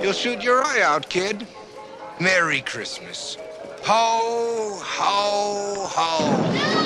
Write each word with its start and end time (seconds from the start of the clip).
You'll 0.00 0.12
shoot 0.12 0.42
your 0.42 0.62
eye 0.64 0.80
out, 0.82 1.08
kid. 1.08 1.46
Merry 2.20 2.60
Christmas. 2.60 3.36
Ho, 3.84 4.78
ho, 4.80 5.86
ho. 5.88 6.78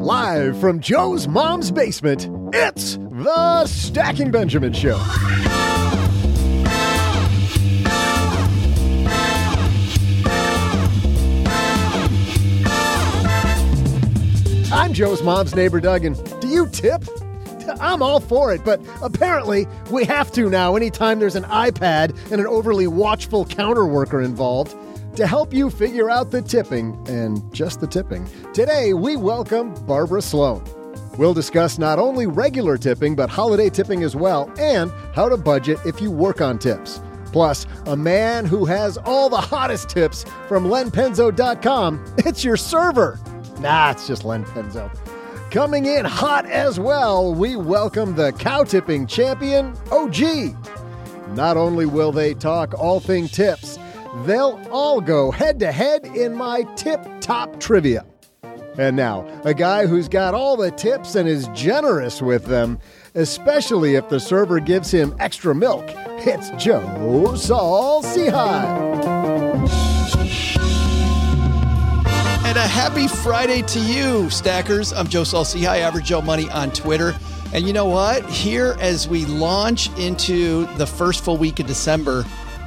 Live 0.00 0.60
from 0.60 0.80
Joe's 0.80 1.26
mom's 1.26 1.70
basement, 1.72 2.28
it's 2.52 2.96
the 2.96 3.66
Stacking 3.66 4.30
Benjamins 4.30 4.76
Show. 4.76 5.63
I'm 14.74 14.92
Joe's 14.92 15.22
mom's 15.22 15.54
neighbor, 15.54 15.78
Doug, 15.78 16.04
and 16.04 16.40
do 16.40 16.48
you 16.48 16.66
tip? 16.66 17.04
I'm 17.80 18.02
all 18.02 18.18
for 18.18 18.52
it, 18.52 18.64
but 18.64 18.80
apparently 19.02 19.68
we 19.88 20.04
have 20.04 20.32
to 20.32 20.50
now 20.50 20.74
anytime 20.74 21.20
there's 21.20 21.36
an 21.36 21.44
iPad 21.44 22.10
and 22.32 22.40
an 22.40 22.46
overly 22.48 22.88
watchful 22.88 23.46
counter 23.46 23.86
worker 23.86 24.20
involved. 24.20 24.74
To 25.14 25.28
help 25.28 25.54
you 25.54 25.70
figure 25.70 26.10
out 26.10 26.32
the 26.32 26.42
tipping, 26.42 27.00
and 27.08 27.54
just 27.54 27.80
the 27.80 27.86
tipping, 27.86 28.28
today 28.52 28.94
we 28.94 29.16
welcome 29.16 29.72
Barbara 29.86 30.20
Sloan. 30.20 30.64
We'll 31.18 31.34
discuss 31.34 31.78
not 31.78 32.00
only 32.00 32.26
regular 32.26 32.76
tipping, 32.76 33.14
but 33.14 33.30
holiday 33.30 33.70
tipping 33.70 34.02
as 34.02 34.16
well, 34.16 34.52
and 34.58 34.90
how 35.14 35.28
to 35.28 35.36
budget 35.36 35.78
if 35.86 36.00
you 36.00 36.10
work 36.10 36.40
on 36.40 36.58
tips. 36.58 37.00
Plus, 37.26 37.64
a 37.86 37.96
man 37.96 38.44
who 38.44 38.64
has 38.64 38.98
all 39.04 39.28
the 39.28 39.36
hottest 39.40 39.88
tips 39.88 40.24
from 40.48 40.64
lenpenzo.com. 40.64 42.04
It's 42.18 42.42
your 42.42 42.56
server. 42.56 43.20
Nah, 43.64 43.92
it's 43.92 44.06
just 44.06 44.26
Len 44.26 44.44
Penzo. 44.44 44.90
Coming 45.50 45.86
in 45.86 46.04
hot 46.04 46.44
as 46.44 46.78
well, 46.78 47.32
we 47.32 47.56
welcome 47.56 48.14
the 48.14 48.32
cow 48.32 48.62
tipping 48.62 49.06
champion, 49.06 49.74
OG. 49.90 50.54
Not 51.30 51.56
only 51.56 51.86
will 51.86 52.12
they 52.12 52.34
talk 52.34 52.74
all 52.74 53.00
thing 53.00 53.26
tips, 53.26 53.78
they'll 54.26 54.60
all 54.70 55.00
go 55.00 55.30
head 55.30 55.60
to 55.60 55.72
head 55.72 56.04
in 56.04 56.36
my 56.36 56.64
tip 56.76 57.00
top 57.22 57.58
trivia. 57.58 58.04
And 58.76 58.96
now, 58.96 59.26
a 59.44 59.54
guy 59.54 59.86
who's 59.86 60.10
got 60.10 60.34
all 60.34 60.58
the 60.58 60.70
tips 60.70 61.14
and 61.14 61.26
is 61.26 61.48
generous 61.54 62.20
with 62.20 62.44
them, 62.44 62.78
especially 63.14 63.94
if 63.94 64.10
the 64.10 64.20
server 64.20 64.60
gives 64.60 64.90
him 64.90 65.16
extra 65.20 65.54
milk. 65.54 65.86
It's 66.26 66.50
Joe 66.62 67.34
Saul 67.34 68.02
Sehy. 68.02 69.83
And 72.46 72.58
a 72.58 72.66
happy 72.68 73.08
Friday 73.08 73.62
to 73.62 73.80
you, 73.80 74.28
stackers. 74.28 74.92
I'm 74.92 75.08
Joe 75.08 75.24
Saul-Sehy, 75.24 75.78
Average 75.78 76.04
Joe 76.04 76.20
Money 76.20 76.48
on 76.50 76.70
Twitter. 76.72 77.16
And 77.54 77.66
you 77.66 77.72
know 77.72 77.86
what? 77.86 78.28
Here, 78.28 78.76
as 78.80 79.08
we 79.08 79.24
launch 79.24 79.88
into 79.96 80.66
the 80.76 80.86
first 80.86 81.24
full 81.24 81.38
week 81.38 81.58
of 81.58 81.66
December, 81.66 82.22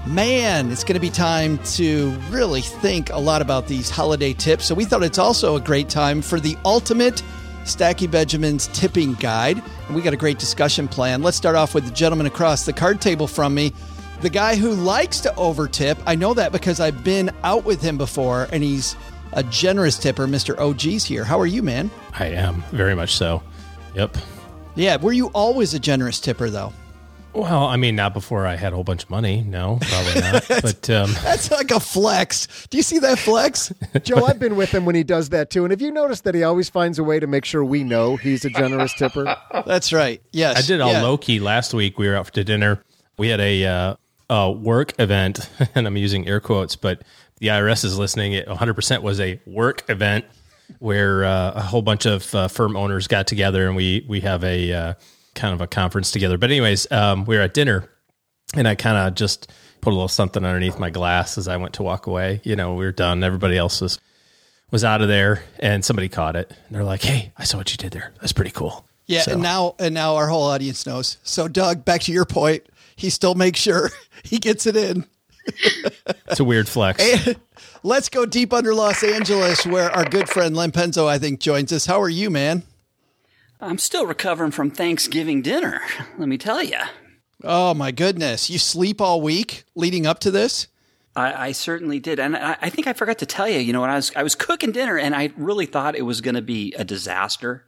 man, 0.07 0.71
it's 0.71 0.83
going 0.83 0.95
to 0.95 0.99
be 0.99 1.11
time 1.11 1.59
to 1.75 2.09
really 2.31 2.61
think 2.61 3.11
a 3.11 3.19
lot 3.19 3.43
about 3.43 3.67
these 3.67 3.91
holiday 3.91 4.33
tips. 4.33 4.65
So 4.65 4.73
we 4.73 4.83
thought 4.83 5.03
it's 5.03 5.19
also 5.19 5.55
a 5.55 5.61
great 5.61 5.89
time 5.89 6.23
for 6.23 6.39
the 6.39 6.57
ultimate 6.65 7.21
Stacking 7.63 8.09
Benjamins 8.09 8.69
tipping 8.73 9.13
guide. 9.13 9.61
And 9.85 9.95
we 9.95 10.01
got 10.01 10.13
a 10.13 10.17
great 10.17 10.39
discussion 10.39 10.87
plan. 10.87 11.21
Let's 11.21 11.37
start 11.37 11.55
off 11.55 11.75
with 11.75 11.85
the 11.85 11.91
gentleman 11.91 12.25
across 12.25 12.65
the 12.65 12.73
card 12.73 12.99
table 12.99 13.27
from 13.27 13.53
me. 13.53 13.73
The 14.21 14.31
guy 14.31 14.55
who 14.55 14.71
likes 14.71 15.19
to 15.21 15.29
overtip. 15.37 16.01
I 16.07 16.15
know 16.15 16.33
that 16.33 16.51
because 16.51 16.79
I've 16.79 17.03
been 17.03 17.29
out 17.43 17.63
with 17.63 17.79
him 17.79 17.99
before 17.99 18.47
and 18.51 18.63
he's 18.63 18.95
a 19.33 19.43
generous 19.43 19.97
tipper. 19.97 20.27
Mr. 20.27 20.57
OG's 20.59 21.03
here. 21.03 21.23
How 21.23 21.39
are 21.39 21.45
you, 21.47 21.61
man? 21.63 21.89
I 22.13 22.27
am 22.27 22.63
very 22.71 22.95
much 22.95 23.15
so. 23.15 23.43
Yep. 23.95 24.17
Yeah. 24.75 24.97
Were 24.97 25.13
you 25.13 25.27
always 25.27 25.73
a 25.73 25.79
generous 25.79 26.19
tipper, 26.19 26.49
though? 26.49 26.73
Well, 27.33 27.65
I 27.65 27.75
mean, 27.77 27.95
not 27.95 28.15
before 28.15 28.47
I 28.47 28.55
had 28.55 28.73
a 28.73 28.75
whole 28.75 28.83
bunch 28.83 29.03
of 29.03 29.11
money. 29.11 29.41
No, 29.41 29.77
probably 29.81 30.21
not. 30.21 30.47
but 30.63 30.89
um, 30.89 31.11
That's 31.21 31.51
like 31.51 31.69
a 31.69 31.79
flex. 31.79 32.65
Do 32.71 32.77
you 32.77 32.83
see 32.83 32.97
that 32.99 33.19
flex? 33.19 33.71
Joe, 34.03 34.25
I've 34.25 34.39
been 34.39 34.55
with 34.55 34.71
him 34.73 34.85
when 34.85 34.95
he 34.95 35.03
does 35.03 35.29
that 35.29 35.51
too. 35.51 35.63
And 35.63 35.69
have 35.71 35.81
you 35.81 35.91
noticed 35.91 36.23
that 36.23 36.33
he 36.33 36.41
always 36.43 36.67
finds 36.67 36.97
a 36.97 37.03
way 37.03 37.19
to 37.19 37.27
make 37.27 37.45
sure 37.45 37.63
we 37.63 37.83
know 37.83 38.15
he's 38.15 38.43
a 38.43 38.49
generous 38.49 38.91
tipper? 38.93 39.35
That's 39.67 39.93
right. 39.93 40.19
Yes. 40.31 40.57
I 40.57 40.61
did 40.65 40.81
all 40.81 40.91
Yeah. 40.91 41.03
low 41.03 41.15
key 41.17 41.39
last 41.39 41.75
week. 41.75 41.99
We 41.99 42.07
were 42.07 42.15
out 42.15 42.33
to 42.33 42.43
dinner. 42.43 42.81
We 43.19 43.27
had 43.27 43.39
a 43.39 43.65
uh, 43.65 43.95
a 44.31 44.51
work 44.51 44.93
event, 44.99 45.47
and 45.75 45.85
I'm 45.85 45.97
using 45.97 46.27
air 46.27 46.39
quotes, 46.39 46.75
but 46.75 47.03
the 47.39 47.47
IRS 47.47 47.83
is 47.85 47.97
listening. 47.97 48.33
It 48.33 48.47
100% 48.47 49.01
was 49.01 49.19
a 49.19 49.39
work 49.45 49.83
event 49.89 50.25
where 50.79 51.23
uh, 51.23 51.51
a 51.55 51.61
whole 51.61 51.81
bunch 51.81 52.05
of 52.05 52.33
uh, 52.35 52.47
firm 52.47 52.75
owners 52.75 53.07
got 53.07 53.27
together, 53.27 53.67
and 53.67 53.75
we 53.75 54.05
we 54.07 54.21
have 54.21 54.43
a 54.43 54.73
uh, 54.73 54.93
kind 55.35 55.53
of 55.53 55.61
a 55.61 55.67
conference 55.67 56.11
together. 56.11 56.37
But 56.37 56.49
anyways, 56.51 56.91
um, 56.91 57.25
we 57.25 57.35
were 57.37 57.43
at 57.43 57.53
dinner, 57.53 57.89
and 58.55 58.67
I 58.67 58.75
kind 58.75 58.97
of 58.97 59.15
just 59.15 59.51
put 59.81 59.91
a 59.91 59.95
little 59.95 60.07
something 60.07 60.43
underneath 60.43 60.79
my 60.79 60.89
glass 60.89 61.37
as 61.37 61.47
I 61.47 61.57
went 61.57 61.75
to 61.75 61.83
walk 61.83 62.07
away. 62.07 62.41
You 62.43 62.55
know, 62.55 62.73
we 62.73 62.83
were 62.85 62.91
done. 62.91 63.23
Everybody 63.23 63.57
else 63.57 63.79
was 63.81 63.99
was 64.71 64.83
out 64.83 65.01
of 65.01 65.07
there, 65.07 65.43
and 65.59 65.85
somebody 65.85 66.09
caught 66.09 66.35
it. 66.35 66.49
And 66.67 66.75
they're 66.75 66.83
like, 66.83 67.01
"Hey, 67.03 67.31
I 67.37 67.45
saw 67.45 67.57
what 67.57 67.71
you 67.71 67.77
did 67.77 67.91
there. 67.93 68.11
That's 68.19 68.33
pretty 68.33 68.51
cool." 68.51 68.85
Yeah. 69.05 69.21
So- 69.21 69.31
And 69.33 69.41
now, 69.41 69.75
and 69.79 69.93
now 69.93 70.15
our 70.17 70.27
whole 70.27 70.43
audience 70.43 70.85
knows. 70.85 71.17
So, 71.23 71.47
Doug, 71.47 71.85
back 71.85 72.01
to 72.01 72.11
your 72.11 72.25
point, 72.25 72.63
he 72.97 73.09
still 73.09 73.35
makes 73.35 73.59
sure 73.61 73.89
he 74.23 74.37
gets 74.37 74.65
it 74.65 74.75
in. 74.75 75.05
It's 76.27 76.39
a 76.39 76.43
weird 76.43 76.67
flex. 76.67 77.03
Let's 77.83 78.09
go 78.09 78.25
deep 78.25 78.53
under 78.53 78.73
Los 78.73 79.03
Angeles, 79.03 79.65
where 79.65 79.91
our 79.91 80.05
good 80.05 80.29
friend 80.29 80.55
Len 80.55 80.71
Penzo, 80.71 81.07
I 81.07 81.17
think, 81.19 81.39
joins 81.39 81.71
us. 81.71 81.85
How 81.85 82.01
are 82.01 82.09
you, 82.09 82.29
man? 82.29 82.63
I'm 83.59 83.77
still 83.77 84.05
recovering 84.05 84.51
from 84.51 84.69
Thanksgiving 84.69 85.41
dinner, 85.41 85.81
let 86.17 86.27
me 86.27 86.37
tell 86.37 86.61
you. 86.61 86.77
Oh 87.43 87.73
my 87.73 87.91
goodness! 87.91 88.49
You 88.49 88.59
sleep 88.59 88.99
all 88.99 89.21
week 89.21 89.63
leading 89.75 90.05
up 90.05 90.19
to 90.19 90.31
this. 90.31 90.67
I, 91.15 91.47
I 91.47 91.51
certainly 91.51 91.99
did, 91.99 92.19
and 92.19 92.35
I, 92.35 92.57
I 92.61 92.69
think 92.69 92.87
I 92.87 92.93
forgot 92.93 93.17
to 93.19 93.25
tell 93.25 93.47
you. 93.47 93.59
You 93.59 93.73
know, 93.73 93.81
when 93.81 93.89
I 93.89 93.95
was 93.95 94.11
I 94.15 94.23
was 94.23 94.35
cooking 94.35 94.71
dinner, 94.71 94.97
and 94.97 95.15
I 95.15 95.31
really 95.37 95.65
thought 95.65 95.95
it 95.95 96.03
was 96.03 96.21
going 96.21 96.35
to 96.35 96.41
be 96.41 96.73
a 96.73 96.83
disaster. 96.83 97.65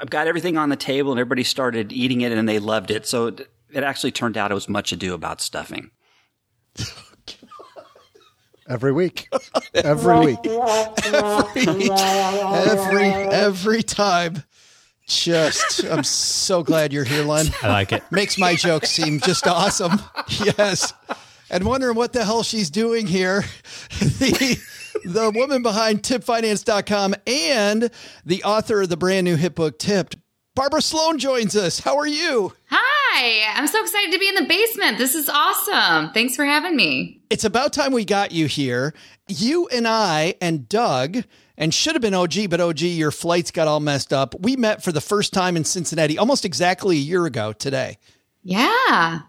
I've 0.00 0.10
got 0.10 0.26
everything 0.26 0.56
on 0.56 0.68
the 0.68 0.76
table, 0.76 1.10
and 1.10 1.18
everybody 1.18 1.44
started 1.44 1.92
eating 1.92 2.22
it, 2.22 2.32
and 2.32 2.48
they 2.48 2.58
loved 2.58 2.90
it. 2.90 3.06
So 3.06 3.26
it, 3.26 3.50
it 3.70 3.82
actually 3.82 4.12
turned 4.12 4.38
out 4.38 4.50
it 4.50 4.54
was 4.54 4.68
much 4.68 4.92
ado 4.92 5.14
about 5.14 5.40
stuffing. 5.40 5.90
Every 8.68 8.92
week. 8.92 9.28
Every 9.74 10.18
week. 10.20 10.38
every 10.46 11.90
every 11.90 13.10
every 13.10 13.82
time. 13.82 14.44
just, 15.06 15.84
I'm 15.84 16.04
so 16.04 16.62
glad 16.62 16.92
you're 16.92 17.04
here, 17.04 17.24
Len. 17.24 17.46
I 17.62 17.68
like 17.68 17.92
it. 17.92 18.02
Makes 18.10 18.38
my 18.38 18.54
jokes 18.54 18.90
seem 18.90 19.20
just 19.20 19.46
awesome. 19.46 20.00
Yes. 20.28 20.94
And 21.50 21.64
wondering 21.64 21.96
what 21.96 22.12
the 22.12 22.24
hell 22.24 22.42
she's 22.44 22.70
doing 22.70 23.06
here. 23.06 23.44
The, 23.98 24.58
the 25.04 25.30
woman 25.34 25.62
behind 25.62 26.02
tippedfinance.com 26.02 27.14
and 27.26 27.90
the 28.24 28.44
author 28.44 28.82
of 28.82 28.88
the 28.88 28.96
brand 28.96 29.24
new 29.24 29.36
hit 29.36 29.54
book 29.54 29.78
Tipped, 29.78 30.16
Barbara 30.54 30.82
Sloan 30.82 31.18
joins 31.18 31.56
us. 31.56 31.80
How 31.80 31.98
are 31.98 32.06
you? 32.06 32.52
Hi, 32.70 32.91
I'm 33.14 33.66
so 33.66 33.80
excited 33.80 34.12
to 34.12 34.18
be 34.18 34.28
in 34.28 34.34
the 34.34 34.44
basement. 34.44 34.98
This 34.98 35.14
is 35.14 35.28
awesome. 35.28 36.12
Thanks 36.12 36.36
for 36.36 36.44
having 36.44 36.76
me. 36.76 37.20
It's 37.30 37.44
about 37.44 37.72
time 37.72 37.92
we 37.92 38.04
got 38.04 38.32
you 38.32 38.46
here. 38.46 38.94
You 39.28 39.68
and 39.68 39.86
I 39.86 40.34
and 40.40 40.68
Doug, 40.68 41.18
and 41.56 41.72
should 41.72 41.94
have 41.94 42.02
been 42.02 42.14
OG, 42.14 42.50
but 42.50 42.60
OG, 42.60 42.80
your 42.80 43.10
flights 43.10 43.50
got 43.50 43.68
all 43.68 43.80
messed 43.80 44.12
up. 44.12 44.34
We 44.40 44.56
met 44.56 44.82
for 44.82 44.92
the 44.92 45.00
first 45.00 45.32
time 45.32 45.56
in 45.56 45.64
Cincinnati 45.64 46.18
almost 46.18 46.44
exactly 46.44 46.96
a 46.96 47.00
year 47.00 47.26
ago 47.26 47.52
today. 47.52 47.98
Yeah, 48.42 49.20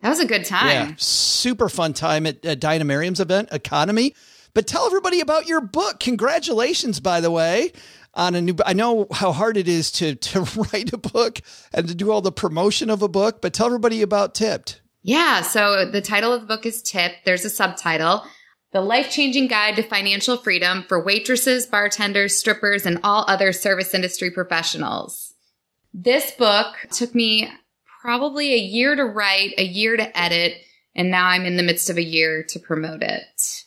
that 0.00 0.08
was 0.08 0.20
a 0.20 0.26
good 0.26 0.44
time. 0.44 0.90
Yeah, 0.90 0.94
super 0.96 1.68
fun 1.68 1.92
time 1.92 2.26
at, 2.26 2.44
at 2.44 2.60
Diania 2.60 2.86
Merriam's 2.86 3.20
event, 3.20 3.50
EconoMe. 3.50 4.14
But 4.54 4.66
tell 4.66 4.86
everybody 4.86 5.20
about 5.20 5.46
your 5.46 5.60
book. 5.60 6.00
Congratulations, 6.00 6.98
by 6.98 7.20
the 7.20 7.30
way, 7.30 7.72
on 8.16 8.34
a 8.34 8.40
new. 8.40 8.56
I 8.64 8.72
know 8.72 9.06
how 9.12 9.32
hard 9.32 9.56
it 9.56 9.68
is 9.68 9.92
to 9.92 10.16
to 10.16 10.40
write 10.72 10.92
a 10.92 10.98
book 10.98 11.40
and 11.72 11.86
to 11.86 11.94
do 11.94 12.10
all 12.10 12.22
the 12.22 12.32
promotion 12.32 12.90
of 12.90 13.02
a 13.02 13.08
book, 13.08 13.40
but 13.40 13.52
tell 13.52 13.66
everybody 13.66 14.02
about 14.02 14.34
Tipped. 14.34 14.80
Yeah, 15.02 15.42
so 15.42 15.88
the 15.88 16.00
title 16.00 16.32
of 16.32 16.40
the 16.40 16.46
book 16.48 16.66
is 16.66 16.82
Tipped. 16.82 17.24
There's 17.24 17.44
a 17.44 17.50
subtitle 17.50 18.24
The 18.72 18.80
Life 18.80 19.08
Changing 19.10 19.46
Guide 19.46 19.76
to 19.76 19.84
Financial 19.84 20.36
Freedom 20.36 20.84
for 20.88 21.00
Waitresses, 21.00 21.64
Bartenders, 21.64 22.36
Strippers, 22.36 22.84
and 22.84 22.98
All 23.04 23.24
Other 23.28 23.52
Service 23.52 23.94
Industry 23.94 24.32
Professionals. 24.32 25.34
This 25.94 26.32
book 26.32 26.74
took 26.90 27.14
me 27.14 27.48
probably 28.02 28.52
a 28.52 28.58
year 28.58 28.96
to 28.96 29.04
write, 29.04 29.54
a 29.58 29.64
year 29.64 29.96
to 29.96 30.18
edit, 30.18 30.54
and 30.96 31.10
now 31.10 31.26
I'm 31.26 31.44
in 31.44 31.56
the 31.56 31.62
midst 31.62 31.88
of 31.88 31.98
a 31.98 32.02
year 32.02 32.42
to 32.48 32.58
promote 32.58 33.02
it. 33.02 33.64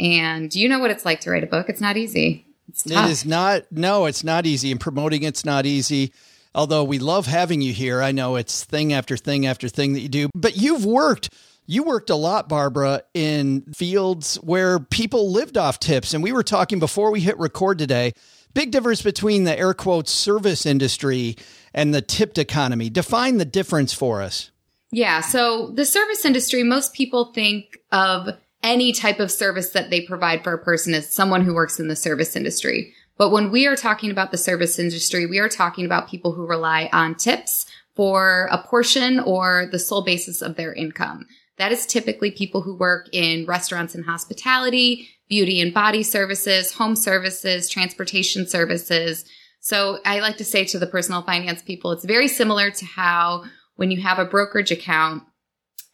And 0.00 0.52
you 0.52 0.68
know 0.68 0.80
what 0.80 0.90
it's 0.90 1.04
like 1.04 1.20
to 1.20 1.30
write 1.30 1.44
a 1.44 1.46
book. 1.46 1.68
It's 1.68 1.80
not 1.80 1.96
easy. 1.96 2.49
It 2.86 3.10
is 3.10 3.24
not. 3.24 3.70
No, 3.70 4.06
it's 4.06 4.24
not 4.24 4.46
easy, 4.46 4.70
and 4.70 4.80
promoting 4.80 5.22
it's 5.22 5.44
not 5.44 5.66
easy. 5.66 6.12
Although 6.54 6.84
we 6.84 6.98
love 6.98 7.26
having 7.26 7.60
you 7.60 7.72
here, 7.72 8.02
I 8.02 8.12
know 8.12 8.36
it's 8.36 8.64
thing 8.64 8.92
after 8.92 9.16
thing 9.16 9.46
after 9.46 9.68
thing 9.68 9.92
that 9.92 10.00
you 10.00 10.08
do. 10.08 10.28
But 10.34 10.56
you've 10.56 10.84
worked. 10.84 11.30
You 11.66 11.84
worked 11.84 12.10
a 12.10 12.16
lot, 12.16 12.48
Barbara, 12.48 13.02
in 13.14 13.62
fields 13.72 14.34
where 14.36 14.80
people 14.80 15.30
lived 15.30 15.56
off 15.56 15.78
tips. 15.78 16.14
And 16.14 16.22
we 16.22 16.32
were 16.32 16.42
talking 16.42 16.80
before 16.80 17.12
we 17.12 17.20
hit 17.20 17.38
record 17.38 17.78
today. 17.78 18.12
Big 18.54 18.72
difference 18.72 19.02
between 19.02 19.44
the 19.44 19.56
air 19.56 19.72
quotes 19.72 20.10
service 20.10 20.66
industry 20.66 21.36
and 21.72 21.94
the 21.94 22.02
tipped 22.02 22.38
economy. 22.38 22.90
Define 22.90 23.38
the 23.38 23.44
difference 23.44 23.92
for 23.92 24.20
us. 24.20 24.50
Yeah. 24.90 25.20
So 25.20 25.68
the 25.68 25.84
service 25.84 26.24
industry, 26.24 26.64
most 26.64 26.92
people 26.92 27.26
think 27.26 27.78
of 27.92 28.30
any 28.62 28.92
type 28.92 29.20
of 29.20 29.30
service 29.30 29.70
that 29.70 29.90
they 29.90 30.00
provide 30.00 30.44
for 30.44 30.52
a 30.52 30.62
person 30.62 30.94
as 30.94 31.12
someone 31.12 31.42
who 31.42 31.54
works 31.54 31.80
in 31.80 31.88
the 31.88 31.96
service 31.96 32.36
industry. 32.36 32.94
But 33.16 33.30
when 33.30 33.50
we 33.50 33.66
are 33.66 33.76
talking 33.76 34.10
about 34.10 34.30
the 34.30 34.38
service 34.38 34.78
industry, 34.78 35.26
we 35.26 35.38
are 35.38 35.48
talking 35.48 35.84
about 35.84 36.08
people 36.08 36.32
who 36.32 36.46
rely 36.46 36.88
on 36.92 37.14
tips 37.14 37.66
for 37.94 38.48
a 38.50 38.58
portion 38.58 39.20
or 39.20 39.68
the 39.70 39.78
sole 39.78 40.02
basis 40.02 40.40
of 40.40 40.56
their 40.56 40.72
income. 40.72 41.26
That 41.58 41.72
is 41.72 41.84
typically 41.84 42.30
people 42.30 42.62
who 42.62 42.74
work 42.74 43.08
in 43.12 43.44
restaurants 43.44 43.94
and 43.94 44.04
hospitality, 44.04 45.08
beauty 45.28 45.60
and 45.60 45.74
body 45.74 46.02
services, 46.02 46.72
home 46.72 46.96
services, 46.96 47.68
transportation 47.68 48.46
services. 48.46 49.26
So 49.60 49.98
I 50.06 50.20
like 50.20 50.38
to 50.38 50.44
say 50.44 50.64
to 50.64 50.78
the 50.78 50.86
personal 50.86 51.22
finance 51.22 51.60
people, 51.60 51.92
it's 51.92 52.04
very 52.04 52.28
similar 52.28 52.70
to 52.70 52.84
how 52.86 53.44
when 53.76 53.90
you 53.90 54.00
have 54.00 54.18
a 54.18 54.24
brokerage 54.24 54.70
account, 54.70 55.22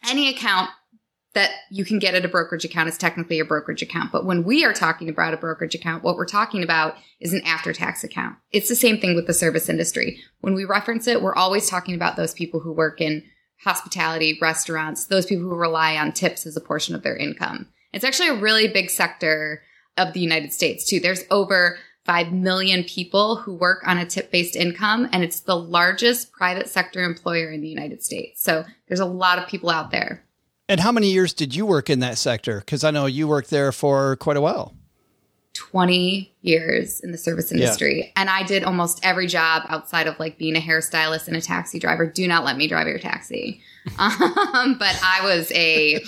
any 0.07 0.29
account 0.29 0.69
that 1.37 1.51
you 1.69 1.85
can 1.85 1.99
get 1.99 2.15
at 2.15 2.25
a 2.25 2.27
brokerage 2.27 2.65
account 2.65 2.89
is 2.89 2.97
technically 2.97 3.39
a 3.39 3.45
brokerage 3.45 3.83
account. 3.83 4.11
But 4.11 4.25
when 4.25 4.43
we 4.43 4.65
are 4.65 4.73
talking 4.73 5.07
about 5.07 5.35
a 5.35 5.37
brokerage 5.37 5.75
account, 5.75 6.03
what 6.03 6.15
we're 6.15 6.25
talking 6.25 6.63
about 6.63 6.95
is 7.19 7.31
an 7.31 7.43
after 7.45 7.73
tax 7.73 8.03
account. 8.03 8.37
It's 8.51 8.69
the 8.69 8.75
same 8.75 8.99
thing 8.99 9.13
with 9.13 9.27
the 9.27 9.35
service 9.35 9.69
industry. 9.69 10.19
When 10.41 10.55
we 10.55 10.65
reference 10.65 11.05
it, 11.05 11.21
we're 11.21 11.35
always 11.35 11.69
talking 11.69 11.93
about 11.93 12.15
those 12.15 12.33
people 12.33 12.59
who 12.59 12.73
work 12.73 12.99
in 12.99 13.21
hospitality, 13.63 14.39
restaurants, 14.41 15.05
those 15.05 15.27
people 15.27 15.47
who 15.47 15.55
rely 15.55 15.95
on 15.95 16.11
tips 16.11 16.47
as 16.47 16.57
a 16.57 16.61
portion 16.61 16.95
of 16.95 17.03
their 17.03 17.15
income. 17.15 17.67
It's 17.93 18.03
actually 18.03 18.29
a 18.29 18.41
really 18.41 18.67
big 18.67 18.89
sector 18.89 19.61
of 19.95 20.13
the 20.13 20.19
United 20.19 20.53
States 20.53 20.89
too. 20.89 20.99
There's 20.99 21.23
over 21.29 21.77
5 22.05 22.33
million 22.33 22.83
people 22.83 23.35
who 23.35 23.53
work 23.53 23.83
on 23.85 23.99
a 23.99 24.07
tip 24.07 24.31
based 24.31 24.55
income, 24.55 25.07
and 25.11 25.23
it's 25.23 25.41
the 25.41 25.55
largest 25.55 26.31
private 26.31 26.67
sector 26.67 27.03
employer 27.03 27.51
in 27.51 27.61
the 27.61 27.67
United 27.67 28.01
States. 28.01 28.41
So 28.41 28.65
there's 28.87 28.99
a 28.99 29.05
lot 29.05 29.37
of 29.37 29.47
people 29.47 29.69
out 29.69 29.91
there. 29.91 30.23
And 30.69 30.79
how 30.79 30.91
many 30.91 31.11
years 31.11 31.33
did 31.33 31.55
you 31.55 31.65
work 31.65 31.89
in 31.89 31.99
that 31.99 32.17
sector? 32.17 32.59
Because 32.59 32.83
I 32.83 32.91
know 32.91 33.05
you 33.05 33.27
worked 33.27 33.49
there 33.49 33.71
for 33.71 34.15
quite 34.17 34.37
a 34.37 34.41
while. 34.41 34.73
20 35.53 36.31
years 36.41 36.99
in 36.99 37.11
the 37.11 37.17
service 37.17 37.51
industry. 37.51 37.99
Yeah. 37.99 38.11
And 38.15 38.29
I 38.29 38.43
did 38.43 38.63
almost 38.63 38.99
every 39.03 39.25
job 39.25 39.63
outside 39.69 40.05
of 40.05 40.19
like 40.19 40.37
being 40.37 40.55
a 40.55 40.59
hairstylist 40.59 41.27
and 41.27 41.35
a 41.35 41.41
taxi 41.41 41.79
driver. 41.79 42.05
Do 42.05 42.27
not 42.27 42.45
let 42.45 42.57
me 42.57 42.67
drive 42.67 42.87
your 42.87 42.99
taxi. 42.99 43.61
Um, 43.97 44.77
but 44.77 44.99
I 45.01 45.21
was 45.23 45.49
a 45.53 46.03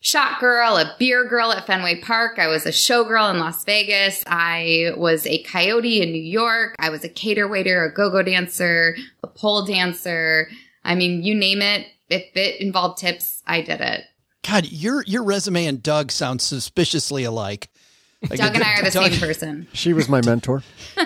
shot 0.00 0.40
girl, 0.40 0.78
a 0.78 0.94
beer 0.98 1.28
girl 1.28 1.52
at 1.52 1.66
Fenway 1.66 2.00
Park. 2.00 2.38
I 2.38 2.46
was 2.46 2.64
a 2.64 2.70
showgirl 2.70 3.30
in 3.32 3.38
Las 3.38 3.64
Vegas. 3.64 4.24
I 4.26 4.92
was 4.96 5.26
a 5.26 5.42
coyote 5.42 6.00
in 6.00 6.10
New 6.10 6.22
York. 6.22 6.74
I 6.78 6.88
was 6.88 7.04
a 7.04 7.10
cater 7.10 7.46
waiter, 7.46 7.84
a 7.84 7.92
go-go 7.92 8.22
dancer, 8.22 8.96
a 9.22 9.26
pole 9.26 9.66
dancer. 9.66 10.48
I 10.84 10.94
mean, 10.94 11.22
you 11.22 11.34
name 11.34 11.60
it. 11.60 11.86
If 12.12 12.36
it 12.36 12.60
involved 12.60 12.98
tips, 12.98 13.42
I 13.46 13.62
did 13.62 13.80
it. 13.80 14.04
God, 14.46 14.70
your 14.70 15.02
your 15.04 15.22
resume 15.22 15.66
and 15.66 15.82
Doug 15.82 16.12
sound 16.12 16.42
suspiciously 16.42 17.24
alike. 17.24 17.70
Like 18.28 18.38
Doug 18.38 18.54
and 18.54 18.62
I 18.62 18.74
are 18.74 18.84
the 18.84 18.90
Doug, 18.90 19.12
same 19.12 19.20
person. 19.20 19.68
She 19.72 19.92
was 19.92 20.08
my 20.08 20.20
mentor. 20.20 20.62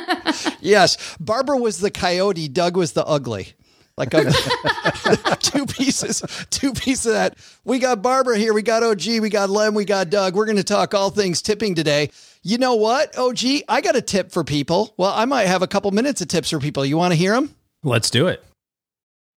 yes, 0.61 1.17
Barbara 1.21 1.59
was 1.59 1.79
the 1.79 1.91
coyote. 1.91 2.49
Doug 2.49 2.77
was 2.77 2.93
the 2.93 3.05
ugly. 3.05 3.53
Like 3.97 4.13
a, 4.13 4.25
two 5.41 5.65
pieces, 5.65 6.23
two 6.51 6.75
pieces 6.75 7.07
of 7.07 7.13
that. 7.13 7.39
We 7.65 7.79
got 7.79 8.03
Barbara 8.03 8.37
here. 8.37 8.53
We 8.53 8.61
got 8.61 8.83
OG. 8.83 9.07
We 9.07 9.31
got 9.31 9.49
Len. 9.49 9.73
We 9.73 9.87
got 9.87 10.11
Doug. 10.11 10.35
We're 10.35 10.45
going 10.45 10.59
to 10.59 10.65
talk 10.65 10.93
all 10.93 11.09
things 11.09 11.41
tipping 11.41 11.75
today. 11.75 12.11
You 12.43 12.59
know 12.59 12.75
what, 12.75 13.17
OG? 13.17 13.63
I 13.71 13.81
got 13.81 13.97
a 13.97 14.03
tip 14.03 14.33
for 14.33 14.45
people. 14.45 14.93
Well, 14.99 15.13
I 15.15 15.25
might 15.25 15.47
have 15.47 15.63
a 15.63 15.67
couple 15.67 15.91
minutes 15.93 16.21
of 16.21 16.29
tips 16.29 16.51
for 16.51 16.59
people. 16.59 16.85
You 16.85 16.99
want 16.99 17.13
to 17.13 17.17
hear 17.17 17.33
them? 17.33 17.55
Let's 17.83 18.11
do 18.11 18.27
it. 18.27 18.45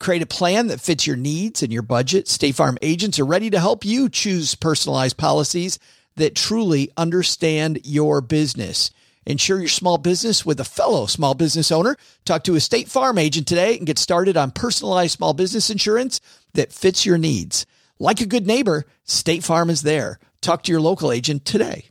Create 0.00 0.22
a 0.22 0.26
plan 0.26 0.68
that 0.68 0.80
fits 0.80 1.06
your 1.06 1.16
needs 1.16 1.62
and 1.62 1.72
your 1.72 1.82
budget. 1.82 2.28
State 2.28 2.54
Farm 2.54 2.78
agents 2.82 3.18
are 3.18 3.24
ready 3.24 3.50
to 3.50 3.58
help 3.58 3.84
you 3.84 4.08
choose 4.08 4.54
personalized 4.54 5.16
policies 5.16 5.78
that 6.16 6.36
truly 6.36 6.90
understand 6.96 7.80
your 7.84 8.20
business. 8.20 8.90
Insure 9.26 9.58
your 9.58 9.68
small 9.68 9.98
business 9.98 10.46
with 10.46 10.60
a 10.60 10.64
fellow 10.64 11.06
small 11.06 11.34
business 11.34 11.72
owner. 11.72 11.96
Talk 12.24 12.44
to 12.44 12.54
a 12.54 12.60
State 12.60 12.88
Farm 12.88 13.18
agent 13.18 13.46
today 13.46 13.76
and 13.76 13.86
get 13.86 13.98
started 13.98 14.36
on 14.36 14.52
personalized 14.52 15.16
small 15.16 15.34
business 15.34 15.68
insurance 15.68 16.20
that 16.54 16.72
fits 16.72 17.04
your 17.04 17.18
needs. 17.18 17.66
Like 17.98 18.20
a 18.20 18.26
good 18.26 18.46
neighbor, 18.46 18.86
State 19.04 19.42
Farm 19.42 19.68
is 19.68 19.82
there. 19.82 20.18
Talk 20.40 20.62
to 20.62 20.72
your 20.72 20.80
local 20.80 21.10
agent 21.10 21.44
today. 21.44 21.86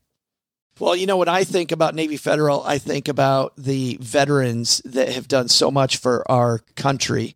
Well, 0.79 0.95
you 0.95 1.07
know 1.07 1.17
what 1.17 1.29
I 1.29 1.43
think 1.43 1.71
about 1.71 1.95
Navy 1.95 2.17
Federal? 2.17 2.63
I 2.63 2.77
think 2.77 3.07
about 3.07 3.53
the 3.57 3.97
veterans 3.99 4.81
that 4.85 5.09
have 5.09 5.27
done 5.27 5.49
so 5.49 5.69
much 5.69 5.97
for 5.97 6.29
our 6.31 6.59
country. 6.75 7.35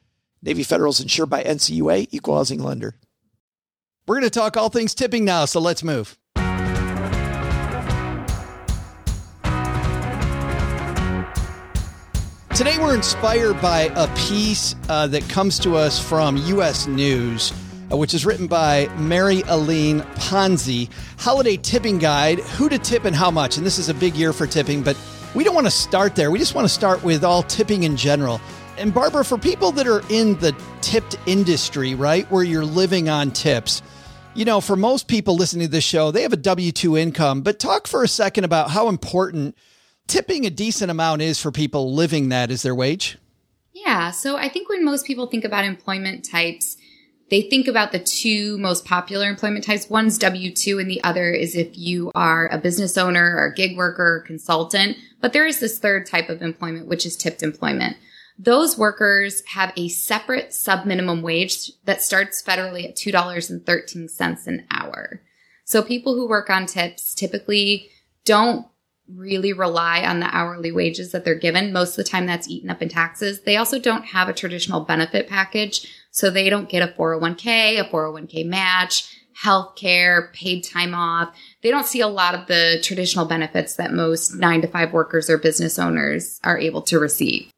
Navy 0.43 0.63
Federal 0.63 0.89
is 0.89 0.99
insured 0.99 1.29
by 1.29 1.43
NCUA, 1.43 2.07
equal 2.11 2.35
housing 2.35 2.63
lender. 2.63 2.95
We're 4.07 4.15
going 4.15 4.29
to 4.29 4.31
talk 4.31 4.57
all 4.57 4.69
things 4.69 4.95
tipping 4.95 5.23
now, 5.23 5.45
so 5.45 5.59
let's 5.59 5.83
move. 5.83 6.17
Today, 12.55 12.77
we're 12.79 12.95
inspired 12.95 13.61
by 13.61 13.91
a 13.95 14.07
piece 14.15 14.75
uh, 14.89 15.07
that 15.07 15.27
comes 15.29 15.57
to 15.59 15.75
us 15.75 16.03
from 16.03 16.37
U.S. 16.37 16.85
News, 16.87 17.53
uh, 17.91 17.97
which 17.97 18.13
is 18.13 18.25
written 18.25 18.47
by 18.47 18.87
Mary 18.97 19.43
Aline 19.47 20.01
Ponzi. 20.15 20.89
Holiday 21.17 21.57
Tipping 21.57 21.97
Guide 21.97 22.39
Who 22.39 22.67
to 22.67 22.77
Tip 22.77 23.05
and 23.05 23.15
How 23.15 23.31
Much. 23.31 23.57
And 23.57 23.65
this 23.65 23.77
is 23.77 23.89
a 23.89 23.93
big 23.93 24.15
year 24.15 24.33
for 24.33 24.47
tipping, 24.47 24.83
but 24.83 24.97
we 25.33 25.43
don't 25.43 25.55
want 25.55 25.67
to 25.67 25.71
start 25.71 26.15
there. 26.15 26.29
We 26.29 26.39
just 26.39 26.55
want 26.55 26.65
to 26.65 26.73
start 26.73 27.03
with 27.03 27.23
all 27.23 27.43
tipping 27.43 27.83
in 27.83 27.95
general. 27.95 28.41
And 28.81 28.91
Barbara, 28.91 29.23
for 29.23 29.37
people 29.37 29.71
that 29.73 29.85
are 29.85 30.01
in 30.09 30.39
the 30.39 30.55
tipped 30.81 31.15
industry, 31.27 31.93
right, 31.93 32.29
where 32.31 32.43
you're 32.43 32.65
living 32.65 33.09
on 33.09 33.29
tips, 33.29 33.83
you 34.33 34.43
know, 34.43 34.59
for 34.59 34.75
most 34.75 35.07
people 35.07 35.35
listening 35.35 35.67
to 35.67 35.71
this 35.71 35.83
show, 35.83 36.09
they 36.09 36.23
have 36.23 36.33
a 36.33 36.37
W 36.37 36.71
2 36.71 36.97
income, 36.97 37.41
but 37.41 37.59
talk 37.59 37.85
for 37.85 38.03
a 38.03 38.07
second 38.07 38.43
about 38.43 38.71
how 38.71 38.89
important 38.89 39.55
tipping 40.07 40.47
a 40.47 40.49
decent 40.49 40.89
amount 40.89 41.21
is 41.21 41.39
for 41.39 41.51
people 41.51 41.93
living 41.93 42.29
that 42.29 42.49
as 42.49 42.63
their 42.63 42.73
wage? 42.73 43.19
Yeah. 43.71 44.09
So 44.09 44.35
I 44.35 44.49
think 44.49 44.67
when 44.67 44.83
most 44.83 45.05
people 45.05 45.27
think 45.27 45.45
about 45.45 45.63
employment 45.63 46.27
types, 46.27 46.75
they 47.29 47.43
think 47.43 47.67
about 47.67 47.91
the 47.91 47.99
two 47.99 48.57
most 48.57 48.83
popular 48.83 49.29
employment 49.29 49.63
types. 49.63 49.91
One's 49.91 50.17
W 50.17 50.51
2, 50.51 50.79
and 50.79 50.89
the 50.89 51.03
other 51.03 51.29
is 51.29 51.55
if 51.55 51.77
you 51.77 52.11
are 52.15 52.49
a 52.51 52.57
business 52.57 52.97
owner 52.97 53.35
or 53.37 53.45
a 53.45 53.53
gig 53.53 53.77
worker 53.77 54.15
or 54.15 54.19
consultant. 54.21 54.97
But 55.21 55.33
there 55.33 55.45
is 55.45 55.59
this 55.59 55.77
third 55.77 56.07
type 56.07 56.29
of 56.29 56.41
employment, 56.41 56.87
which 56.87 57.05
is 57.05 57.15
tipped 57.15 57.43
employment. 57.43 57.95
Those 58.43 58.75
workers 58.75 59.43
have 59.45 59.71
a 59.77 59.87
separate 59.87 60.51
sub 60.51 60.87
minimum 60.87 61.21
wage 61.21 61.71
that 61.85 62.01
starts 62.01 62.41
federally 62.41 62.89
at 62.89 62.95
$2.13 62.95 64.47
an 64.47 64.65
hour. 64.71 65.21
So 65.63 65.83
people 65.83 66.15
who 66.15 66.27
work 66.27 66.49
on 66.49 66.65
tips 66.65 67.13
typically 67.13 67.89
don't 68.25 68.65
really 69.07 69.53
rely 69.53 70.03
on 70.03 70.21
the 70.21 70.35
hourly 70.35 70.71
wages 70.71 71.11
that 71.11 71.23
they're 71.23 71.35
given. 71.35 71.71
Most 71.71 71.91
of 71.91 72.03
the 72.03 72.09
time 72.09 72.25
that's 72.25 72.47
eaten 72.47 72.71
up 72.71 72.81
in 72.81 72.89
taxes. 72.89 73.41
They 73.41 73.57
also 73.57 73.77
don't 73.77 74.05
have 74.05 74.27
a 74.27 74.33
traditional 74.33 74.81
benefit 74.81 75.29
package. 75.29 75.87
So 76.09 76.31
they 76.31 76.49
don't 76.49 76.67
get 76.67 76.81
a 76.81 76.91
401k, 76.93 77.79
a 77.79 77.83
401k 77.83 78.47
match, 78.47 79.15
health 79.35 79.75
care, 79.75 80.31
paid 80.33 80.63
time 80.63 80.95
off. 80.95 81.35
They 81.61 81.69
don't 81.69 81.85
see 81.85 82.01
a 82.01 82.07
lot 82.07 82.33
of 82.33 82.47
the 82.47 82.79
traditional 82.81 83.25
benefits 83.25 83.75
that 83.75 83.93
most 83.93 84.33
nine 84.33 84.61
to 84.61 84.67
five 84.67 84.93
workers 84.93 85.29
or 85.29 85.37
business 85.37 85.77
owners 85.77 86.39
are 86.43 86.57
able 86.57 86.81
to 86.83 86.97
receive. 86.97 87.50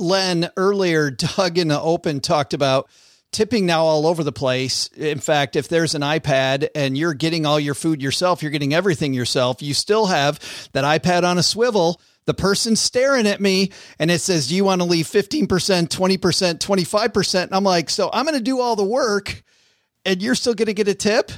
Len, 0.00 0.50
earlier, 0.56 1.10
Doug 1.36 1.58
in 1.58 1.68
the 1.68 1.80
open 1.80 2.20
talked 2.20 2.54
about 2.54 2.88
tipping 3.32 3.66
now 3.66 3.84
all 3.84 4.06
over 4.06 4.24
the 4.24 4.32
place. 4.32 4.88
In 4.88 5.20
fact, 5.20 5.56
if 5.56 5.68
there's 5.68 5.94
an 5.94 6.02
iPad 6.02 6.68
and 6.74 6.98
you're 6.98 7.14
getting 7.14 7.46
all 7.46 7.60
your 7.60 7.74
food 7.74 8.02
yourself, 8.02 8.42
you're 8.42 8.50
getting 8.50 8.74
everything 8.74 9.14
yourself, 9.14 9.62
you 9.62 9.74
still 9.74 10.06
have 10.06 10.40
that 10.72 10.84
iPad 10.84 11.22
on 11.24 11.38
a 11.38 11.42
swivel. 11.42 12.00
The 12.26 12.34
person 12.34 12.76
staring 12.76 13.26
at 13.26 13.40
me 13.40 13.70
and 13.98 14.10
it 14.10 14.20
says, 14.20 14.48
Do 14.48 14.56
you 14.56 14.64
want 14.64 14.80
to 14.80 14.86
leave 14.86 15.06
15%, 15.06 15.46
20%, 15.46 16.58
25%? 16.58 17.42
And 17.42 17.54
I'm 17.54 17.64
like, 17.64 17.90
So 17.90 18.10
I'm 18.12 18.24
going 18.24 18.36
to 18.36 18.42
do 18.42 18.60
all 18.60 18.76
the 18.76 18.84
work 18.84 19.42
and 20.04 20.22
you're 20.22 20.34
still 20.34 20.54
going 20.54 20.66
to 20.66 20.74
get 20.74 20.88
a 20.88 20.94
tip? 20.94 21.32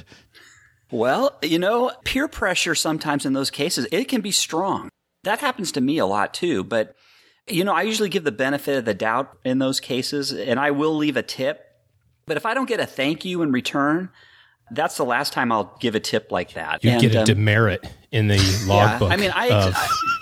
Well, 0.91 1.37
you 1.41 1.57
know, 1.57 1.91
peer 2.05 2.27
pressure 2.27 2.75
sometimes 2.75 3.25
in 3.25 3.33
those 3.33 3.49
cases, 3.49 3.87
it 3.91 4.05
can 4.05 4.21
be 4.21 4.31
strong. 4.31 4.89
That 5.23 5.39
happens 5.39 5.71
to 5.73 5.81
me 5.81 5.97
a 5.97 6.05
lot 6.05 6.33
too. 6.33 6.63
But, 6.63 6.95
you 7.47 7.63
know, 7.63 7.73
I 7.73 7.81
usually 7.81 8.09
give 8.09 8.23
the 8.23 8.31
benefit 8.31 8.77
of 8.77 8.85
the 8.85 8.93
doubt 8.93 9.37
in 9.43 9.59
those 9.59 9.79
cases 9.79 10.31
and 10.31 10.59
I 10.59 10.71
will 10.71 10.95
leave 10.95 11.17
a 11.17 11.23
tip 11.23 11.73
but 12.25 12.37
if 12.37 12.45
I 12.45 12.53
don't 12.53 12.67
get 12.67 12.79
a 12.79 12.85
thank 12.85 13.25
you 13.25 13.41
in 13.41 13.51
return, 13.51 14.09
that's 14.71 14.97
the 14.97 15.05
last 15.05 15.33
time 15.33 15.51
I'll 15.51 15.75
give 15.79 15.95
a 15.95 15.99
tip 15.99 16.31
like 16.31 16.53
that. 16.53 16.83
You 16.83 16.91
and, 16.91 17.01
get 17.01 17.15
a 17.15 17.19
um, 17.19 17.25
demerit 17.25 17.87
in 18.11 18.27
the 18.27 18.37
logbook. 18.67 19.09
Yeah, 19.09 19.13
I 19.13 19.17
mean, 19.17 19.31
I, 19.33 19.47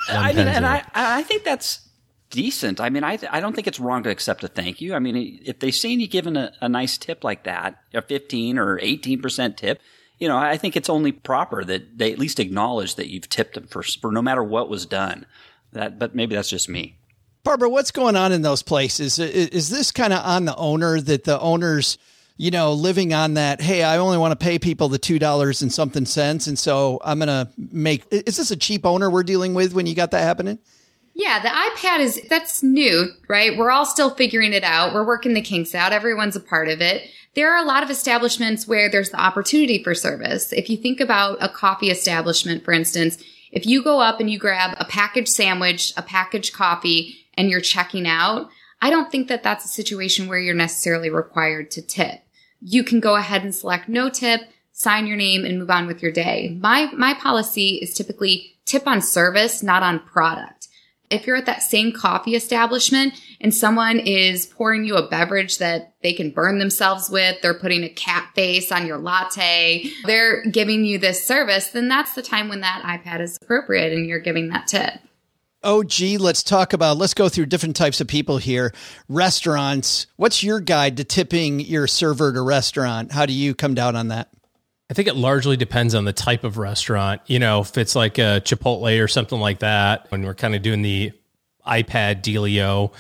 I, 0.10 0.18
I 0.18 0.34
mean, 0.34 0.48
and 0.48 0.66
I, 0.66 0.84
I 0.94 1.24
think 1.24 1.44
that's 1.44 1.88
decent. 2.32 2.82
I 2.82 2.90
mean, 2.90 3.04
I, 3.04 3.20
I 3.30 3.40
don't 3.40 3.54
think 3.54 3.68
it's 3.68 3.80
wrong 3.80 4.04
to 4.04 4.10
accept 4.10 4.44
a 4.44 4.48
thank 4.48 4.82
you. 4.82 4.96
I 4.96 5.00
mean, 5.00 5.42
if 5.46 5.60
they've 5.60 5.75
seen 5.75 6.00
you 6.00 6.08
giving 6.08 6.38
a, 6.38 6.51
a 6.60 6.68
nice 6.68 6.98
tip 6.98 7.24
like 7.24 7.44
that, 7.44 7.78
a 7.94 8.01
15 8.01 8.58
or 8.58 8.80
18% 8.80 9.58
tip, 9.58 9.80
you 10.18 10.28
know, 10.28 10.38
I 10.38 10.58
think 10.58 10.75
it's 10.75 10.90
only 10.90 11.12
proper 11.12 11.63
that 11.63 11.98
they 11.98 12.12
at 12.12 12.20
least 12.20 12.40
acknowledge 12.40 12.96
that 12.96 13.10
you've 13.10 13.30
tipped 13.30 13.56
them 13.56 13.68
for, 13.68 13.84
for 13.84 14.12
no 14.12 14.22
matter 14.22 14.44
what 14.44 14.70
was 14.70 14.86
done. 14.86 15.25
That, 15.74 15.98
but 15.98 16.13
maybe 16.13 16.36
that's 16.36 16.50
just 16.50 16.68
me. 16.68 16.98
Barbara, 17.44 17.70
what's 17.70 17.92
going 17.92 18.16
on 18.16 18.32
in 18.32 18.42
those 18.42 18.62
places? 18.62 19.18
Is, 19.18 19.50
is 19.50 19.70
this 19.70 19.92
kind 19.92 20.14
of 20.14 20.24
on 20.24 20.46
the 20.46 20.56
owner 20.56 21.02
that 21.02 21.24
the 21.24 21.40
owners, 21.40 21.98
you 22.38 22.52
know, 22.52 22.74
living 22.74 23.14
on 23.14 23.34
that, 23.36 23.62
hey, 23.62 23.84
I 23.84 23.98
only 23.98 24.18
want 24.18 24.38
to 24.38 24.44
pay 24.44 24.60
people 24.60 24.90
the 24.90 25.00
$2 25.00 25.62
and 25.62 25.74
something 25.74 26.06
cents. 26.06 26.48
And 26.48 26.58
so 26.58 27.00
I'm 27.04 27.20
going 27.20 27.28
to 27.28 27.50
make, 27.58 28.06
is 28.12 28.38
this 28.38 28.52
a 28.52 28.56
cheap 28.56 28.86
owner 28.86 29.10
we're 29.10 29.24
dealing 29.24 29.54
with 29.54 29.74
when 29.74 29.88
you 29.88 29.96
got 29.96 30.12
that 30.12 30.22
happening? 30.22 30.60
Yeah, 31.14 31.42
the 31.42 31.50
iPad 31.50 32.00
is, 32.00 32.22
that's 32.30 32.64
new, 32.64 33.10
right? 33.28 33.58
We're 33.58 33.72
all 33.72 33.86
still 33.86 34.12
figuring 34.12 34.54
it 34.54 34.64
out. 34.64 34.94
We're 34.94 35.06
working 35.06 35.34
the 35.34 35.42
kinks 35.42 35.76
out. 35.76 35.92
Everyone's 35.92 36.36
a 36.36 36.40
part 36.40 36.70
of 36.70 36.80
it. 36.80 37.10
There 37.34 37.54
are 37.54 37.64
a 37.64 37.68
lot 37.68 37.84
of 37.84 37.90
establishments 37.90 38.68
where 38.68 38.90
there's 38.90 39.10
the 39.10 39.20
opportunity 39.20 39.84
for 39.84 39.94
service. 39.94 40.54
If 40.54 40.70
you 40.70 40.78
think 40.78 41.00
about 41.00 41.38
a 41.42 41.50
coffee 41.50 41.90
establishment, 41.90 42.64
for 42.64 42.72
instance, 42.72 43.18
if 43.52 43.66
you 43.66 43.84
go 43.84 44.00
up 44.00 44.20
and 44.20 44.30
you 44.30 44.40
grab 44.40 44.76
a 44.80 44.86
packaged 44.86 45.30
sandwich, 45.30 45.94
a 45.98 46.02
packaged 46.02 46.54
coffee, 46.54 47.18
and 47.42 47.50
you're 47.50 47.60
checking 47.60 48.08
out, 48.08 48.52
I 48.84 48.92
don't 48.92 49.12
think 49.12 49.28
that 49.28 49.42
that's 49.42 49.66
a 49.66 49.68
situation 49.68 50.28
where 50.28 50.38
you're 50.38 50.54
necessarily 50.54 51.10
required 51.10 51.72
to 51.72 51.82
tip. 51.82 52.22
You 52.62 52.84
can 52.84 53.00
go 53.00 53.16
ahead 53.16 53.44
and 53.44 53.54
select 53.54 53.90
no 53.90 54.12
tip, 54.12 54.42
sign 54.72 55.08
your 55.08 55.18
name 55.18 55.44
and 55.44 55.58
move 55.58 55.72
on 55.72 55.88
with 55.88 56.04
your 56.04 56.12
day. 56.12 56.56
My, 56.62 56.92
my 56.94 57.16
policy 57.16 57.80
is 57.82 57.96
typically 57.96 58.60
tip 58.66 58.86
on 58.86 59.02
service, 59.02 59.64
not 59.64 59.82
on 59.82 60.02
product. 60.02 60.68
If 61.10 61.26
you're 61.26 61.36
at 61.36 61.48
that 61.48 61.64
same 61.64 61.92
coffee 61.92 62.36
establishment 62.36 63.20
and 63.42 63.54
someone 63.54 63.98
is 63.98 64.46
pouring 64.46 64.86
you 64.86 64.96
a 64.98 65.10
beverage 65.10 65.58
that 65.58 65.96
they 66.04 66.14
can 66.14 66.30
burn 66.30 66.60
themselves 66.60 67.10
with, 67.10 67.42
they're 67.42 67.56
putting 67.56 67.84
a 67.84 67.90
cat 67.90 68.30
face 68.36 68.72
on 68.72 68.86
your 68.86 69.00
latte, 69.00 69.90
they're 70.06 70.46
giving 70.46 70.86
you 70.86 71.00
this 71.00 71.26
service, 71.26 71.70
then 71.70 71.88
that's 71.88 72.14
the 72.14 72.22
time 72.22 72.50
when 72.50 72.62
that 72.62 72.84
iPad 72.86 73.20
is 73.20 73.38
appropriate 73.42 73.94
and 73.94 74.06
you're 74.06 74.20
giving 74.20 74.50
that 74.50 74.68
tip. 74.68 74.94
Oh, 75.63 75.84
gee, 75.84 76.18
let's 76.18 76.41
talk 76.41 76.74
about, 76.74 76.98
let's 76.98 77.13
go 77.13 77.30
through 77.30 77.46
different 77.46 77.75
types 77.75 78.01
of 78.01 78.08
people 78.08 78.38
here. 78.38 78.74
Restaurants. 79.08 80.08
What's 80.15 80.44
your 80.44 80.60
guide 80.60 80.98
to 80.98 81.03
tipping 81.03 81.60
your 81.60 81.86
server 81.86 82.30
at 82.30 82.36
a 82.36 82.41
restaurant? 82.41 83.12
How 83.12 83.27
do 83.27 83.34
you 83.34 83.53
come 83.53 83.75
down 83.75 83.96
on 83.96 84.08
that? 84.08 84.30
I 84.89 84.94
think 84.94 85.08
it 85.08 85.15
largely 85.15 85.56
depends 85.56 85.96
on 85.96 86.03
the 86.03 86.13
type 86.13 86.44
of 86.44 86.58
restaurant. 86.58 87.22
You 87.27 87.39
know, 87.39 87.62
if 87.62 87.77
it's 87.77 87.96
like 87.96 88.18
a 88.18 88.41
Chipotle 88.44 89.01
or 89.01 89.08
something 89.08 89.39
like 89.39 89.60
that, 89.60 90.10
when 90.10 90.24
we're 90.24 90.34
kind 90.34 90.56
of 90.56 90.63
doing 90.63 90.82
the 90.82 91.12
iPad 91.65 92.24
dealio, 92.24 92.91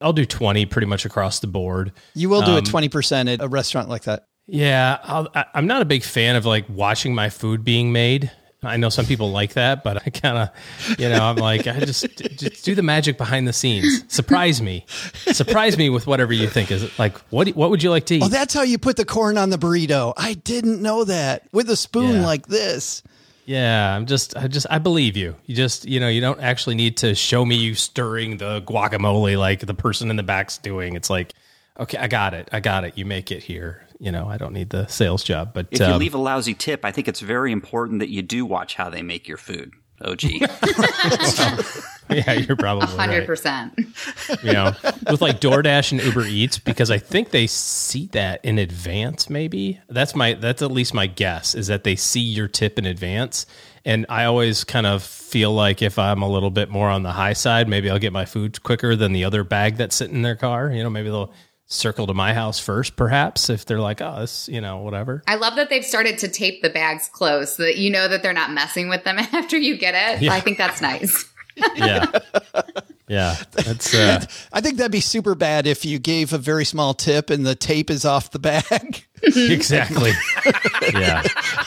I'll 0.00 0.12
do 0.12 0.24
20 0.24 0.64
pretty 0.66 0.86
much 0.86 1.04
across 1.04 1.40
the 1.40 1.46
board. 1.46 1.92
You 2.14 2.28
will 2.28 2.42
do 2.42 2.52
um, 2.52 2.58
a 2.58 2.62
20% 2.62 3.32
at 3.32 3.42
a 3.42 3.48
restaurant 3.48 3.88
like 3.88 4.04
that. 4.04 4.24
Yeah. 4.46 4.98
i 5.34 5.44
am 5.54 5.66
not 5.66 5.82
a 5.82 5.84
big 5.84 6.04
fan 6.04 6.36
of 6.36 6.46
like 6.46 6.66
watching 6.68 7.14
my 7.14 7.30
food 7.30 7.64
being 7.64 7.92
made. 7.92 8.30
I 8.62 8.78
know 8.78 8.88
some 8.88 9.04
people 9.04 9.30
like 9.30 9.52
that, 9.52 9.84
but 9.84 10.06
I 10.06 10.10
kind 10.10 10.38
of, 10.38 10.98
you 10.98 11.08
know, 11.08 11.22
I'm 11.22 11.36
like, 11.36 11.66
I 11.66 11.78
just, 11.80 12.06
just 12.16 12.64
do 12.64 12.74
the 12.74 12.82
magic 12.82 13.18
behind 13.18 13.46
the 13.46 13.52
scenes. 13.52 14.04
Surprise 14.12 14.62
me, 14.62 14.84
surprise 14.88 15.76
me 15.76 15.90
with 15.90 16.06
whatever 16.06 16.32
you 16.32 16.48
think 16.48 16.70
is 16.70 16.98
like. 16.98 17.18
What 17.30 17.48
what 17.50 17.70
would 17.70 17.82
you 17.82 17.90
like 17.90 18.06
to 18.06 18.14
oh, 18.14 18.16
eat? 18.16 18.22
Oh, 18.24 18.28
that's 18.28 18.54
how 18.54 18.62
you 18.62 18.78
put 18.78 18.96
the 18.96 19.04
corn 19.04 19.36
on 19.38 19.50
the 19.50 19.58
burrito. 19.58 20.14
I 20.16 20.34
didn't 20.34 20.80
know 20.82 21.04
that 21.04 21.44
with 21.52 21.68
a 21.70 21.76
spoon 21.76 22.16
yeah. 22.16 22.26
like 22.26 22.46
this. 22.46 23.02
Yeah, 23.44 23.94
I'm 23.94 24.06
just, 24.06 24.36
I 24.36 24.48
just, 24.48 24.66
I 24.68 24.80
believe 24.80 25.16
you. 25.16 25.36
You 25.46 25.54
just, 25.54 25.84
you 25.84 26.00
know, 26.00 26.08
you 26.08 26.20
don't 26.20 26.40
actually 26.40 26.74
need 26.74 26.96
to 26.98 27.14
show 27.14 27.44
me 27.44 27.54
you 27.54 27.76
stirring 27.76 28.38
the 28.38 28.60
guacamole 28.62 29.38
like 29.38 29.60
the 29.60 29.74
person 29.74 30.10
in 30.10 30.16
the 30.16 30.24
back's 30.24 30.58
doing. 30.58 30.96
It's 30.96 31.08
like, 31.08 31.32
okay, 31.78 31.96
I 31.96 32.08
got 32.08 32.34
it, 32.34 32.48
I 32.50 32.58
got 32.58 32.82
it. 32.82 32.98
You 32.98 33.04
make 33.04 33.30
it 33.30 33.44
here 33.44 33.85
you 33.98 34.12
know, 34.12 34.28
I 34.28 34.36
don't 34.36 34.52
need 34.52 34.70
the 34.70 34.86
sales 34.86 35.22
job. 35.22 35.52
But 35.54 35.68
if 35.70 35.80
you 35.80 35.86
um, 35.86 35.98
leave 35.98 36.14
a 36.14 36.18
lousy 36.18 36.54
tip, 36.54 36.84
I 36.84 36.92
think 36.92 37.08
it's 37.08 37.20
very 37.20 37.52
important 37.52 38.00
that 38.00 38.08
you 38.08 38.22
do 38.22 38.44
watch 38.44 38.74
how 38.74 38.90
they 38.90 39.02
make 39.02 39.28
your 39.28 39.38
food. 39.38 39.72
OG. 40.02 40.22
yeah, 42.10 42.32
you're 42.32 42.56
probably 42.56 42.86
100%. 42.86 44.44
you 44.44 44.52
know, 44.52 44.72
with 45.10 45.22
like 45.22 45.40
DoorDash 45.40 45.92
and 45.92 46.02
Uber 46.02 46.24
Eats 46.24 46.58
because 46.58 46.90
I 46.90 46.98
think 46.98 47.30
they 47.30 47.46
see 47.46 48.06
that 48.12 48.44
in 48.44 48.58
advance. 48.58 49.30
Maybe 49.30 49.80
that's 49.88 50.14
my 50.14 50.34
that's 50.34 50.62
at 50.62 50.70
least 50.70 50.92
my 50.92 51.06
guess 51.06 51.54
is 51.54 51.68
that 51.68 51.84
they 51.84 51.96
see 51.96 52.20
your 52.20 52.48
tip 52.48 52.78
in 52.78 52.84
advance. 52.84 53.46
And 53.84 54.04
I 54.08 54.24
always 54.24 54.64
kind 54.64 54.86
of 54.86 55.02
feel 55.02 55.52
like 55.52 55.80
if 55.80 55.98
I'm 55.98 56.20
a 56.20 56.28
little 56.28 56.50
bit 56.50 56.68
more 56.68 56.88
on 56.88 57.04
the 57.04 57.12
high 57.12 57.34
side, 57.34 57.68
maybe 57.68 57.88
I'll 57.88 58.00
get 58.00 58.12
my 58.12 58.24
food 58.24 58.62
quicker 58.62 58.96
than 58.96 59.12
the 59.12 59.24
other 59.24 59.44
bag 59.44 59.76
that's 59.76 59.94
sitting 59.94 60.16
in 60.16 60.22
their 60.22 60.36
car. 60.36 60.70
You 60.70 60.82
know, 60.82 60.90
maybe 60.90 61.08
they'll 61.08 61.32
circle 61.66 62.06
to 62.06 62.14
my 62.14 62.32
house 62.32 62.58
first, 62.58 62.96
perhaps 62.96 63.50
if 63.50 63.66
they're 63.66 63.80
like, 63.80 64.00
oh, 64.00 64.20
this, 64.20 64.48
you 64.48 64.60
know, 64.60 64.78
whatever. 64.78 65.22
I 65.26 65.34
love 65.34 65.56
that 65.56 65.68
they've 65.68 65.84
started 65.84 66.18
to 66.18 66.28
tape 66.28 66.62
the 66.62 66.70
bags 66.70 67.08
closed 67.08 67.56
so 67.56 67.64
that 67.64 67.76
you 67.76 67.90
know 67.90 68.08
that 68.08 68.22
they're 68.22 68.32
not 68.32 68.52
messing 68.52 68.88
with 68.88 69.04
them 69.04 69.18
after 69.32 69.56
you 69.56 69.76
get 69.76 69.94
it. 69.94 70.22
Yeah. 70.22 70.32
I 70.32 70.40
think 70.40 70.58
that's 70.58 70.80
nice. 70.80 71.24
yeah. 71.76 72.06
Yeah. 73.08 73.36
That's, 73.52 73.94
uh, 73.94 74.24
I 74.52 74.60
think 74.60 74.76
that'd 74.76 74.92
be 74.92 75.00
super 75.00 75.34
bad 75.34 75.66
if 75.66 75.84
you 75.84 75.98
gave 75.98 76.32
a 76.32 76.38
very 76.38 76.64
small 76.64 76.94
tip 76.94 77.30
and 77.30 77.44
the 77.44 77.54
tape 77.54 77.90
is 77.90 78.04
off 78.04 78.30
the 78.30 78.38
bag. 78.38 79.04
exactly. 79.22 80.12
yeah. 80.92 81.22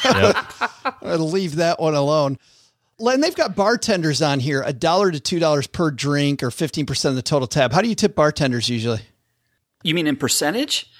Yep. 0.05 0.35
I'll 1.01 1.29
leave 1.29 1.55
that 1.55 1.79
one 1.79 1.95
alone. 1.95 2.37
And 2.99 3.23
they've 3.23 3.35
got 3.35 3.55
bartenders 3.55 4.21
on 4.21 4.39
here, 4.41 4.61
a 4.65 4.73
dollar 4.73 5.11
to 5.11 5.19
two 5.21 5.39
dollars 5.39 5.67
per 5.67 5.89
drink 5.89 6.43
or 6.43 6.51
fifteen 6.51 6.85
percent 6.85 7.11
of 7.11 7.15
the 7.15 7.21
total 7.21 7.47
tab. 7.47 7.71
How 7.71 7.81
do 7.81 7.87
you 7.87 7.95
tip 7.95 8.13
bartenders 8.13 8.67
usually? 8.67 8.99
You 9.83 9.93
mean 9.93 10.07
in 10.07 10.15
percentage? 10.15 10.91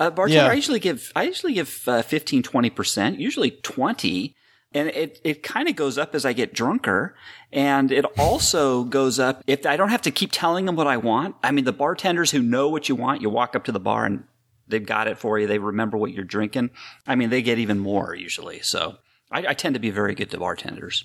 Uh, 0.00 0.10
bartender, 0.10 0.44
Yeah. 0.44 0.50
I 0.50 0.54
usually 0.54 0.80
give 0.80 1.12
I 1.14 1.24
usually 1.24 1.52
give 1.54 1.82
uh, 1.86 2.02
15 2.02 2.42
20 2.42 2.70
percent, 2.70 3.20
usually 3.20 3.50
twenty, 3.50 4.34
and 4.72 4.88
it 4.88 5.20
it 5.22 5.42
kind 5.42 5.68
of 5.68 5.76
goes 5.76 5.98
up 5.98 6.14
as 6.14 6.24
I 6.24 6.32
get 6.32 6.54
drunker, 6.54 7.14
and 7.52 7.92
it 7.92 8.04
also 8.18 8.84
goes 8.84 9.18
up 9.18 9.42
if 9.46 9.66
I 9.66 9.76
don't 9.76 9.90
have 9.90 10.02
to 10.02 10.10
keep 10.10 10.30
telling 10.32 10.64
them 10.64 10.76
what 10.76 10.86
I 10.86 10.96
want. 10.96 11.36
I 11.42 11.50
mean, 11.52 11.64
the 11.64 11.72
bartenders 11.72 12.30
who 12.30 12.42
know 12.42 12.68
what 12.68 12.88
you 12.88 12.96
want, 12.96 13.20
you 13.20 13.30
walk 13.30 13.54
up 13.54 13.64
to 13.64 13.72
the 13.72 13.80
bar 13.80 14.06
and 14.06 14.24
they've 14.66 14.84
got 14.84 15.08
it 15.08 15.18
for 15.18 15.38
you. 15.38 15.46
They 15.46 15.58
remember 15.58 15.98
what 15.98 16.12
you're 16.12 16.24
drinking. 16.24 16.70
I 17.06 17.14
mean, 17.14 17.30
they 17.30 17.42
get 17.42 17.58
even 17.58 17.78
more 17.78 18.14
usually. 18.14 18.60
So 18.60 18.96
I, 19.30 19.48
I 19.48 19.54
tend 19.54 19.74
to 19.74 19.80
be 19.80 19.90
very 19.90 20.14
good 20.14 20.30
to 20.30 20.38
bartenders. 20.38 21.04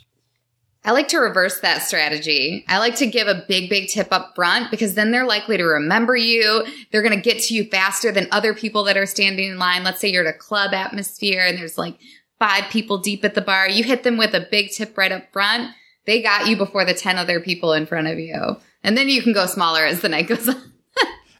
I 0.83 0.91
like 0.91 1.09
to 1.09 1.17
reverse 1.17 1.59
that 1.59 1.81
strategy. 1.81 2.63
I 2.67 2.77
like 2.77 2.95
to 2.97 3.07
give 3.07 3.27
a 3.27 3.43
big, 3.47 3.69
big 3.69 3.89
tip 3.89 4.07
up 4.11 4.35
front 4.35 4.71
because 4.71 4.93
then 4.93 5.11
they're 5.11 5.25
likely 5.25 5.57
to 5.57 5.63
remember 5.63 6.15
you. 6.15 6.65
They're 6.91 7.01
going 7.01 7.15
to 7.15 7.21
get 7.21 7.41
to 7.43 7.53
you 7.53 7.65
faster 7.65 8.11
than 8.11 8.27
other 8.31 8.53
people 8.53 8.83
that 8.85 8.97
are 8.97 9.05
standing 9.05 9.51
in 9.51 9.59
line. 9.59 9.83
Let's 9.83 9.99
say 9.99 10.09
you're 10.09 10.25
at 10.25 10.33
a 10.33 10.37
club 10.37 10.73
atmosphere 10.73 11.43
and 11.45 11.57
there's 11.57 11.77
like 11.77 11.97
five 12.39 12.71
people 12.71 12.99
deep 12.99 13.25
at 13.25 13.35
the 13.35 13.41
bar. 13.41 13.69
You 13.69 13.83
hit 13.83 14.03
them 14.03 14.17
with 14.17 14.33
a 14.33 14.47
big 14.49 14.71
tip 14.71 14.97
right 14.97 15.11
up 15.11 15.31
front. 15.33 15.71
They 16.05 16.21
got 16.21 16.47
you 16.47 16.55
before 16.55 16.85
the 16.85 16.93
10 16.93 17.17
other 17.17 17.39
people 17.39 17.73
in 17.73 17.85
front 17.85 18.07
of 18.07 18.17
you. 18.17 18.57
And 18.83 18.97
then 18.97 19.09
you 19.09 19.21
can 19.21 19.33
go 19.33 19.45
smaller 19.45 19.85
as 19.85 20.01
the 20.01 20.09
night 20.09 20.27
goes 20.27 20.47
on. 20.47 20.73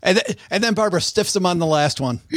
And 0.08 0.18
th- 0.26 0.38
and 0.50 0.64
then 0.64 0.74
Barbara 0.74 1.02
stiffs 1.02 1.34
them 1.34 1.46
on 1.46 1.60
the 1.60 1.66
last 1.66 2.00
one. 2.00 2.22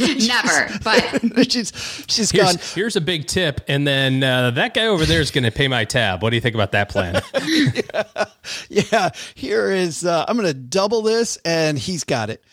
Never, 0.00 0.68
but 0.82 1.30
she's 1.52 1.72
she's 2.08 2.32
gone. 2.32 2.56
Here's, 2.56 2.74
here's 2.74 2.96
a 2.96 3.00
big 3.00 3.28
tip. 3.28 3.60
And 3.68 3.86
then 3.86 4.24
uh, 4.24 4.50
that 4.50 4.74
guy 4.74 4.86
over 4.86 5.06
there 5.06 5.20
is 5.20 5.30
going 5.30 5.44
to 5.44 5.52
pay 5.52 5.68
my 5.68 5.84
tab. 5.84 6.24
What 6.24 6.30
do 6.30 6.36
you 6.36 6.40
think 6.40 6.56
about 6.56 6.72
that 6.72 6.88
plan? 6.88 7.22
Yeah, 8.68 9.10
here 9.34 9.70
is. 9.70 10.04
Uh, 10.04 10.24
I'm 10.26 10.36
going 10.36 10.46
to 10.48 10.54
double 10.54 11.02
this, 11.02 11.36
and 11.44 11.78
he's 11.78 12.04
got 12.04 12.30
it. 12.30 12.44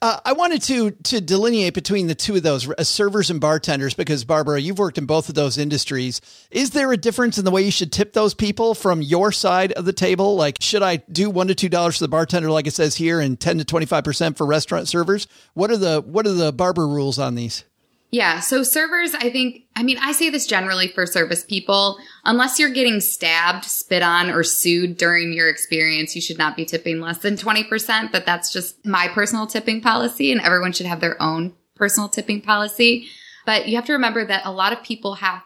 Uh, 0.00 0.20
I 0.24 0.32
wanted 0.32 0.62
to 0.62 0.92
to 0.92 1.20
delineate 1.20 1.74
between 1.74 2.06
the 2.06 2.14
two 2.14 2.36
of 2.36 2.44
those 2.44 2.68
uh, 2.70 2.84
servers 2.84 3.30
and 3.30 3.40
bartenders 3.40 3.94
because 3.94 4.24
Barbara, 4.24 4.60
you've 4.60 4.78
worked 4.78 4.96
in 4.96 5.06
both 5.06 5.28
of 5.28 5.34
those 5.34 5.58
industries. 5.58 6.20
Is 6.52 6.70
there 6.70 6.92
a 6.92 6.96
difference 6.96 7.36
in 7.36 7.44
the 7.44 7.50
way 7.50 7.62
you 7.62 7.72
should 7.72 7.90
tip 7.90 8.12
those 8.12 8.32
people 8.32 8.74
from 8.74 9.02
your 9.02 9.32
side 9.32 9.72
of 9.72 9.86
the 9.86 9.92
table? 9.92 10.36
Like, 10.36 10.58
should 10.60 10.82
I 10.82 10.98
do 11.10 11.30
one 11.30 11.48
to 11.48 11.54
two 11.54 11.68
dollars 11.68 11.98
for 11.98 12.04
the 12.04 12.08
bartender, 12.08 12.48
like 12.48 12.68
it 12.68 12.74
says 12.74 12.94
here, 12.94 13.18
and 13.18 13.40
ten 13.40 13.58
to 13.58 13.64
twenty 13.64 13.86
five 13.86 14.04
percent 14.04 14.38
for 14.38 14.46
restaurant 14.46 14.86
servers? 14.86 15.26
What 15.54 15.72
are 15.72 15.76
the 15.76 16.00
what 16.00 16.28
are 16.28 16.32
the 16.32 16.52
Barbara 16.52 16.86
rules 16.86 17.18
on 17.18 17.34
these? 17.34 17.64
Yeah. 18.10 18.40
So 18.40 18.62
servers, 18.62 19.14
I 19.14 19.30
think, 19.30 19.64
I 19.76 19.82
mean, 19.82 19.98
I 20.00 20.12
say 20.12 20.30
this 20.30 20.46
generally 20.46 20.88
for 20.88 21.04
service 21.04 21.44
people. 21.44 21.98
Unless 22.24 22.58
you're 22.58 22.70
getting 22.70 23.00
stabbed, 23.00 23.66
spit 23.66 24.02
on, 24.02 24.30
or 24.30 24.42
sued 24.42 24.96
during 24.96 25.32
your 25.32 25.48
experience, 25.48 26.14
you 26.14 26.22
should 26.22 26.38
not 26.38 26.56
be 26.56 26.64
tipping 26.64 27.00
less 27.00 27.18
than 27.18 27.36
20%. 27.36 28.10
But 28.10 28.24
that's 28.24 28.50
just 28.50 28.84
my 28.86 29.08
personal 29.08 29.46
tipping 29.46 29.82
policy 29.82 30.32
and 30.32 30.40
everyone 30.40 30.72
should 30.72 30.86
have 30.86 31.00
their 31.00 31.20
own 31.20 31.54
personal 31.74 32.08
tipping 32.08 32.40
policy. 32.40 33.08
But 33.44 33.68
you 33.68 33.76
have 33.76 33.86
to 33.86 33.92
remember 33.92 34.24
that 34.24 34.46
a 34.46 34.52
lot 34.52 34.72
of 34.72 34.82
people 34.82 35.14
have 35.16 35.42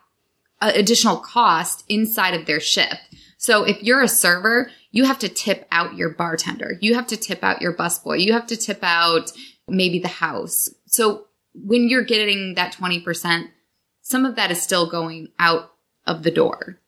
additional 0.60 1.16
cost 1.16 1.84
inside 1.88 2.34
of 2.34 2.46
their 2.46 2.60
shift. 2.60 3.00
So 3.38 3.64
if 3.64 3.82
you're 3.82 4.02
a 4.02 4.08
server, 4.08 4.70
you 4.92 5.04
have 5.04 5.18
to 5.18 5.28
tip 5.28 5.66
out 5.72 5.96
your 5.96 6.10
bartender. 6.10 6.78
You 6.80 6.94
have 6.94 7.08
to 7.08 7.16
tip 7.16 7.42
out 7.42 7.60
your 7.60 7.74
busboy. 7.74 8.20
You 8.20 8.34
have 8.34 8.46
to 8.46 8.56
tip 8.56 8.78
out 8.82 9.32
maybe 9.66 9.98
the 9.98 10.06
house. 10.06 10.68
So 10.86 11.26
when 11.54 11.88
you're 11.88 12.04
getting 12.04 12.54
that 12.54 12.74
20%, 12.74 13.48
some 14.00 14.24
of 14.24 14.36
that 14.36 14.50
is 14.50 14.62
still 14.62 14.88
going 14.88 15.28
out 15.38 15.72
of 16.06 16.22
the 16.22 16.30
door. 16.30 16.78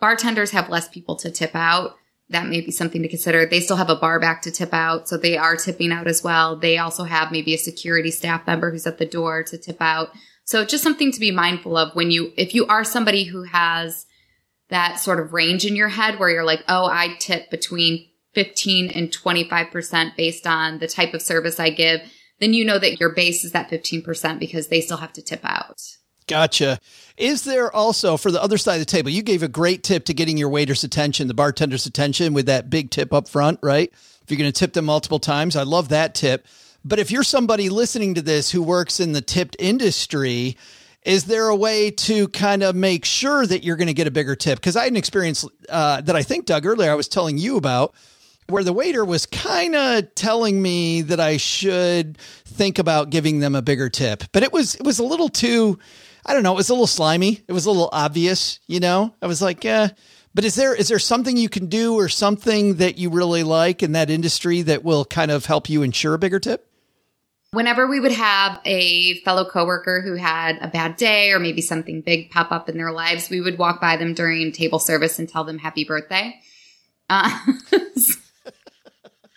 Bartenders 0.00 0.50
have 0.50 0.68
less 0.68 0.88
people 0.88 1.16
to 1.16 1.30
tip 1.30 1.54
out. 1.54 1.96
That 2.28 2.46
may 2.46 2.60
be 2.60 2.70
something 2.70 3.02
to 3.02 3.08
consider. 3.08 3.44
They 3.44 3.60
still 3.60 3.76
have 3.76 3.90
a 3.90 3.96
bar 3.96 4.18
back 4.18 4.42
to 4.42 4.50
tip 4.50 4.72
out, 4.72 5.08
so 5.08 5.16
they 5.16 5.36
are 5.36 5.56
tipping 5.56 5.92
out 5.92 6.06
as 6.06 6.24
well. 6.24 6.56
They 6.56 6.78
also 6.78 7.04
have 7.04 7.30
maybe 7.30 7.54
a 7.54 7.58
security 7.58 8.10
staff 8.10 8.46
member 8.46 8.70
who's 8.70 8.86
at 8.86 8.98
the 8.98 9.06
door 9.06 9.42
to 9.44 9.58
tip 9.58 9.76
out. 9.80 10.10
So 10.44 10.64
just 10.64 10.82
something 10.82 11.12
to 11.12 11.20
be 11.20 11.30
mindful 11.30 11.76
of 11.76 11.94
when 11.94 12.10
you, 12.10 12.32
if 12.36 12.54
you 12.54 12.66
are 12.66 12.84
somebody 12.84 13.24
who 13.24 13.44
has 13.44 14.06
that 14.70 14.98
sort 14.98 15.20
of 15.20 15.32
range 15.32 15.66
in 15.66 15.76
your 15.76 15.88
head 15.88 16.18
where 16.18 16.30
you're 16.30 16.44
like, 16.44 16.64
oh, 16.68 16.86
I 16.86 17.14
tip 17.18 17.50
between 17.50 18.08
15 18.34 18.90
and 18.90 19.10
25% 19.10 20.16
based 20.16 20.46
on 20.46 20.78
the 20.78 20.88
type 20.88 21.12
of 21.12 21.22
service 21.22 21.60
I 21.60 21.70
give, 21.70 22.00
then 22.42 22.54
you 22.54 22.64
know 22.64 22.78
that 22.78 22.98
your 22.98 23.10
base 23.10 23.44
is 23.44 23.52
that 23.52 23.70
15% 23.70 24.38
because 24.38 24.68
they 24.68 24.80
still 24.80 24.96
have 24.96 25.12
to 25.14 25.22
tip 25.22 25.40
out. 25.44 25.80
Gotcha. 26.26 26.78
Is 27.16 27.44
there 27.44 27.74
also 27.74 28.16
for 28.16 28.30
the 28.30 28.42
other 28.42 28.58
side 28.58 28.74
of 28.74 28.80
the 28.80 28.86
table? 28.86 29.10
You 29.10 29.22
gave 29.22 29.42
a 29.42 29.48
great 29.48 29.82
tip 29.82 30.04
to 30.06 30.14
getting 30.14 30.38
your 30.38 30.48
waiter's 30.48 30.84
attention, 30.84 31.28
the 31.28 31.34
bartender's 31.34 31.86
attention 31.86 32.32
with 32.32 32.46
that 32.46 32.70
big 32.70 32.90
tip 32.90 33.12
up 33.12 33.28
front, 33.28 33.58
right? 33.62 33.92
If 34.22 34.30
you're 34.30 34.38
going 34.38 34.52
to 34.52 34.58
tip 34.58 34.72
them 34.72 34.86
multiple 34.86 35.18
times, 35.18 35.56
I 35.56 35.64
love 35.64 35.88
that 35.88 36.14
tip. 36.14 36.46
But 36.84 36.98
if 36.98 37.10
you're 37.10 37.22
somebody 37.22 37.68
listening 37.68 38.14
to 38.14 38.22
this 38.22 38.50
who 38.50 38.62
works 38.62 38.98
in 38.98 39.12
the 39.12 39.20
tipped 39.20 39.56
industry, 39.58 40.56
is 41.02 41.24
there 41.24 41.48
a 41.48 41.56
way 41.56 41.90
to 41.90 42.28
kind 42.28 42.62
of 42.62 42.74
make 42.76 43.04
sure 43.04 43.44
that 43.44 43.64
you're 43.64 43.76
going 43.76 43.88
to 43.88 43.94
get 43.94 44.06
a 44.06 44.12
bigger 44.12 44.36
tip? 44.36 44.58
Because 44.58 44.76
I 44.76 44.84
had 44.84 44.92
an 44.92 44.96
experience 44.96 45.44
uh, 45.68 46.00
that 46.00 46.16
I 46.16 46.22
think, 46.22 46.46
Doug, 46.46 46.64
earlier 46.64 46.90
I 46.90 46.94
was 46.94 47.08
telling 47.08 47.38
you 47.38 47.56
about 47.56 47.94
where 48.48 48.64
the 48.64 48.72
waiter 48.72 49.04
was 49.04 49.26
kind 49.26 49.74
of 49.74 50.14
telling 50.14 50.60
me 50.60 51.02
that 51.02 51.20
I 51.20 51.36
should 51.36 52.18
think 52.44 52.78
about 52.78 53.10
giving 53.10 53.40
them 53.40 53.54
a 53.54 53.62
bigger 53.62 53.88
tip. 53.88 54.24
But 54.32 54.42
it 54.42 54.52
was 54.52 54.74
it 54.74 54.84
was 54.84 54.98
a 54.98 55.04
little 55.04 55.28
too 55.28 55.78
I 56.24 56.34
don't 56.34 56.42
know, 56.42 56.52
it 56.52 56.56
was 56.56 56.70
a 56.70 56.74
little 56.74 56.86
slimy. 56.86 57.42
It 57.48 57.52
was 57.52 57.66
a 57.66 57.70
little 57.70 57.88
obvious, 57.92 58.60
you 58.66 58.80
know? 58.80 59.14
I 59.20 59.26
was 59.26 59.42
like, 59.42 59.64
yeah. 59.64 59.88
But 60.34 60.44
is 60.44 60.54
there 60.54 60.74
is 60.74 60.88
there 60.88 60.98
something 60.98 61.36
you 61.36 61.48
can 61.48 61.66
do 61.66 61.94
or 61.94 62.08
something 62.08 62.76
that 62.76 62.96
you 62.96 63.10
really 63.10 63.42
like 63.42 63.82
in 63.82 63.92
that 63.92 64.08
industry 64.08 64.62
that 64.62 64.84
will 64.84 65.04
kind 65.04 65.30
of 65.30 65.44
help 65.44 65.68
you 65.68 65.82
ensure 65.82 66.14
a 66.14 66.18
bigger 66.18 66.38
tip? 66.38 66.68
Whenever 67.50 67.86
we 67.86 68.00
would 68.00 68.12
have 68.12 68.58
a 68.64 69.20
fellow 69.24 69.44
coworker 69.44 70.00
who 70.00 70.14
had 70.14 70.56
a 70.62 70.68
bad 70.68 70.96
day 70.96 71.32
or 71.32 71.38
maybe 71.38 71.60
something 71.60 72.00
big 72.00 72.30
pop 72.30 72.50
up 72.50 72.70
in 72.70 72.78
their 72.78 72.92
lives, 72.92 73.28
we 73.28 73.42
would 73.42 73.58
walk 73.58 73.78
by 73.78 73.98
them 73.98 74.14
during 74.14 74.52
table 74.52 74.78
service 74.78 75.18
and 75.18 75.28
tell 75.28 75.44
them 75.44 75.58
happy 75.58 75.84
birthday. 75.84 76.40
Uh, 77.10 77.28
so 77.96 78.14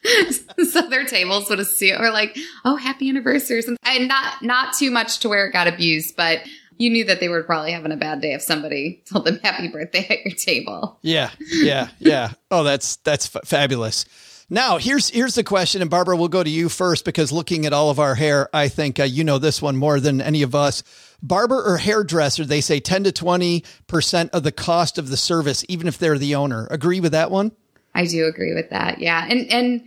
their 0.90 1.06
tables 1.06 1.50
would 1.50 1.60
assume 1.60 2.02
or 2.02 2.12
like, 2.12 2.38
oh, 2.64 2.76
happy 2.76 3.10
anniversary, 3.10 3.58
or 3.58 3.62
something. 3.62 3.78
and 3.84 4.08
not 4.08 4.42
not 4.42 4.74
too 4.74 4.92
much 4.92 5.20
to 5.20 5.30
where 5.30 5.48
it 5.48 5.54
got 5.54 5.68
abused, 5.68 6.16
but 6.16 6.42
you 6.78 6.90
knew 6.90 7.06
that 7.06 7.20
they 7.20 7.30
were 7.30 7.44
probably 7.44 7.72
having 7.72 7.92
a 7.92 7.98
bad 7.98 8.22
day 8.22 8.34
if 8.34 8.42
somebody 8.42 9.04
told 9.12 9.26
them 9.26 9.40
happy 9.44 9.68
birthday 9.68 10.06
at 10.10 10.26
your 10.26 10.36
table. 10.36 11.00
Yeah, 11.02 11.32
yeah, 11.52 11.90
yeah. 12.00 12.34
Oh, 12.52 12.64
that's 12.64 12.98
that's 12.98 13.34
f- 13.36 13.48
fabulous. 13.48 14.06
Now, 14.50 14.78
here's 14.78 15.10
here's 15.10 15.36
the 15.36 15.44
question, 15.44 15.82
and 15.82 15.90
Barbara, 15.90 16.16
we'll 16.18 16.28
go 16.28 16.44
to 16.44 16.50
you 16.50 16.70
first 16.70 17.04
because 17.04 17.32
looking 17.32 17.66
at 17.66 17.74
all 17.74 17.90
of 17.90 18.00
our 18.00 18.16
hair, 18.16 18.48
I 18.54 18.68
think 18.68 19.00
uh, 19.00 19.04
you 19.04 19.24
know 19.24 19.40
this 19.40 19.62
one 19.62 19.76
more 19.76 20.00
than 20.00 20.22
any 20.22 20.44
of 20.44 20.54
us. 20.54 20.84
Barber 21.24 21.64
or 21.64 21.78
hairdresser, 21.78 22.46
they 22.46 22.62
say 22.62 22.80
ten 22.80 23.04
to 23.06 23.12
twenty 23.12 23.64
percent 23.88 24.30
of 24.34 24.44
the 24.44 24.52
cost 24.52 25.00
of 25.00 25.10
the 25.10 25.18
service, 25.18 25.66
even 25.68 25.88
if 25.88 25.98
they're 25.98 26.20
the 26.20 26.36
owner. 26.36 26.68
Agree 26.70 27.00
with 27.00 27.14
that 27.14 27.32
one? 27.32 27.54
I 27.96 28.06
do 28.06 28.26
agree 28.28 28.54
with 28.54 28.70
that. 28.70 29.00
Yeah. 29.00 29.26
And 29.28 29.52
and 29.52 29.82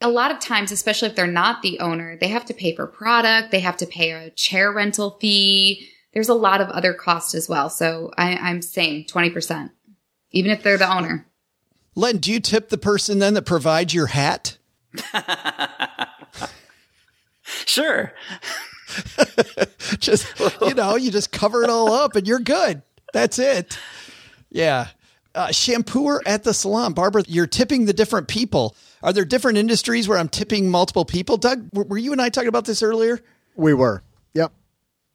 a 0.00 0.08
lot 0.08 0.30
of 0.30 0.40
times, 0.40 0.72
especially 0.72 1.08
if 1.08 1.16
they're 1.16 1.26
not 1.26 1.62
the 1.62 1.80
owner, 1.80 2.16
they 2.16 2.28
have 2.28 2.44
to 2.46 2.54
pay 2.54 2.74
for 2.74 2.86
product, 2.86 3.50
they 3.50 3.60
have 3.60 3.76
to 3.78 3.86
pay 3.86 4.10
a 4.10 4.30
chair 4.30 4.72
rental 4.72 5.18
fee. 5.20 5.88
There's 6.12 6.28
a 6.28 6.34
lot 6.34 6.60
of 6.60 6.68
other 6.68 6.94
costs 6.94 7.34
as 7.34 7.48
well. 7.48 7.70
So 7.70 8.12
I, 8.16 8.36
I'm 8.36 8.62
saying 8.62 9.06
20%, 9.06 9.70
even 10.32 10.50
if 10.50 10.62
they're 10.62 10.78
the 10.78 10.92
owner. 10.92 11.26
Len, 11.94 12.18
do 12.18 12.32
you 12.32 12.40
tip 12.40 12.68
the 12.68 12.78
person 12.78 13.18
then 13.18 13.34
that 13.34 13.42
provides 13.42 13.94
your 13.94 14.06
hat? 14.06 14.58
Sure. 17.66 18.12
just 19.98 20.26
you 20.60 20.74
know, 20.74 20.96
you 20.96 21.10
just 21.10 21.32
cover 21.32 21.62
it 21.62 21.70
all 21.70 21.92
up 21.92 22.16
and 22.16 22.26
you're 22.26 22.40
good. 22.40 22.82
That's 23.12 23.38
it. 23.38 23.78
Yeah. 24.50 24.88
Uh, 25.34 25.48
shampooer 25.48 26.20
at 26.26 26.44
the 26.44 26.54
salon, 26.54 26.92
Barbara. 26.92 27.24
You're 27.28 27.46
tipping 27.46 27.84
the 27.84 27.92
different 27.92 28.28
people. 28.28 28.74
Are 29.06 29.12
there 29.12 29.24
different 29.24 29.56
industries 29.56 30.08
where 30.08 30.18
I'm 30.18 30.28
tipping 30.28 30.68
multiple 30.68 31.04
people? 31.04 31.36
Doug, 31.36 31.68
were 31.72 31.84
were 31.84 31.96
you 31.96 32.10
and 32.10 32.20
I 32.20 32.28
talking 32.28 32.48
about 32.48 32.64
this 32.64 32.82
earlier? 32.82 33.20
We 33.54 33.72
were. 33.72 34.02
Yep. 34.34 34.52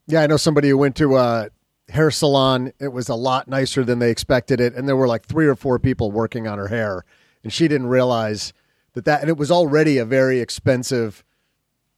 Yeah, 0.08 0.22
I 0.22 0.28
know 0.28 0.38
somebody 0.38 0.70
who 0.70 0.78
went 0.78 0.96
to 0.96 1.18
a 1.18 1.50
hair 1.90 2.10
salon. 2.10 2.72
It 2.80 2.94
was 2.94 3.10
a 3.10 3.16
lot 3.16 3.50
nicer 3.50 3.84
than 3.84 4.00
they 4.00 4.10
expected 4.10 4.62
it, 4.62 4.76
and 4.76 4.88
there 4.88 4.96
were 4.96 5.10
like 5.10 5.26
three 5.26 5.46
or 5.46 5.56
four 5.56 5.78
people 5.78 6.10
working 6.10 6.48
on 6.48 6.58
her 6.58 6.70
hair, 6.70 7.04
and 7.44 7.52
she 7.52 7.68
didn't 7.68 7.88
realize 7.88 8.54
that 8.94 9.04
that 9.04 9.20
and 9.20 9.30
it 9.30 9.36
was 9.36 9.52
already 9.52 9.98
a 9.98 10.06
very 10.06 10.40
expensive 10.40 11.26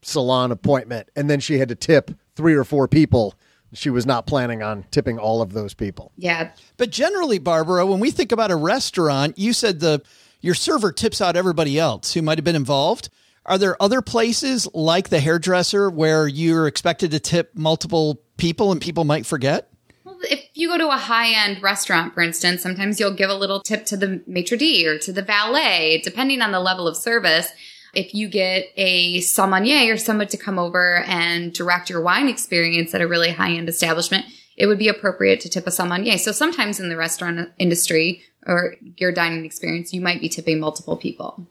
salon 0.01 0.51
appointment, 0.51 1.09
and 1.15 1.29
then 1.29 1.39
she 1.39 1.59
had 1.59 1.69
to 1.69 1.75
tip 1.75 2.09
three 2.35 2.55
or 2.55 2.63
four 2.63 2.87
people. 2.87 3.35
She 3.71 3.91
was 3.91 4.07
not 4.07 4.25
planning 4.25 4.63
on 4.63 4.85
tipping 4.89 5.19
all 5.19 5.43
of 5.43 5.53
those 5.53 5.75
people. 5.75 6.11
Yeah. 6.15 6.51
But 6.77 6.89
generally, 6.89 7.39
Barbara, 7.39 7.85
when 7.85 7.99
we 7.99 8.09
think 8.11 8.31
about 8.31 8.51
a 8.51 8.55
restaurant, 8.55 9.37
you 9.37 9.53
said 9.53 9.79
the 9.79 10.03
your 10.43 10.53
server 10.53 10.91
tips 10.91 11.21
out 11.21 11.35
everybody 11.35 11.79
else 11.79 12.13
who 12.13 12.21
might 12.21 12.37
have 12.37 12.45
been 12.45 12.55
involved. 12.55 13.09
Are 13.45 13.57
there 13.57 13.81
other 13.81 14.01
places 14.01 14.67
like 14.73 15.09
the 15.09 15.21
hairdresser 15.21 15.89
where 15.89 16.27
you're 16.27 16.67
expected 16.67 17.11
to 17.11 17.19
tip 17.19 17.51
multiple 17.55 18.21
people 18.37 18.71
and 18.71 18.79
people 18.79 19.05
might 19.05 19.25
forget? 19.25 19.69
Well, 20.03 20.17
if 20.23 20.49
you 20.53 20.67
go 20.67 20.77
to 20.77 20.89
a 20.89 20.97
high 20.97 21.33
end 21.33 21.63
restaurant, 21.63 22.13
for 22.13 22.21
instance, 22.21 22.61
sometimes 22.61 22.99
you'll 22.99 23.15
give 23.15 23.29
a 23.29 23.35
little 23.35 23.61
tip 23.61 23.85
to 23.87 23.97
the 23.97 24.21
maitre 24.27 24.57
d' 24.57 24.85
or 24.85 24.99
to 24.99 25.13
the 25.13 25.21
valet, 25.21 26.01
depending 26.03 26.41
on 26.41 26.51
the 26.51 26.59
level 26.59 26.89
of 26.89 26.97
service. 26.97 27.49
If 27.93 28.13
you 28.13 28.27
get 28.27 28.65
a 28.75 29.21
sommelier 29.21 29.93
or 29.93 29.97
someone 29.97 30.27
to 30.27 30.37
come 30.37 30.59
over 30.59 31.03
and 31.07 31.53
direct 31.53 31.89
your 31.89 32.01
wine 32.01 32.27
experience 32.27 32.93
at 32.93 33.01
a 33.01 33.07
really 33.07 33.31
high 33.31 33.51
end 33.51 33.69
establishment, 33.69 34.25
it 34.55 34.67
would 34.67 34.79
be 34.79 34.87
appropriate 34.87 35.39
to 35.41 35.49
tip 35.49 35.67
a 35.67 35.71
sommelier. 35.71 36.17
So 36.17 36.31
sometimes 36.31 36.79
in 36.79 36.89
the 36.89 36.97
restaurant 36.97 37.51
industry 37.57 38.23
or 38.45 38.75
your 38.97 39.11
dining 39.11 39.45
experience, 39.45 39.93
you 39.93 40.01
might 40.01 40.21
be 40.21 40.29
tipping 40.29 40.59
multiple 40.59 40.97
people. 40.97 41.47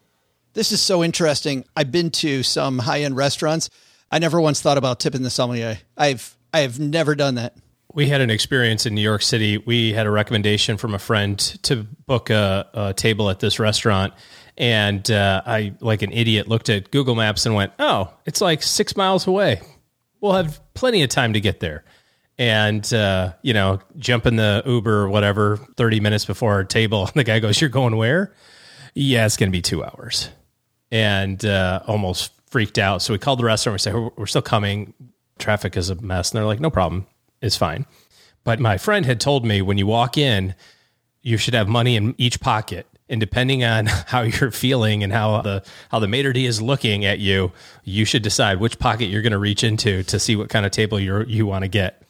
This 0.55 0.73
is 0.73 0.83
so 0.83 1.03
interesting. 1.03 1.65
I've 1.77 1.91
been 1.91 2.11
to 2.11 2.43
some 2.43 2.79
high 2.79 3.03
end 3.03 3.17
restaurants. 3.17 3.71
I 4.11 4.19
never 4.19 4.41
once 4.41 4.61
thought 4.61 4.79
about 4.79 5.01
tipping 5.01 5.23
the 5.23 5.31
sommelier. 5.31 5.79
I've 5.97 6.37
I 6.53 6.61
have 6.61 6.79
never 6.79 7.15
done 7.15 7.37
that. 7.37 7.57
We 7.95 8.09
had 8.09 8.21
an 8.21 8.31
experience 8.31 8.87
in 8.87 8.95
New 8.95 9.03
York 9.03 9.23
City. 9.23 9.59
We 9.59 9.93
had 9.93 10.07
a 10.07 10.11
recommendation 10.11 10.77
from 10.77 10.95
a 10.95 10.99
friend 10.99 11.39
to 11.63 11.85
book 12.07 12.31
a, 12.31 12.69
a 12.73 12.95
table 12.95 13.31
at 13.31 13.41
this 13.41 13.59
restaurant. 13.59 14.15
And 14.57 15.11
uh, 15.11 15.43
I, 15.45 15.75
like 15.81 16.03
an 16.03 16.13
idiot, 16.13 16.49
looked 16.49 16.69
at 16.69 16.91
Google 16.91 17.15
Maps 17.15 17.47
and 17.47 17.55
went, 17.55 17.73
oh, 17.79 18.13
it's 18.27 18.41
like 18.41 18.63
six 18.63 18.97
miles 18.97 19.27
away. 19.27 19.63
We'll 20.21 20.35
have 20.35 20.61
plenty 20.75 21.03
of 21.03 21.11
time 21.11 21.33
to 21.33 21.41
get 21.41 21.61
there. 21.61 21.85
And, 22.39 22.93
uh, 22.93 23.35
you 23.43 23.53
know, 23.53 23.81
jump 23.99 24.27
in 24.27 24.37
the 24.37 24.63
Uber 24.67 25.03
or 25.03 25.09
whatever 25.09 25.59
30 25.77 26.01
minutes 26.01 26.25
before 26.25 26.53
our 26.53 26.65
table. 26.65 27.09
The 27.15 27.25
guy 27.25 27.41
goes, 27.41 27.61
You're 27.61 27.71
going 27.71 27.97
where? 27.97 28.35
Yeah, 28.95 29.27
it's 29.27 29.37
going 29.37 29.51
to 29.51 29.57
be 29.57 29.63
two 29.63 29.85
hours. 29.85 30.29
And 30.91 31.45
uh, 31.45 31.81
almost 31.87 32.33
freaked 32.47 32.79
out. 32.79 33.03
So 33.03 33.13
we 33.13 33.19
called 33.19 33.39
the 33.39 33.45
restaurant. 33.45 33.75
We 33.75 33.79
said, 33.79 33.95
We're 34.17 34.27
still 34.27 34.43
coming. 34.43 34.95
Traffic 35.39 35.77
is 35.77 35.91
a 35.91 35.95
mess. 35.97 36.31
And 36.31 36.39
they're 36.39 36.47
like, 36.47 36.61
No 36.61 36.71
problem. 36.71 37.07
It's 37.41 37.57
fine. 37.57 37.87
But 38.45 38.61
my 38.61 38.79
friend 38.79 39.07
had 39.07 39.21
told 39.21 39.45
me 39.45 39.63
when 39.63 39.79
you 39.79 39.87
walk 39.87 40.19
in, 40.19 40.55
you 41.23 41.37
should 41.37 41.55
have 41.55 41.69
money 41.69 41.97
in 41.97 42.15
each 42.19 42.41
pocket. 42.41 42.87
And 43.09 43.21
depending 43.21 43.63
on 43.63 43.87
how 44.07 44.23
you're 44.23 44.51
feeling 44.51 45.05
and 45.05 45.13
how 45.13 45.43
the 45.43 45.65
how 45.91 45.99
the 45.99 46.09
maitre 46.09 46.33
d 46.33 46.47
is 46.47 46.61
looking 46.61 47.05
at 47.05 47.19
you, 47.19 47.53
you 47.85 48.05
should 48.05 48.23
decide 48.23 48.59
which 48.59 48.79
pocket 48.79 49.07
you're 49.07 49.23
going 49.23 49.33
to 49.33 49.39
reach 49.39 49.63
into 49.63 50.03
to 50.05 50.19
see 50.19 50.37
what 50.37 50.49
kind 50.49 50.67
of 50.67 50.73
table 50.73 50.99
you 50.99 51.25
you 51.25 51.47
want 51.47 51.63
to 51.63 51.69
get. 51.69 52.02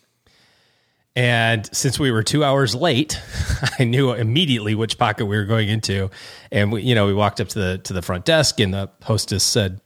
And 1.14 1.68
since 1.75 1.98
we 1.98 2.11
were 2.11 2.22
two 2.22 2.42
hours 2.42 2.75
late, 2.75 3.20
I 3.79 3.85
knew 3.85 4.12
immediately 4.12 4.75
which 4.75 4.96
pocket 4.96 5.27
we 5.27 5.37
were 5.37 5.44
going 5.44 5.68
into. 5.68 6.11
And 6.51 6.72
we, 6.72 6.83
you 6.83 6.94
know, 6.94 7.07
we 7.07 7.14
walked 7.14 7.40
up 7.40 7.48
to 7.48 7.59
the 7.59 7.79
to 7.79 7.92
the 7.92 8.03
front 8.03 8.25
desk, 8.25 8.61
and 8.61 8.72
the 8.72 8.90
hostess 9.03 9.44
said, 9.44 9.81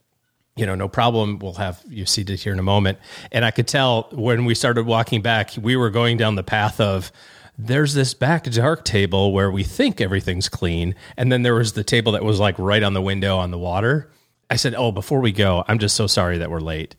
"You 0.55 0.67
know, 0.67 0.77
no 0.77 0.89
problem. 0.89 1.41
We'll 1.41 1.55
have 1.55 1.83
you 1.89 2.07
seated 2.07 2.41
here 2.41 2.53
in 2.53 2.61
a 2.61 2.65
moment." 2.65 2.99
And 3.33 3.45
I 3.45 3.51
could 3.51 3.67
tell 3.67 4.09
when 4.13 4.45
we 4.45 4.55
started 4.55 4.87
walking 4.87 5.21
back, 5.21 5.53
we 5.61 5.75
were 5.75 5.91
going 5.91 6.17
down 6.17 6.37
the 6.37 6.45
path 6.45 6.81
of 6.81 7.11
there's 7.59 7.95
this 7.95 8.15
back 8.15 8.45
dark 8.45 8.85
table 8.85 9.33
where 9.33 9.51
we 9.51 9.65
think 9.65 10.01
everything's 10.01 10.49
clean, 10.49 10.95
and 11.17 11.33
then 11.33 11.43
there 11.43 11.55
was 11.55 11.73
the 11.73 11.85
table 11.85 12.13
that 12.13 12.23
was 12.23 12.39
like 12.39 12.57
right 12.57 12.85
on 12.85 12.95
the 12.95 13.03
window 13.03 13.39
on 13.39 13.51
the 13.51 13.59
water. 13.59 14.11
I 14.49 14.55
said, 14.55 14.77
"Oh, 14.77 14.93
before 14.93 15.19
we 15.19 15.33
go, 15.33 15.65
I'm 15.67 15.81
just 15.81 15.97
so 15.97 16.07
sorry 16.07 16.39
that 16.39 16.51
we're 16.51 16.61
late," 16.61 16.95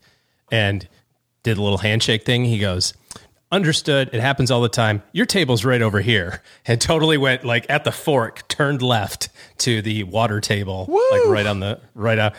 and 0.52 0.86
did 1.44 1.58
a 1.58 1.62
little 1.62 1.78
handshake 1.78 2.26
thing. 2.26 2.44
He 2.44 2.60
goes 2.60 2.94
understood 3.52 4.10
it 4.12 4.20
happens 4.20 4.52
all 4.52 4.62
the 4.62 4.68
time 4.70 5.02
your 5.14 5.26
table's 5.26 5.64
right 5.64 5.82
over 5.82 6.02
here 6.02 6.42
and 6.66 6.82
totally 6.82 7.18
went 7.18 7.46
like 7.46 7.66
at 7.70 7.84
the 7.86 7.92
fork 7.92 8.46
turned 8.50 8.82
left 8.82 9.30
to 9.58 9.82
the 9.82 10.04
water 10.04 10.42
table 10.42 10.86
like 11.12 11.26
right 11.28 11.46
on 11.46 11.60
the 11.62 11.80
right 11.96 12.20
out 12.20 12.34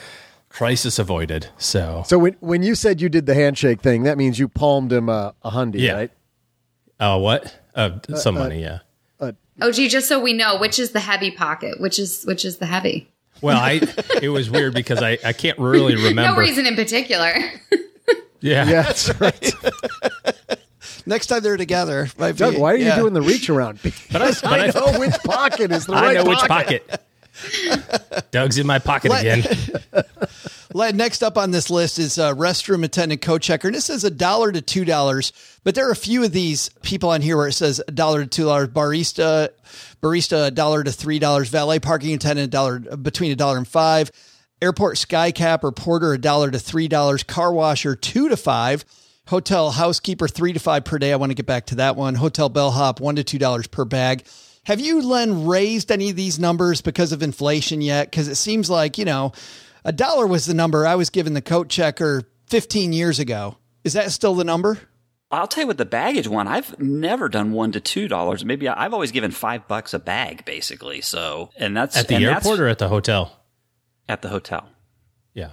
crisis 0.50 0.98
avoided 0.98 1.46
so 1.56 2.02
So 2.06 2.18
when 2.18 2.36
when 2.40 2.62
you 2.62 2.74
said 2.74 3.00
you 3.00 3.08
did 3.08 3.26
the 3.26 3.34
handshake 3.34 3.80
thing, 3.80 4.02
that 4.04 4.18
means 4.18 4.38
you 4.38 4.48
palmed 4.48 4.92
him 4.92 5.08
a, 5.08 5.34
a 5.42 5.50
hundy, 5.50 5.80
Yeah. 5.80 5.92
right? 5.94 6.10
uh 7.00 7.18
what 7.18 7.54
uh 7.74 7.98
some 8.16 8.34
money 8.34 8.60
yeah 8.62 8.78
Oh, 9.60 9.72
gee, 9.72 9.88
just 9.88 10.06
so 10.06 10.20
we 10.20 10.34
know, 10.34 10.56
which 10.56 10.78
is 10.78 10.92
the 10.92 11.00
heavy 11.00 11.32
pocket, 11.32 11.80
which 11.80 11.98
is 11.98 12.22
which 12.26 12.44
is 12.44 12.58
the 12.58 12.66
heavy. 12.66 13.08
well 13.42 13.58
i 13.58 13.80
it 14.22 14.28
was 14.28 14.48
weird 14.50 14.72
because 14.74 15.02
i 15.02 15.18
i 15.24 15.32
can't 15.32 15.58
really 15.58 15.94
remember. 15.96 16.14
No 16.22 16.22
remember 16.28 16.40
reason 16.42 16.66
in 16.66 16.76
particular. 16.76 17.32
yeah 18.40 18.64
Yeah, 18.68 18.82
that's 18.82 19.20
right. 19.20 19.52
Next 21.08 21.26
time 21.26 21.42
they're 21.42 21.56
together, 21.56 22.08
might 22.18 22.36
be- 22.36 22.44
why 22.56 22.74
are 22.74 22.76
you 22.76 22.84
yeah. 22.86 22.96
doing 22.96 23.14
the 23.14 23.22
reach 23.22 23.48
around? 23.50 23.80
Because 23.82 24.40
but 24.42 24.52
I 24.52 24.66
I- 24.66 24.70
know 24.92 24.98
which 25.00 25.14
pocket 25.24 25.72
is 25.72 25.86
the 25.86 25.94
i 25.94 26.02
right 26.02 26.14
know 26.16 26.24
which 26.28 26.38
pocket. 26.40 26.86
pocket 26.86 27.04
doug's 28.30 28.58
in 28.58 28.66
my 28.66 28.78
pocket 28.78 29.10
Let- 29.10 29.22
again 29.38 29.44
Le- 30.74 30.92
Next 30.92 31.22
up 31.22 31.38
on 31.38 31.50
this 31.50 31.70
list 31.70 31.98
is 31.98 32.18
uh, 32.18 32.34
restroom 32.34 32.84
attendant 32.84 33.22
coat 33.22 33.40
checker. 33.40 33.68
And 33.68 33.74
this 33.74 33.88
is 33.88 34.04
a 34.04 34.10
dollar 34.10 34.52
to 34.52 34.60
two 34.60 34.84
dollars, 34.84 35.32
but 35.64 35.74
there 35.74 35.88
are 35.88 35.92
a 35.92 35.96
few 35.96 36.24
of 36.24 36.32
these 36.32 36.68
people 36.82 37.08
on 37.08 37.22
here 37.22 37.38
where 37.38 37.48
it 37.48 37.54
says 37.54 37.80
a 37.88 37.90
dollar 37.90 38.20
to 38.24 38.26
two 38.26 38.44
dollars. 38.44 38.68
Barista, 38.68 39.48
barista, 40.02 40.48
a 40.48 40.50
dollar 40.50 40.84
to 40.84 40.92
three 40.92 41.18
dollars. 41.18 41.48
Valet 41.48 41.78
parking 41.80 42.12
attendant, 42.12 42.48
a 42.48 42.50
dollar 42.50 42.80
between 42.80 43.32
a 43.32 43.36
dollar 43.36 43.56
and 43.56 43.66
five. 43.66 44.10
Airport 44.60 44.98
sky 44.98 45.30
cap 45.30 45.64
or 45.64 45.72
porter, 45.72 46.12
a 46.12 46.18
dollar 46.18 46.50
to 46.50 46.58
three 46.58 46.86
dollars. 46.88 47.22
Car 47.22 47.50
washer, 47.52 47.96
two 47.96 48.28
to 48.28 48.36
five. 48.36 48.84
Hotel 49.28 49.70
housekeeper, 49.70 50.26
three 50.26 50.52
to 50.54 50.58
five 50.58 50.84
per 50.84 50.98
day. 50.98 51.12
I 51.12 51.16
want 51.16 51.30
to 51.30 51.34
get 51.34 51.44
back 51.46 51.66
to 51.66 51.74
that 51.76 51.96
one. 51.96 52.14
Hotel 52.14 52.48
bellhop, 52.48 52.98
one 53.00 53.16
to 53.16 53.24
two 53.24 53.38
dollars 53.38 53.66
per 53.66 53.84
bag. 53.84 54.24
Have 54.64 54.80
you, 54.80 55.02
Len, 55.02 55.46
raised 55.46 55.90
any 55.92 56.10
of 56.10 56.16
these 56.16 56.38
numbers 56.38 56.80
because 56.80 57.12
of 57.12 57.22
inflation 57.22 57.80
yet? 57.80 58.10
Because 58.10 58.28
it 58.28 58.34
seems 58.36 58.68
like, 58.70 58.96
you 58.98 59.04
know, 59.04 59.32
a 59.84 59.92
dollar 59.92 60.26
was 60.26 60.46
the 60.46 60.54
number 60.54 60.86
I 60.86 60.94
was 60.94 61.10
given 61.10 61.34
the 61.34 61.40
coat 61.42 61.68
checker 61.68 62.22
15 62.48 62.92
years 62.92 63.18
ago. 63.18 63.56
Is 63.84 63.92
that 63.94 64.10
still 64.12 64.34
the 64.34 64.44
number? 64.44 64.78
I'll 65.30 65.46
tell 65.46 65.64
you 65.64 65.68
what 65.68 65.76
the 65.78 65.84
baggage 65.84 66.26
one. 66.28 66.48
I've 66.48 66.78
never 66.80 67.28
done 67.28 67.52
one 67.52 67.72
to 67.72 67.80
two 67.80 68.08
dollars. 68.08 68.46
Maybe 68.46 68.66
I- 68.66 68.84
I've 68.86 68.94
always 68.94 69.12
given 69.12 69.30
five 69.30 69.68
bucks 69.68 69.92
a 69.92 69.98
bag, 69.98 70.46
basically. 70.46 71.02
So, 71.02 71.50
and 71.58 71.76
that's 71.76 71.96
at 71.98 72.08
the 72.08 72.16
airport 72.16 72.60
or 72.60 72.68
at 72.68 72.78
the 72.78 72.88
hotel 72.88 73.38
at 74.08 74.22
the 74.22 74.28
hotel. 74.30 74.66
yeah 75.34 75.50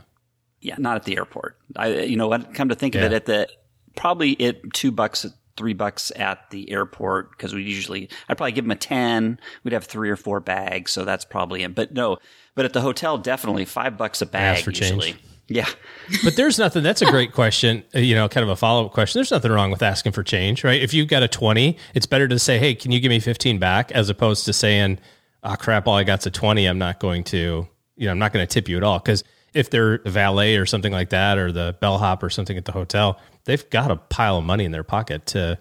Yeah, 0.62 0.76
not 0.78 0.96
at 0.96 1.04
the 1.04 1.18
airport. 1.18 1.58
I, 1.76 1.88
you 2.04 2.16
know, 2.16 2.30
what? 2.30 2.54
Come 2.54 2.70
to 2.70 2.76
think 2.76 2.96
Yeah. 2.96 3.02
of 3.02 3.12
it, 3.12 3.16
at 3.16 3.26
the 3.26 3.50
probably 3.96 4.32
it 4.34 4.74
two 4.74 4.92
bucks, 4.92 5.26
three 5.58 5.74
bucks 5.74 6.12
at 6.16 6.50
the 6.50 6.70
airport 6.72 7.32
because 7.32 7.54
we 7.54 7.64
usually 7.64 8.10
I'd 8.30 8.38
probably 8.38 8.52
give 8.54 8.66
them 8.66 8.72
a 8.72 8.76
ten. 8.76 9.40
We'd 9.64 9.74
have 9.74 9.86
three 9.86 10.10
or 10.10 10.16
four 10.16 10.40
bags, 10.40 10.92
so 10.92 11.06
that's 11.06 11.26
probably 11.26 11.64
it. 11.64 11.74
But 11.76 11.94
no, 11.94 12.18
but 12.56 12.66
at 12.66 12.74
the 12.74 12.82
hotel, 12.82 13.18
definitely 13.18 13.66
five 13.66 13.98
bucks 13.98 14.22
a 14.22 14.26
bag. 14.26 14.64
For 14.64 14.72
change. 14.72 15.16
Yeah, 15.48 15.68
But 16.24 16.36
there's 16.38 16.58
nothing. 16.58 16.82
That's 16.82 17.04
a 17.04 17.06
great 17.12 17.32
question. 17.32 17.84
uh, 17.94 18.00
You 18.00 18.16
know, 18.16 18.28
kind 18.28 18.44
of 18.44 18.50
a 18.50 18.56
follow 18.56 18.88
up 18.88 18.94
question. 18.94 19.20
There's 19.20 19.30
nothing 19.30 19.52
wrong 19.52 19.70
with 19.70 19.84
asking 19.84 20.14
for 20.14 20.24
change, 20.24 20.64
right? 20.64 20.82
If 20.82 20.92
you've 20.92 21.08
got 21.08 21.22
a 21.22 21.28
twenty, 21.28 21.78
it's 21.94 22.08
better 22.08 22.28
to 22.28 22.40
say, 22.40 22.58
"Hey, 22.58 22.74
can 22.74 22.92
you 22.92 23.00
give 23.00 23.10
me 23.12 23.20
fifteen 23.20 23.60
back?" 23.60 23.92
as 23.92 24.10
opposed 24.10 24.46
to 24.46 24.54
saying, 24.54 24.98
"Ah, 25.44 25.56
crap, 25.56 25.88
all 25.88 25.96
I 25.98 26.04
got's 26.04 26.26
a 26.26 26.32
twenty. 26.32 26.66
I'm 26.66 26.80
not 26.80 27.00
going 27.00 27.24
to, 27.26 27.68
you 27.96 28.06
know, 28.08 28.12
I'm 28.12 28.18
not 28.18 28.34
going 28.34 28.46
to 28.46 28.52
tip 28.52 28.68
you 28.68 28.76
at 28.78 28.84
all." 28.84 28.98
Because 28.98 29.24
if 29.54 29.70
they're 29.70 30.00
the 30.00 30.10
valet 30.10 30.56
or 30.56 30.66
something 30.66 30.92
like 30.92 31.10
that, 31.12 31.38
or 31.38 31.52
the 31.52 31.78
bellhop 31.80 32.24
or 32.24 32.32
something 32.32 32.58
at 32.58 32.66
the 32.66 32.72
hotel, 32.72 33.20
they've 33.46 33.70
got 33.70 33.92
a 33.92 33.96
pile 33.96 34.38
of 34.38 34.44
money 34.44 34.66
in 34.66 34.72
their 34.72 34.84
pocket 34.84 35.26
to, 35.28 35.58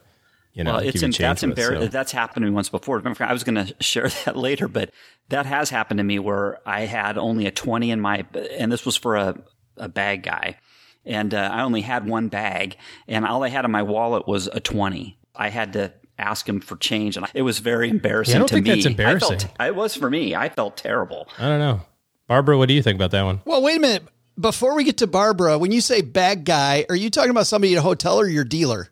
you 0.52 0.64
know, 0.64 0.72
well, 0.72 0.80
give 0.82 0.94
it's 0.94 1.02
you 1.02 1.06
em- 1.06 1.12
change 1.12 1.18
that's 1.18 1.42
embarrassing. 1.42 1.82
so. 1.82 1.88
That's 1.88 2.12
happened 2.12 2.44
to 2.44 2.50
me 2.50 2.54
once 2.54 2.68
before. 2.68 2.96
Remember, 2.98 3.24
I 3.24 3.32
was 3.32 3.44
going 3.44 3.66
to 3.66 3.74
share 3.80 4.08
that 4.24 4.36
later, 4.36 4.68
but 4.68 4.90
that 5.28 5.46
has 5.46 5.70
happened 5.70 5.98
to 5.98 6.04
me 6.04 6.18
where 6.18 6.58
I 6.66 6.82
had 6.82 7.16
only 7.18 7.46
a 7.46 7.50
twenty 7.50 7.90
in 7.90 8.00
my, 8.00 8.24
and 8.56 8.70
this 8.72 8.84
was 8.84 8.96
for 8.96 9.16
a 9.16 9.36
a 9.76 9.88
bag 9.88 10.22
guy, 10.22 10.56
and 11.04 11.34
uh, 11.34 11.50
I 11.52 11.62
only 11.62 11.80
had 11.80 12.06
one 12.06 12.28
bag, 12.28 12.76
and 13.08 13.24
all 13.26 13.42
I 13.42 13.48
had 13.48 13.64
in 13.64 13.70
my 13.70 13.82
wallet 13.82 14.26
was 14.28 14.46
a 14.46 14.60
twenty. 14.60 15.18
I 15.34 15.48
had 15.48 15.72
to 15.72 15.92
ask 16.16 16.48
him 16.48 16.60
for 16.60 16.76
change, 16.76 17.16
and 17.16 17.26
it 17.34 17.42
was 17.42 17.58
very 17.58 17.88
embarrassing 17.90 18.34
Yeah, 18.34 18.36
I 18.36 18.38
don't 18.40 18.48
to 18.48 18.54
think 18.54 18.66
me. 18.66 18.74
that's 18.74 18.86
embarrassing. 18.86 19.36
I 19.58 19.64
felt, 19.66 19.68
it 19.68 19.74
was 19.74 19.94
for 19.96 20.08
me. 20.08 20.34
I 20.36 20.48
felt 20.48 20.76
terrible. 20.76 21.26
I 21.38 21.48
don't 21.48 21.58
know, 21.58 21.80
Barbara. 22.28 22.56
What 22.56 22.68
do 22.68 22.74
you 22.74 22.82
think 22.82 22.94
about 22.96 23.10
that 23.10 23.24
one? 23.24 23.40
Well, 23.44 23.62
wait 23.62 23.78
a 23.78 23.80
minute. 23.80 24.04
Before 24.38 24.74
we 24.74 24.84
get 24.84 24.98
to 24.98 25.06
Barbara, 25.06 25.58
when 25.58 25.70
you 25.72 25.80
say 25.80 26.00
bag 26.02 26.44
guy, 26.44 26.86
are 26.88 26.96
you 26.96 27.08
talking 27.10 27.30
about 27.30 27.46
somebody 27.46 27.74
at 27.74 27.78
a 27.78 27.82
hotel 27.82 28.18
or 28.18 28.26
your 28.26 28.44
dealer? 28.44 28.88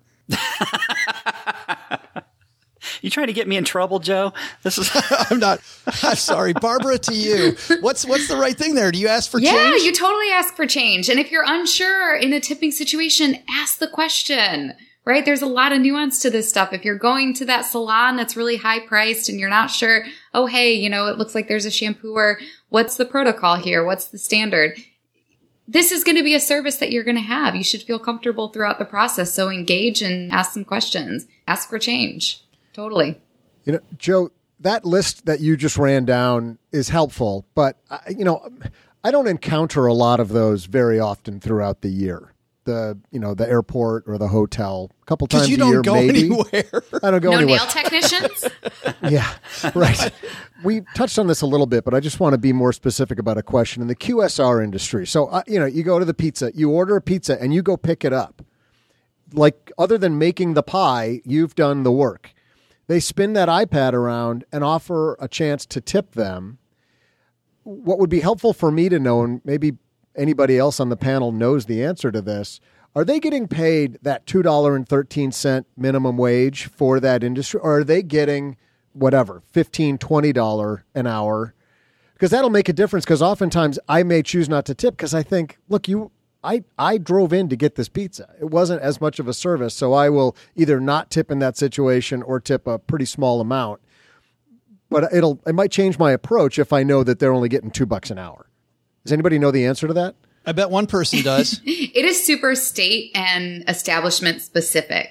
You 3.03 3.11
trying 3.11 3.27
to 3.27 3.33
get 3.33 3.49
me 3.49 3.57
in 3.57 3.65
trouble, 3.65 3.99
Joe? 3.99 4.33
This 4.63 4.79
is. 4.79 4.91
I'm 5.31 5.41
not. 5.41 5.61
I'm 6.03 6.17
sorry, 6.17 6.53
Barbara. 6.53 6.99
To 6.99 7.15
you, 7.15 7.57
what's 7.81 8.07
what's 8.07 8.29
the 8.29 8.37
right 8.37 8.57
thing 8.57 8.75
there? 8.75 8.93
Do 8.93 8.99
you 8.99 9.09
ask 9.09 9.31
for 9.31 9.39
change? 9.39 9.53
yeah, 9.53 9.71
change? 9.71 9.83
you 9.83 9.93
totally 9.93 10.31
ask 10.31 10.55
for 10.55 10.67
change. 10.67 11.09
And 11.09 11.19
if 11.19 11.31
you're 11.31 11.45
unsure 11.45 12.15
in 12.17 12.33
a 12.33 12.41
tipping 12.41 12.71
situation, 12.71 13.37
ask 13.51 13.79
the 13.79 13.89
question. 13.89 14.75
Right? 15.05 15.25
There's 15.25 15.43
a 15.43 15.47
lot 15.47 15.73
of 15.73 15.81
nuance 15.81 16.23
to 16.23 16.31
this 16.31 16.49
stuff. 16.49 16.73
If 16.73 16.85
you're 16.85 16.97
going 16.97 17.35
to 17.35 17.45
that 17.47 17.63
salon 17.63 18.15
that's 18.15 18.37
really 18.37 18.57
high 18.57 18.79
priced 18.87 19.29
and 19.29 19.41
you're 19.41 19.49
not 19.49 19.69
sure, 19.69 20.05
oh 20.33 20.47
hey, 20.47 20.75
you 20.75 20.89
know, 20.89 21.09
it 21.09 21.19
looks 21.19 21.35
like 21.35 21.49
there's 21.49 21.65
a 21.65 21.73
shampoo 21.73 22.15
or 22.15 22.39
what's 22.69 22.97
the 22.97 23.05
protocol 23.05 23.57
here? 23.57 23.85
What's 23.85 24.07
the 24.07 24.19
standard? 24.19 24.79
This 25.73 25.91
is 25.91 26.05
going 26.05 26.19
to 26.19 26.23
be 26.23 26.35
a 26.35 26.41
service 26.41 26.77
that 26.77 26.93
you're 26.93 27.03
going 27.03 27.17
to 27.17 27.23
have. 27.23 27.57
You 27.57 27.65
should 27.65 27.83
feel 27.83 27.99
comfortable 27.99 28.49
throughout 28.49 28.79
the 28.79 28.85
process. 28.85 29.33
So 29.33 29.49
engage 29.49 30.03
and 30.03 30.31
ask 30.31 30.53
some 30.53 30.67
questions. 30.67 31.27
Ask 31.49 31.71
for 31.71 31.79
change. 31.79 32.45
Totally. 32.75 33.19
You 33.65 33.73
know, 33.73 33.81
Joe, 33.97 34.31
that 34.61 34.85
list 34.85 35.25
that 35.25 35.41
you 35.41 35.57
just 35.57 35.79
ran 35.79 36.05
down 36.05 36.59
is 36.73 36.91
helpful, 36.91 37.47
but 37.55 37.79
I, 37.91 38.01
you 38.11 38.25
know, 38.25 38.47
I 39.03 39.11
don't 39.11 39.27
encounter 39.27 39.87
a 39.87 39.95
lot 39.95 40.21
of 40.21 40.29
those 40.29 40.67
very 40.67 41.01
often 41.01 41.41
throughout 41.41 41.81
the 41.81 41.89
year. 41.89 42.35
The 42.65 42.97
you 43.11 43.19
know 43.19 43.35
the 43.35 43.49
airport 43.49 44.05
or 44.07 44.19
the 44.19 44.29
hotel 44.29 44.91
a 45.03 45.05
couple 45.07 45.27
times 45.27 45.49
you 45.49 45.57
a 45.57 45.59
don't 45.59 45.71
year, 45.73 45.83
go 45.83 45.95
maybe. 45.95 46.21
anywhere. 46.27 46.83
I 47.03 47.11
don't 47.11 47.21
go 47.21 47.33
anywhere. 47.33 47.33
no 47.33 47.37
anywhere. 47.39 47.59
nail 47.59 47.67
technicians? 47.67 48.45
Yeah, 49.11 49.35
right. 49.75 50.13
we 50.63 50.83
touched 50.95 51.19
on 51.19 51.27
this 51.27 51.41
a 51.43 51.47
little 51.47 51.67
bit, 51.67 51.85
but 51.85 51.93
I 51.93 51.99
just 51.99 52.21
want 52.21 52.35
to 52.35 52.39
be 52.39 52.53
more 52.53 52.73
specific 52.73 53.19
about 53.19 53.37
a 53.37 53.43
question 53.43 53.83
in 53.83 53.89
the 53.89 53.97
QSR 53.97 54.63
industry. 54.63 55.09
So, 55.09 55.27
uh, 55.27 55.43
you 55.49 55.59
know, 55.59 55.67
you 55.67 55.83
go 55.83 55.99
to 55.99 56.05
the 56.05 56.15
pizza, 56.15 56.53
you 56.55 56.71
order 56.71 56.95
a 56.95 57.01
pizza, 57.01 57.41
and 57.41 57.53
you 57.53 57.63
go 57.63 57.77
pick 57.77 58.05
it 58.05 58.13
up. 58.13 58.43
Like, 59.33 59.73
other 59.77 59.99
than 59.99 60.19
making 60.19 60.55
the 60.55 60.63
pie, 60.63 61.21
you've 61.25 61.57
done 61.57 61.83
the 61.83 61.91
work. 61.91 62.33
They 62.87 63.01
spin 63.01 63.33
that 63.33 63.49
iPad 63.49 63.93
around 63.93 64.45
and 64.53 64.63
offer 64.63 65.17
a 65.19 65.27
chance 65.27 65.67
to 65.67 65.81
tip 65.81 66.13
them. 66.13 66.59
What 67.65 67.99
would 67.99 68.11
be 68.11 68.21
helpful 68.21 68.53
for 68.53 68.71
me 68.71 68.89
to 68.89 69.01
know, 69.01 69.23
and 69.23 69.41
maybe 69.45 69.79
anybody 70.17 70.59
else 70.59 70.81
on 70.81 70.89
the 70.89 70.97
panel 70.97 71.33
knows 71.33 71.67
the 71.67 71.85
answer 71.85 72.11
to 72.11 72.21
this, 72.21 72.61
are 72.95 73.05
they 73.05 73.21
getting 73.21 73.49
paid 73.49 73.99
that 74.03 74.27
$2.13 74.27 75.65
minimum 75.77 76.17
wage 76.19 76.67
for 76.67 77.01
that 77.01 77.25
industry, 77.25 77.59
or 77.61 77.79
are 77.79 77.85
they 77.85 78.03
getting 78.03 78.57
whatever, 78.93 79.43
$15, 79.55 79.99
$20 79.99 80.83
an 80.95 81.07
hour? 81.07 81.55
Because 82.13 82.31
that'll 82.31 82.51
make 82.51 82.69
a 82.69 82.73
difference. 82.73 83.05
Because 83.05 83.23
oftentimes 83.23 83.79
I 83.89 84.03
may 84.03 84.23
choose 84.23 84.49
not 84.49 84.67
to 84.67 84.75
tip 84.75 84.97
because 84.97 85.15
I 85.15 85.23
think, 85.23 85.59
look, 85.69 85.89
you, 85.89 86.11
I, 86.45 86.65
I 86.79 86.99
drove 86.99 87.33
in 87.33 87.49
to 87.49 87.57
get 87.57 87.77
this 87.77 87.89
pizza. 87.89 88.29
It 88.41 88.51
wasn't 88.51 88.83
as 88.83 89.01
much 89.01 89.19
of 89.19 89.27
a 89.27 89.33
service, 89.33 89.75
so 89.75 89.95
I 89.95 90.11
will 90.11 90.37
either 90.55 90.79
not 90.79 91.11
tip 91.11 91.31
in 91.31 91.39
that 91.39 91.57
situation 91.57 92.23
or 92.23 92.41
tip 92.41 92.67
a 92.67 92.79
pretty 92.79 93.07
small 93.07 93.41
amount. 93.41 93.81
But 94.91 95.13
it'll, 95.15 95.41
it 95.47 95.55
might 95.55 95.71
change 95.71 95.99
my 95.99 96.13
approach 96.13 96.59
if 96.59 96.73
I 96.73 96.83
know 96.83 97.03
that 97.03 97.19
they're 97.19 97.33
only 97.33 97.49
getting 97.49 97.71
two 97.71 97.87
bucks 97.87 98.11
an 98.11 98.19
hour. 98.19 98.47
Does 99.05 99.13
anybody 99.13 99.39
know 99.39 99.51
the 99.51 99.67
answer 99.67 99.87
to 99.89 99.95
that? 99.95 100.15
I 100.47 100.53
bet 100.53 100.71
one 100.71 100.87
person 100.87 101.23
does. 101.23 101.61
it 101.65 102.05
is 102.05 102.25
super 102.25 102.55
state 102.55 103.11
and 103.15 103.65
establishment 103.69 104.43
specific, 104.43 105.09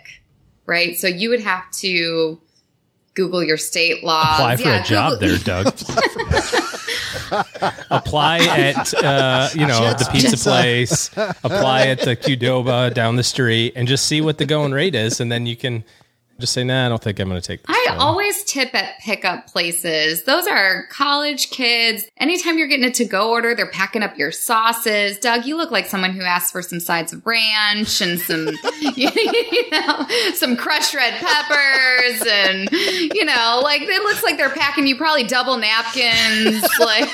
right? 0.66 0.98
So 0.98 1.08
you 1.08 1.30
would 1.30 1.42
have 1.42 1.70
to 1.80 2.40
Google 3.14 3.44
your 3.44 3.58
state 3.58 4.04
law. 4.04 4.34
Apply 4.36 4.56
for 4.58 4.64
Yeah, 4.64 4.82
a 4.82 4.86
job 4.86 5.20
Google- 5.20 5.38
there, 5.38 5.64
Doug. 5.64 5.68
apply 7.90 8.40
at 8.40 8.94
uh, 9.04 9.50
you 9.54 9.66
know 9.66 9.94
the 9.94 10.10
pizza 10.12 10.38
place. 10.38 11.10
Apply 11.44 11.88
at 11.88 12.00
the 12.02 12.16
Qdoba 12.16 12.94
down 12.94 13.16
the 13.16 13.24
street, 13.24 13.74
and 13.76 13.88
just 13.88 14.06
see 14.06 14.22
what 14.22 14.38
the 14.38 14.46
going 14.46 14.72
rate 14.72 14.96
is, 14.96 15.20
and 15.20 15.32
then 15.32 15.46
you 15.46 15.56
can 15.56 15.84
just 16.42 16.54
say, 16.54 16.64
"Nah, 16.64 16.86
I 16.86 16.90
don't 16.90 17.02
think 17.02 17.20
I'm 17.20 17.30
going 17.30 17.40
to 17.40 17.48
take." 17.48 17.66
This 17.66 17.76
I 17.76 17.86
job." 17.90 18.00
always 18.00 18.44
tip 18.44 18.74
at 18.76 19.00
pickup 19.00 19.48
places. 19.48 20.24
Those 20.24 20.48
are 20.48 20.88
college 20.88 21.50
kids. 21.52 22.08
Anytime 22.18 22.58
you're 22.58 22.68
getting 22.68 22.86
a 22.86 22.92
to 22.92 23.06
go 23.06 23.30
order, 23.32 23.56
they're 23.56 23.72
packing 23.72 24.04
up 24.04 24.18
your 24.18 24.32
sauces. 24.32 25.18
Doug, 25.20 25.46
you 25.46 25.56
look 25.56 25.72
like 25.72 25.86
someone 25.86 26.12
who 26.12 26.24
asks 26.24 26.52
for 26.52 26.62
some 26.62 26.80
sides 26.80 27.14
of 27.14 27.26
ranch 27.26 28.02
and 28.02 28.20
some, 28.20 28.48
you 28.96 29.70
know, 29.72 30.08
some 30.34 30.56
crushed 30.56 30.94
red 30.94 31.14
peppers 31.14 32.28
and, 32.28 32.70
you 32.72 33.26
know, 33.26 33.62
like 33.64 33.82
it 33.82 34.04
looks 34.04 34.24
like 34.24 34.38
they're 34.38 34.50
packing 34.50 34.88
you 34.88 34.96
probably 34.98 35.24
double 35.24 35.58
napkins. 35.58 36.68
Like, 36.80 37.08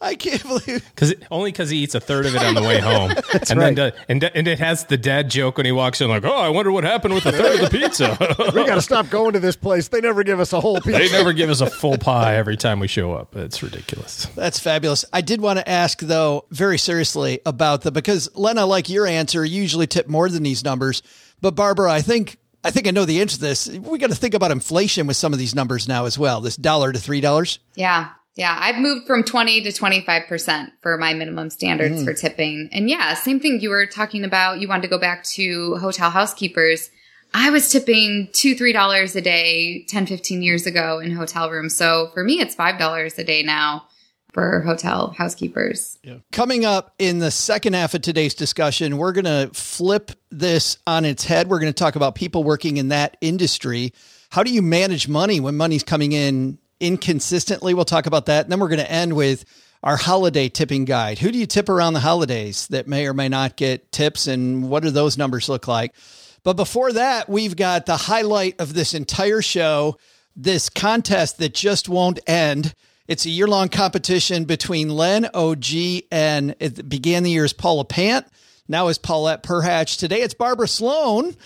I 0.00 0.14
can't 0.14 0.42
believe. 0.42 0.90
Cause 0.94 1.12
it, 1.12 1.22
only 1.30 1.50
because 1.52 1.70
he 1.70 1.78
eats 1.78 1.94
a 1.94 2.00
third 2.00 2.26
of 2.26 2.34
it 2.34 2.42
on 2.42 2.54
the 2.54 2.60
way 2.62 2.78
home, 2.80 3.10
and 3.32 3.32
right. 3.32 3.56
then 3.56 3.74
do- 3.74 3.90
and 4.08 4.22
and 4.24 4.46
it 4.46 4.58
has 4.58 4.84
the 4.84 4.98
dad 4.98 5.30
joke 5.30 5.56
when 5.56 5.64
he 5.66 5.72
walks 5.72 6.00
in, 6.02 6.08
like, 6.08 6.22
"Oh, 6.24 6.36
I 6.36 6.50
wonder 6.50 6.70
what 6.70 6.84
happened 6.84 7.14
with 7.14 7.24
a 7.24 7.32
third 7.32 7.60
of 7.60 7.70
the 7.70 7.78
pizza." 7.78 8.16
We 8.56 8.64
got 8.66 8.74
to 8.76 8.82
stop 8.82 9.08
going 9.08 9.32
to 9.32 9.40
this 9.40 9.56
place. 9.56 9.88
They 9.88 10.00
never 10.02 10.22
give 10.22 10.38
us 10.40 10.52
a 10.52 10.60
whole 10.60 10.80
pizza. 10.80 10.98
they 10.98 11.10
never 11.10 11.32
give 11.32 11.48
us 11.50 11.60
a 11.62 11.70
full 11.70 11.96
pie 11.98 12.36
every 12.36 12.56
time 12.56 12.78
we 12.80 12.88
show 12.88 13.12
up. 13.14 13.34
It's 13.36 13.62
ridiculous. 13.62 14.26
That's 14.34 14.58
fabulous. 14.58 15.04
I 15.12 15.20
did 15.22 15.40
want 15.40 15.58
to 15.58 15.68
ask 15.68 15.98
though, 16.00 16.44
very 16.50 16.78
seriously 16.78 17.40
about 17.46 17.82
the 17.82 17.90
because 17.90 18.28
Lena, 18.34 18.66
like 18.66 18.88
your 18.90 19.06
answer, 19.06 19.44
you 19.44 19.62
usually 19.62 19.86
tip 19.86 20.08
more 20.08 20.28
than 20.28 20.42
these 20.42 20.62
numbers. 20.64 21.02
But 21.40 21.54
Barbara, 21.54 21.90
I 21.90 22.02
think 22.02 22.38
I 22.64 22.70
think 22.70 22.86
I 22.86 22.90
know 22.90 23.04
the 23.06 23.20
answer 23.20 23.36
to 23.36 23.40
this. 23.42 23.68
We 23.68 23.98
got 23.98 24.10
to 24.10 24.16
think 24.16 24.34
about 24.34 24.50
inflation 24.50 25.06
with 25.06 25.16
some 25.16 25.32
of 25.32 25.38
these 25.38 25.54
numbers 25.54 25.88
now 25.88 26.04
as 26.04 26.18
well. 26.18 26.40
This 26.40 26.56
dollar 26.56 26.92
to 26.92 26.98
three 26.98 27.20
dollars. 27.22 27.58
yeah. 27.74 28.10
Yeah, 28.36 28.54
I've 28.60 28.76
moved 28.76 29.06
from 29.06 29.24
20 29.24 29.62
to 29.62 29.70
25% 29.70 30.68
for 30.82 30.98
my 30.98 31.14
minimum 31.14 31.48
standards 31.48 32.04
for 32.04 32.12
mm. 32.12 32.20
tipping. 32.20 32.68
And 32.70 32.88
yeah, 32.88 33.14
same 33.14 33.40
thing 33.40 33.60
you 33.60 33.70
were 33.70 33.86
talking 33.86 34.24
about. 34.24 34.60
You 34.60 34.68
wanted 34.68 34.82
to 34.82 34.88
go 34.88 34.98
back 34.98 35.24
to 35.24 35.76
hotel 35.76 36.10
housekeepers. 36.10 36.90
I 37.32 37.48
was 37.48 37.70
tipping 37.70 38.28
two, 38.32 38.54
three 38.54 38.72
dollars 38.72 39.16
a 39.16 39.22
day 39.22 39.84
10, 39.88 40.06
15 40.06 40.42
years 40.42 40.66
ago 40.66 40.98
in 40.98 41.12
hotel 41.12 41.50
rooms. 41.50 41.74
So 41.74 42.10
for 42.12 42.22
me, 42.22 42.40
it's 42.40 42.54
five 42.54 42.78
dollars 42.78 43.18
a 43.18 43.24
day 43.24 43.42
now 43.42 43.86
for 44.32 44.60
hotel 44.60 45.14
housekeepers. 45.16 45.98
Coming 46.30 46.66
up 46.66 46.94
in 46.98 47.20
the 47.20 47.30
second 47.30 47.72
half 47.72 47.94
of 47.94 48.02
today's 48.02 48.34
discussion, 48.34 48.98
we're 48.98 49.12
going 49.12 49.24
to 49.24 49.50
flip 49.54 50.12
this 50.30 50.76
on 50.86 51.06
its 51.06 51.24
head. 51.24 51.48
We're 51.48 51.58
going 51.58 51.72
to 51.72 51.78
talk 51.78 51.96
about 51.96 52.14
people 52.14 52.44
working 52.44 52.76
in 52.76 52.88
that 52.88 53.16
industry. 53.22 53.94
How 54.28 54.42
do 54.42 54.52
you 54.52 54.60
manage 54.60 55.08
money 55.08 55.40
when 55.40 55.56
money's 55.56 55.82
coming 55.82 56.12
in 56.12 56.58
inconsistently? 56.80 57.74
We'll 57.74 57.84
talk 57.84 58.06
about 58.06 58.26
that. 58.26 58.44
And 58.44 58.52
then 58.52 58.60
we're 58.60 58.68
going 58.68 58.80
to 58.80 58.90
end 58.90 59.14
with 59.14 59.44
our 59.82 59.96
holiday 59.96 60.48
tipping 60.48 60.84
guide. 60.84 61.18
Who 61.18 61.30
do 61.30 61.38
you 61.38 61.46
tip 61.46 61.68
around 61.68 61.92
the 61.92 62.00
holidays 62.00 62.66
that 62.68 62.88
may 62.88 63.06
or 63.06 63.14
may 63.14 63.28
not 63.28 63.56
get 63.56 63.92
tips 63.92 64.26
and 64.26 64.68
what 64.68 64.82
do 64.82 64.90
those 64.90 65.18
numbers 65.18 65.48
look 65.48 65.68
like? 65.68 65.94
But 66.42 66.54
before 66.54 66.92
that, 66.92 67.28
we've 67.28 67.56
got 67.56 67.86
the 67.86 67.96
highlight 67.96 68.60
of 68.60 68.72
this 68.72 68.94
entire 68.94 69.42
show, 69.42 69.96
this 70.34 70.68
contest 70.68 71.38
that 71.38 71.54
just 71.54 71.88
won't 71.88 72.20
end. 72.26 72.74
It's 73.08 73.26
a 73.26 73.30
year 73.30 73.46
long 73.46 73.68
competition 73.68 74.44
between 74.44 74.88
Len, 74.88 75.28
OG, 75.32 75.66
and 76.10 76.54
it 76.60 76.88
began 76.88 77.22
the 77.22 77.30
year 77.30 77.44
as 77.44 77.52
Paula 77.52 77.84
Pant. 77.84 78.26
Now 78.68 78.88
is 78.88 78.98
Paulette 78.98 79.42
Perhach. 79.42 79.98
Today 79.98 80.22
it's 80.22 80.34
Barbara 80.34 80.68
Sloan. 80.68 81.36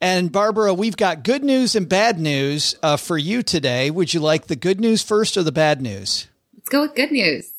And 0.00 0.32
Barbara, 0.32 0.72
we've 0.72 0.96
got 0.96 1.24
good 1.24 1.44
news 1.44 1.76
and 1.76 1.88
bad 1.88 2.18
news 2.18 2.74
uh, 2.82 2.96
for 2.96 3.18
you 3.18 3.42
today. 3.42 3.90
Would 3.90 4.14
you 4.14 4.20
like 4.20 4.46
the 4.46 4.56
good 4.56 4.80
news 4.80 5.02
first 5.02 5.36
or 5.36 5.42
the 5.42 5.52
bad 5.52 5.82
news? 5.82 6.26
Let's 6.54 6.70
go 6.70 6.82
with 6.82 6.94
good 6.94 7.12
news. 7.12 7.52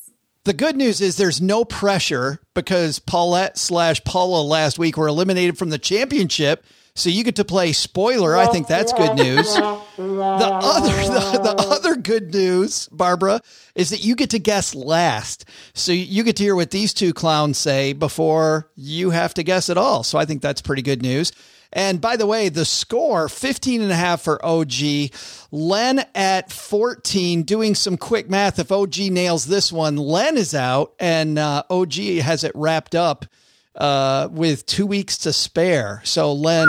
The 0.44 0.52
good 0.52 0.76
news 0.76 1.00
is 1.00 1.16
there's 1.16 1.40
no 1.40 1.64
pressure 1.64 2.40
because 2.52 2.98
Paulette 2.98 3.58
slash 3.58 4.02
Paula 4.02 4.42
last 4.42 4.76
week 4.76 4.96
were 4.96 5.06
eliminated 5.06 5.56
from 5.56 5.70
the 5.70 5.78
championship. 5.78 6.64
So 6.94 7.10
you 7.10 7.22
get 7.22 7.36
to 7.36 7.44
play 7.44 7.72
spoiler. 7.72 8.36
I 8.36 8.46
think 8.46 8.66
that's 8.66 8.92
good 8.92 9.14
news. 9.14 9.54
The 9.54 9.62
other, 10.02 10.88
the, 11.32 11.40
the 11.42 11.54
other 11.56 11.94
good 11.94 12.34
news, 12.34 12.88
Barbara, 12.88 13.40
is 13.76 13.90
that 13.90 14.04
you 14.04 14.16
get 14.16 14.30
to 14.30 14.40
guess 14.40 14.74
last. 14.74 15.44
So 15.74 15.92
you 15.92 16.24
get 16.24 16.36
to 16.36 16.42
hear 16.42 16.56
what 16.56 16.72
these 16.72 16.92
two 16.92 17.14
clowns 17.14 17.56
say 17.56 17.92
before 17.92 18.68
you 18.74 19.10
have 19.10 19.32
to 19.34 19.44
guess 19.44 19.70
at 19.70 19.78
all. 19.78 20.02
So 20.02 20.18
I 20.18 20.24
think 20.24 20.42
that's 20.42 20.60
pretty 20.60 20.82
good 20.82 21.02
news. 21.02 21.32
And 21.72 22.00
by 22.00 22.16
the 22.16 22.26
way, 22.26 22.48
the 22.48 22.64
score 22.64 23.28
15 23.28 23.80
and 23.80 23.90
a 23.90 23.96
half 23.96 24.22
for 24.22 24.44
OG. 24.44 25.10
Len 25.50 26.04
at 26.14 26.52
14, 26.52 27.42
doing 27.44 27.74
some 27.74 27.96
quick 27.96 28.28
math. 28.28 28.58
If 28.58 28.70
OG 28.70 28.98
nails 29.10 29.46
this 29.46 29.72
one, 29.72 29.96
Len 29.96 30.36
is 30.36 30.54
out 30.54 30.92
and 30.98 31.38
uh, 31.38 31.62
OG 31.70 31.94
has 31.94 32.44
it 32.44 32.52
wrapped 32.54 32.94
up 32.94 33.26
uh, 33.74 34.28
with 34.30 34.66
two 34.66 34.86
weeks 34.86 35.16
to 35.18 35.32
spare. 35.32 36.02
So, 36.04 36.32
Len, 36.32 36.68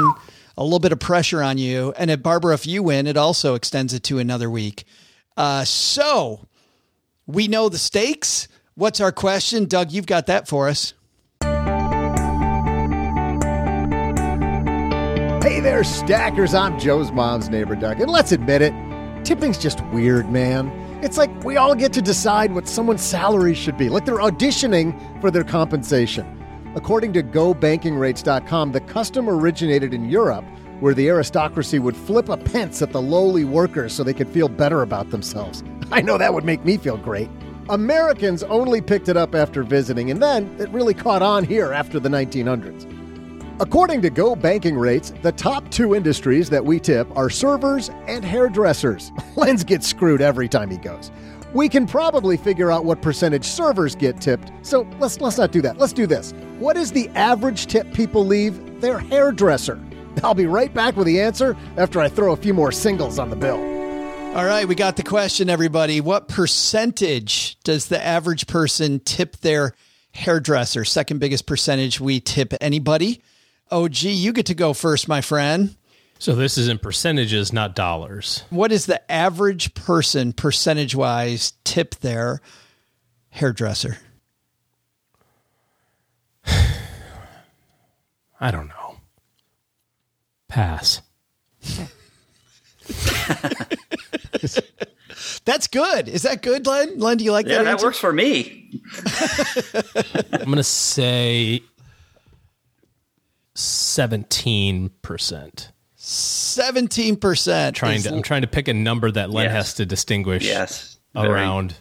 a 0.58 0.64
little 0.64 0.80
bit 0.80 0.94
of 0.94 1.00
pressure 1.00 1.44
on 1.44 1.58
you. 1.58 1.94
And 1.98 2.10
if 2.10 2.24
Barbara, 2.24 2.54
if 2.54 2.66
you 2.66 2.84
win, 2.84 3.08
it 3.08 3.18
also 3.18 3.56
extends 3.56 3.94
it 3.94 4.04
to 4.04 4.20
another 4.20 4.50
week. 4.50 4.86
Uh, 5.36 5.66
so, 5.66 6.48
we 7.26 7.48
know 7.48 7.68
the 7.68 7.78
stakes. 7.78 8.48
What's 8.76 9.02
our 9.02 9.12
question? 9.12 9.66
Doug, 9.66 9.92
you've 9.92 10.06
got 10.06 10.28
that 10.28 10.48
for 10.48 10.70
us. 10.70 10.94
Hey 15.44 15.60
there, 15.60 15.84
stackers. 15.84 16.54
I'm 16.54 16.80
Joe's 16.80 17.12
mom's 17.12 17.50
neighbor, 17.50 17.76
Doug. 17.76 18.00
And 18.00 18.10
let's 18.10 18.32
admit 18.32 18.62
it, 18.62 18.74
tipping's 19.26 19.58
just 19.58 19.86
weird, 19.88 20.30
man. 20.30 20.70
It's 21.04 21.18
like 21.18 21.44
we 21.44 21.58
all 21.58 21.76
get 21.76 21.92
to 21.94 22.02
decide 22.02 22.54
what 22.54 22.66
someone's 22.66 23.02
salary 23.02 23.54
should 23.54 23.78
be, 23.78 23.90
like 23.90 24.06
they're 24.06 24.20
auditioning 24.20 24.98
for 25.20 25.30
their 25.30 25.44
compensation. 25.44 26.26
According 26.78 27.12
to 27.12 27.24
GoBankingRates.com, 27.24 28.72
the 28.72 28.80
custom 28.80 29.30
originated 29.30 29.94
in 29.94 30.10
Europe 30.10 30.46
where 30.80 30.94
the 30.94 31.10
aristocracy 31.10 31.78
would 31.78 31.98
flip 31.98 32.30
a 32.30 32.38
pence 32.38 32.82
at 32.82 32.94
the 32.94 33.02
lowly 33.02 33.44
workers 33.44 33.92
so 33.92 34.02
they 34.02 34.14
could 34.14 34.30
feel 34.30 34.48
better 34.48 34.82
about 34.82 35.10
themselves. 35.10 35.62
I 35.92 36.00
know 36.00 36.18
that 36.18 36.34
would 36.34 36.46
make 36.46 36.64
me 36.64 36.78
feel 36.78 36.96
great. 36.96 37.30
Americans 37.68 38.44
only 38.44 38.80
picked 38.80 39.10
it 39.10 39.18
up 39.18 39.36
after 39.36 39.64
visiting, 39.64 40.10
and 40.10 40.24
then 40.24 40.56
it 40.58 40.70
really 40.70 40.94
caught 40.94 41.22
on 41.22 41.44
here 41.44 41.74
after 41.74 42.00
the 42.00 42.08
1900s. 42.08 43.03
According 43.60 44.02
to 44.02 44.10
Go 44.10 44.36
Banking 44.36 44.76
Rates, 44.76 45.14
the 45.22 45.32
top 45.32 45.70
two 45.70 45.94
industries 45.94 46.50
that 46.50 46.66
we 46.66 46.80
tip 46.80 47.08
are 47.16 47.30
servers 47.30 47.90
and 48.08 48.26
hairdressers. 48.26 49.12
Len's 49.36 49.64
gets 49.64 49.88
screwed 49.88 50.22
every 50.22 50.50
time 50.50 50.72
he 50.72 50.78
goes. 50.78 51.12
We 51.54 51.70
can 51.70 51.86
probably 51.86 52.36
figure 52.36 52.72
out 52.72 52.84
what 52.84 53.04
percentage 53.04 53.46
servers 53.46 53.96
get 53.96 54.20
tipped, 54.20 54.52
so 54.64 54.88
let's 55.00 55.22
let's 55.22 55.38
not 55.38 55.52
do 55.52 55.62
that. 55.62 55.78
Let's 55.78 55.94
do 55.94 56.08
this. 56.08 56.32
What 56.58 56.78
is 56.78 56.94
the 56.94 57.10
average 57.10 57.68
tip 57.68 57.94
people 57.94 58.26
leave 58.26 58.82
their 58.82 58.98
hairdresser? 58.98 59.80
I'll 60.24 60.34
be 60.34 60.48
right 60.48 60.74
back 60.74 60.96
with 60.96 61.06
the 61.06 61.22
answer 61.22 61.56
after 61.78 62.02
I 62.02 62.10
throw 62.10 62.34
a 62.34 62.38
few 62.38 62.56
more 62.56 62.72
singles 62.72 63.20
on 63.20 63.30
the 63.30 63.36
bill. 63.36 63.58
All 64.36 64.46
right, 64.46 64.68
we 64.68 64.74
got 64.74 64.96
the 64.96 65.04
question, 65.04 65.48
everybody. 65.48 66.02
What 66.02 66.28
percentage 66.28 67.60
does 67.64 67.86
the 67.86 68.04
average 68.04 68.48
person 68.48 69.00
tip 69.00 69.38
their 69.38 69.76
hairdresser? 70.14 70.86
Second 70.86 71.20
biggest 71.20 71.46
percentage 71.46 72.02
we 72.02 72.20
tip 72.20 72.56
anybody. 72.60 73.22
Oh, 73.74 73.86
OG, 73.86 74.04
you 74.04 74.34
get 74.34 74.46
to 74.48 74.54
go 74.54 74.74
first, 74.74 75.08
my 75.08 75.22
friend. 75.22 75.76
So 76.20 76.36
this 76.36 76.60
is 76.60 76.68
in 76.68 76.78
percentages, 76.78 77.52
not 77.52 77.76
dollars. 77.76 78.44
What 78.52 78.72
is 78.72 78.86
the 78.86 79.12
average 79.12 79.74
person 79.74 80.32
percentage 80.32 80.94
wise 80.94 81.54
tip 81.64 81.96
their 81.96 82.40
hairdresser? 83.32 83.98
I 88.40 88.52
don't 88.52 88.68
know. 88.68 88.98
Pass. 90.48 91.02
That's 95.46 95.68
good. 95.68 96.08
Is 96.10 96.22
that 96.24 96.42
good, 96.44 96.66
Len? 96.68 97.00
Len, 97.00 97.18
do 97.18 97.24
you 97.26 97.32
like 97.32 97.48
Yeah, 97.48 97.64
that? 97.64 97.78
that 97.78 97.84
works 97.84 97.98
for 97.98 98.14
me. 98.14 98.70
I'm 100.32 100.46
going 100.46 100.58
to 100.58 100.64
say 100.64 101.62
17%. 103.56 105.68
Seventeen 105.96 107.16
percent. 107.16 107.76
Trying 107.78 108.02
to, 108.02 108.14
I'm 108.14 108.22
trying 108.24 108.42
to 108.42 108.48
pick 108.48 108.68
a 108.68 108.74
number 108.74 109.10
that 109.12 109.30
Len 109.30 109.46
Yes. 109.46 109.54
has 109.54 109.74
to 109.76 109.86
distinguish 109.86 110.46
Yes. 110.46 110.98
Very- 111.16 111.30
around 111.30 111.76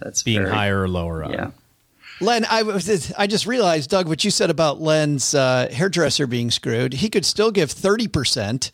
That's 0.00 0.22
being 0.22 0.42
very- 0.42 0.52
higher 0.52 0.82
or 0.82 0.88
lower. 0.88 1.24
on. 1.24 1.32
Yeah. 1.32 1.50
Len, 2.20 2.44
I 2.48 2.62
was 2.62 3.12
I 3.16 3.26
just 3.26 3.46
realized, 3.46 3.90
Doug, 3.90 4.06
what 4.06 4.22
you 4.24 4.30
said 4.30 4.50
about 4.50 4.80
Len's 4.80 5.34
uh, 5.34 5.68
hairdresser 5.72 6.26
being 6.26 6.50
screwed. 6.50 6.92
He 6.92 7.08
could 7.08 7.24
still 7.24 7.50
give 7.50 7.70
thirty 7.72 8.06
percent 8.06 8.70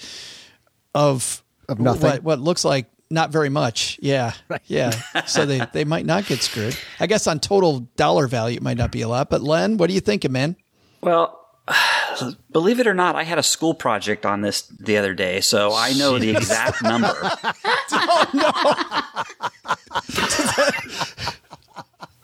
of 0.94 1.42
Of 1.68 1.78
nothing. 1.78 2.02
What, 2.10 2.22
what 2.24 2.40
looks 2.40 2.64
like 2.64 2.86
not 3.10 3.30
very 3.30 3.48
much. 3.48 3.96
Yeah, 4.02 4.32
yeah. 4.66 4.90
So 5.26 5.46
they 5.46 5.62
they 5.72 5.84
might 5.84 6.04
not 6.04 6.26
get 6.26 6.42
screwed. 6.42 6.76
I 6.98 7.06
guess 7.06 7.26
on 7.28 7.38
total 7.40 7.80
dollar 7.96 8.26
value, 8.26 8.56
it 8.56 8.62
might 8.62 8.76
not 8.76 8.90
be 8.90 9.02
a 9.02 9.08
lot. 9.08 9.30
But 9.30 9.40
Len, 9.42 9.76
what 9.78 9.88
are 9.88 9.92
you 9.92 10.00
thinking, 10.00 10.32
man? 10.32 10.56
Well, 11.00 11.39
believe 12.52 12.80
it 12.80 12.86
or 12.86 12.94
not, 12.94 13.16
I 13.16 13.22
had 13.24 13.38
a 13.38 13.42
school 13.42 13.74
project 13.74 14.24
on 14.26 14.40
this 14.40 14.62
the 14.62 14.96
other 14.98 15.14
day, 15.14 15.40
so 15.40 15.72
I 15.74 15.92
know 15.92 16.18
the 16.18 16.30
exact 16.30 16.82
number. 16.82 17.12
oh, 17.92 18.26
no. 18.34 18.50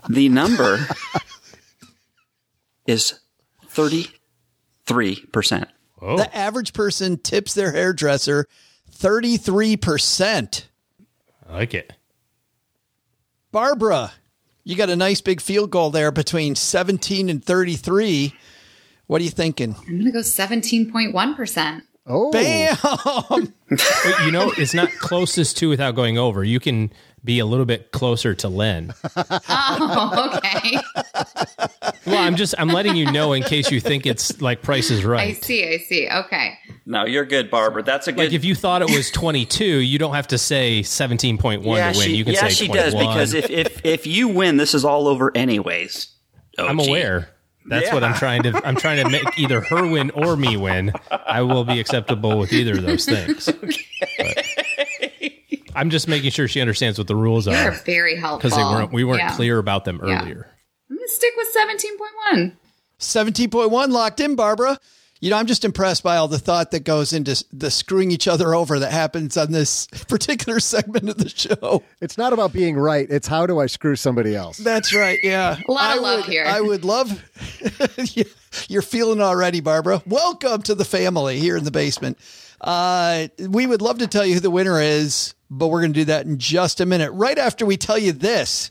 the 0.09 0.28
number 0.28 0.87
is 2.87 3.20
33%. 3.68 5.66
Oh, 6.02 6.16
The 6.16 6.37
average 6.37 6.72
person 6.72 7.16
tips 7.16 7.54
their 7.54 7.72
hairdresser 7.72 8.46
thirty 8.90 9.37
three 9.37 9.76
percent. 9.76 10.68
I 11.48 11.54
like 11.54 11.74
it. 11.74 11.92
Barbara, 13.52 14.12
you 14.64 14.76
got 14.76 14.90
a 14.90 14.96
nice 14.96 15.20
big 15.20 15.40
field 15.40 15.70
goal 15.70 15.90
there 15.90 16.12
between 16.12 16.54
seventeen 16.54 17.28
and 17.28 17.44
thirty 17.44 17.76
three. 17.76 18.35
What 19.07 19.21
are 19.21 19.25
you 19.25 19.31
thinking? 19.31 19.75
I'm 19.87 19.99
going 20.01 20.05
to 20.05 20.11
go 20.11 20.21
17.1%. 20.21 21.83
Oh, 22.09 22.31
Bam! 22.31 22.77
You 24.25 24.31
know, 24.31 24.53
it's 24.57 24.75
not 24.75 24.90
closest 24.92 25.57
to 25.59 25.69
without 25.69 25.97
going 25.97 26.19
over. 26.19 26.45
You 26.45 26.61
can 26.61 26.92
be 27.25 27.40
a 27.40 27.47
little 27.47 27.64
bit 27.66 27.90
closer 27.90 28.35
to 28.37 28.49
Len. 28.49 28.95
Oh, 29.49 30.33
okay. 30.37 30.79
Well, 32.07 32.19
I'm 32.19 32.37
just 32.37 32.55
I'm 32.59 32.69
letting 32.69 32.95
you 32.95 33.11
know 33.11 33.33
in 33.33 33.42
case 33.42 33.71
you 33.71 33.81
think 33.81 34.07
it's 34.07 34.40
like 34.40 34.62
Price 34.62 34.90
is 34.90 35.05
Right. 35.05 35.37
I 35.37 35.40
see. 35.40 35.66
I 35.66 35.79
see. 35.79 36.09
Okay. 36.09 36.59
No, 36.85 37.05
you're 37.05 37.25
good, 37.25 37.51
Barbara. 37.51 37.83
That's 37.83 38.07
a 38.07 38.12
good. 38.12 38.27
Like 38.27 38.33
if 38.33 38.45
you 38.45 38.55
thought 38.55 38.83
it 38.83 38.90
was 38.90 39.11
22, 39.11 39.64
you 39.64 39.99
don't 39.99 40.14
have 40.14 40.29
to 40.29 40.38
say 40.38 40.81
17.1 40.81 41.64
yeah, 41.64 41.92
to 41.92 41.99
win. 41.99 42.07
she, 42.07 42.16
you 42.16 42.25
can 42.25 42.35
say, 42.35 42.40
yeah, 42.42 42.49
say 42.49 42.55
she 42.55 42.66
21. 42.69 42.85
does 42.85 42.95
because 42.95 43.35
if, 43.35 43.51
if 43.51 43.85
if 43.85 44.07
you 44.07 44.29
win, 44.29 44.57
this 44.57 44.75
is 44.75 44.85
all 44.85 45.09
over 45.09 45.33
anyways. 45.37 46.14
I'm 46.59 46.79
oh, 46.79 46.85
OG. 46.85 46.88
aware. 46.88 47.36
That's 47.68 47.92
what 47.92 48.05
I'm 48.05 48.14
trying 48.14 48.42
to. 48.44 48.61
I'm 48.66 48.76
trying 48.85 49.02
to 49.05 49.11
make 49.11 49.38
either 49.38 49.61
her 49.61 49.87
win 49.87 50.11
or 50.12 50.37
me 50.37 50.57
win. 50.57 50.92
I 51.11 51.42
will 51.42 51.64
be 51.64 51.81
acceptable 51.81 52.38
with 52.38 52.52
either 52.52 52.72
of 52.79 52.83
those 52.83 53.05
things. 53.07 53.48
But 54.18 54.44
I'm 55.74 55.90
just 55.90 56.09
making 56.09 56.31
sure 56.31 56.48
she 56.48 56.61
understands 56.62 56.96
what 56.98 57.07
the 57.07 57.14
rules 57.16 57.46
You're 57.46 57.55
are 57.57 57.70
very 57.72 58.16
helpful. 58.16 58.38
because 58.48 58.57
they 58.57 58.62
weren't. 58.64 58.92
We 58.92 59.05
weren't 59.05 59.20
Yeah. 59.20 59.37
clear 59.37 59.59
about 59.59 59.85
them 59.85 60.00
Yeah. 60.02 60.22
earlier. 60.22 60.48
I'm 60.90 60.96
going 60.96 61.07
to 61.07 61.12
stick 61.12 61.33
with 61.37 61.48
17.1. 61.52 62.52
17.1 62.98 63.90
locked 63.90 64.20
in, 64.20 64.37
Barbara. 64.37 64.79
You 65.20 65.31
know, 65.31 65.37
I'm 65.38 65.46
just 65.46 65.64
impressed 65.64 66.02
by 66.02 66.18
all 66.18 66.29
the 66.29 66.38
thought 66.38 66.72
that 66.72 66.85
goes 66.85 67.12
into 67.14 67.42
the 67.50 67.70
screwing 67.70 68.11
each 68.11 68.29
other 68.29 68.55
over 68.55 68.79
that 68.81 68.92
happens 68.92 69.37
on 69.38 69.50
this 69.50 69.87
particular 70.09 70.61
segment 70.61 71.09
of 71.09 71.16
the 71.16 71.29
show. 71.31 71.83
it's 72.02 72.18
not 72.18 72.35
about 72.35 72.52
being 72.52 72.76
right. 72.76 73.07
It's 73.09 73.26
how 73.26 73.46
do 73.46 73.59
I 73.59 73.64
screw 73.66 73.96
somebody 73.96 74.37
else? 74.37 74.59
That's 74.59 74.94
right. 74.94 75.18
Yeah. 75.22 75.59
A 75.68 75.72
lot 75.72 75.96
of 75.96 75.98
I 75.98 76.02
love 76.02 76.20
would- 76.26 76.33
here. 76.33 76.44
I 76.46 76.61
would 76.61 76.85
love. 76.85 77.22
You're 78.68 78.83
feeling 78.83 79.20
already, 79.22 79.61
Barbara. 79.61 80.02
Welcome 80.07 80.62
to 80.62 80.74
the 80.74 80.85
family 80.85 81.38
here 81.38 81.57
in 81.57 81.64
the 81.64 81.70
basement. 81.70 82.18
Uh, 82.61 83.29
we 83.38 83.66
would 83.66 83.81
love 83.83 83.98
to 83.98 84.07
tell 84.07 84.24
you 84.24 84.35
who 84.35 84.40
the 84.40 84.50
winner 84.50 84.81
is, 84.81 85.35
but 85.50 85.68
we're 85.68 85.81
going 85.81 85.92
to 85.94 86.00
do 86.00 86.05
that 86.07 86.26
in 86.26 86.38
just 86.38 86.81
a 86.81 86.87
minute. 86.87 87.11
Right 87.12 87.38
after 87.38 87.64
we 87.66 87.76
tell 87.79 87.98
you 87.98 88.12
this. 88.12 88.70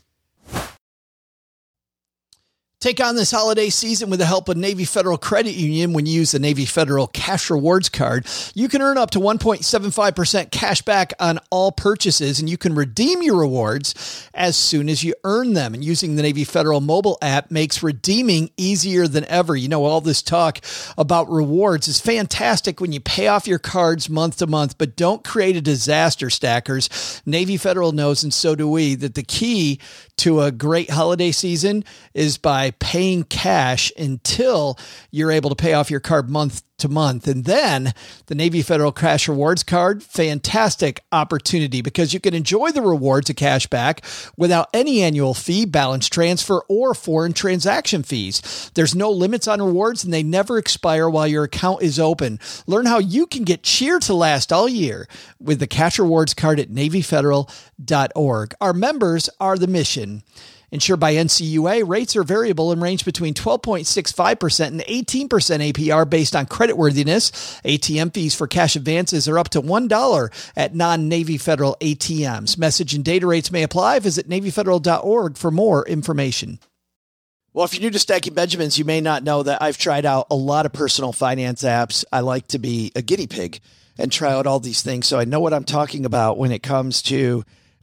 Take 2.86 3.00
on 3.00 3.16
this 3.16 3.32
holiday 3.32 3.68
season 3.68 4.10
with 4.10 4.20
the 4.20 4.26
help 4.26 4.48
of 4.48 4.56
Navy 4.56 4.84
Federal 4.84 5.18
Credit 5.18 5.56
Union 5.56 5.92
when 5.92 6.06
you 6.06 6.12
use 6.12 6.30
the 6.30 6.38
Navy 6.38 6.64
Federal 6.64 7.08
Cash 7.08 7.50
Rewards 7.50 7.88
Card. 7.88 8.28
You 8.54 8.68
can 8.68 8.80
earn 8.80 8.96
up 8.96 9.10
to 9.10 9.18
1.75% 9.18 10.52
cash 10.52 10.82
back 10.82 11.12
on 11.18 11.40
all 11.50 11.72
purchases, 11.72 12.38
and 12.38 12.48
you 12.48 12.56
can 12.56 12.76
redeem 12.76 13.24
your 13.24 13.40
rewards 13.40 14.28
as 14.32 14.56
soon 14.56 14.88
as 14.88 15.02
you 15.02 15.16
earn 15.24 15.54
them. 15.54 15.74
And 15.74 15.82
using 15.82 16.14
the 16.14 16.22
Navy 16.22 16.44
Federal 16.44 16.80
mobile 16.80 17.18
app 17.20 17.50
makes 17.50 17.82
redeeming 17.82 18.50
easier 18.56 19.08
than 19.08 19.24
ever. 19.24 19.56
You 19.56 19.66
know, 19.66 19.84
all 19.84 20.00
this 20.00 20.22
talk 20.22 20.60
about 20.96 21.28
rewards 21.28 21.88
is 21.88 22.00
fantastic 22.00 22.80
when 22.80 22.92
you 22.92 23.00
pay 23.00 23.26
off 23.26 23.48
your 23.48 23.58
cards 23.58 24.08
month 24.08 24.36
to 24.36 24.46
month, 24.46 24.78
but 24.78 24.94
don't 24.94 25.24
create 25.24 25.56
a 25.56 25.60
disaster, 25.60 26.30
stackers. 26.30 27.20
Navy 27.26 27.56
Federal 27.56 27.90
knows, 27.90 28.22
and 28.22 28.32
so 28.32 28.54
do 28.54 28.68
we, 28.68 28.94
that 28.94 29.16
the 29.16 29.24
key 29.24 29.80
to 30.18 30.40
a 30.40 30.50
great 30.50 30.90
holiday 30.90 31.30
season 31.30 31.84
is 32.14 32.38
by 32.38 32.70
paying 32.72 33.24
cash 33.24 33.92
until 33.98 34.78
you're 35.10 35.30
able 35.30 35.50
to 35.50 35.56
pay 35.56 35.74
off 35.74 35.90
your 35.90 36.00
card 36.00 36.30
month 36.30 36.62
to 36.78 36.88
month. 36.88 37.26
And 37.26 37.44
then 37.44 37.94
the 38.26 38.34
Navy 38.34 38.62
Federal 38.62 38.92
Cash 38.92 39.28
Rewards 39.28 39.62
Card, 39.62 40.02
fantastic 40.02 41.02
opportunity 41.10 41.80
because 41.80 42.12
you 42.12 42.20
can 42.20 42.34
enjoy 42.34 42.70
the 42.70 42.82
rewards 42.82 43.30
of 43.30 43.36
cash 43.36 43.66
back 43.66 44.04
without 44.36 44.68
any 44.74 45.02
annual 45.02 45.34
fee, 45.34 45.64
balance 45.64 46.08
transfer, 46.08 46.62
or 46.68 46.94
foreign 46.94 47.32
transaction 47.32 48.02
fees. 48.02 48.70
There's 48.74 48.94
no 48.94 49.10
limits 49.10 49.48
on 49.48 49.62
rewards 49.62 50.04
and 50.04 50.12
they 50.12 50.22
never 50.22 50.58
expire 50.58 51.08
while 51.08 51.26
your 51.26 51.44
account 51.44 51.82
is 51.82 51.98
open. 51.98 52.38
Learn 52.66 52.86
how 52.86 52.98
you 52.98 53.26
can 53.26 53.44
get 53.44 53.62
cheer 53.62 53.98
to 54.00 54.14
last 54.14 54.52
all 54.52 54.68
year 54.68 55.08
with 55.40 55.60
the 55.60 55.66
Cash 55.66 55.98
Rewards 55.98 56.34
Card 56.34 56.60
at 56.60 56.70
NavyFederal.org. 56.70 58.54
Our 58.60 58.72
members 58.72 59.30
are 59.40 59.56
the 59.56 59.66
mission. 59.66 60.22
Insured 60.76 61.00
by 61.00 61.14
NCUA, 61.14 61.88
rates 61.88 62.16
are 62.16 62.22
variable 62.22 62.70
and 62.70 62.82
range 62.82 63.06
between 63.06 63.32
12.65% 63.32 64.66
and 64.66 64.80
18% 64.80 65.72
APR 65.72 66.10
based 66.10 66.36
on 66.36 66.44
creditworthiness. 66.44 67.32
ATM 67.62 68.12
fees 68.12 68.34
for 68.34 68.46
cash 68.46 68.76
advances 68.76 69.26
are 69.26 69.38
up 69.38 69.48
to 69.48 69.62
$1 69.62 70.50
at 70.54 70.74
non 70.74 71.08
Navy 71.08 71.38
Federal 71.38 71.78
ATMs. 71.80 72.58
Message 72.58 72.92
and 72.92 73.02
data 73.02 73.26
rates 73.26 73.50
may 73.50 73.62
apply. 73.62 74.00
Visit 74.00 74.28
NavyFederal.org 74.28 75.38
for 75.38 75.50
more 75.50 75.88
information. 75.88 76.58
Well, 77.54 77.64
if 77.64 77.72
you're 77.72 77.80
new 77.80 77.90
to 77.92 77.98
Stacking 77.98 78.34
Benjamins, 78.34 78.78
you 78.78 78.84
may 78.84 79.00
not 79.00 79.24
know 79.24 79.44
that 79.44 79.62
I've 79.62 79.78
tried 79.78 80.04
out 80.04 80.26
a 80.30 80.36
lot 80.36 80.66
of 80.66 80.74
personal 80.74 81.14
finance 81.14 81.62
apps. 81.62 82.04
I 82.12 82.20
like 82.20 82.48
to 82.48 82.58
be 82.58 82.92
a 82.94 83.00
guinea 83.00 83.28
pig 83.28 83.60
and 83.96 84.12
try 84.12 84.30
out 84.30 84.46
all 84.46 84.60
these 84.60 84.82
things. 84.82 85.06
So 85.06 85.18
I 85.18 85.24
know 85.24 85.40
what 85.40 85.54
I'm 85.54 85.64
talking 85.64 86.04
about 86.04 86.36
when 86.36 86.52
it 86.52 86.62
comes 86.62 87.00
to 87.04 87.46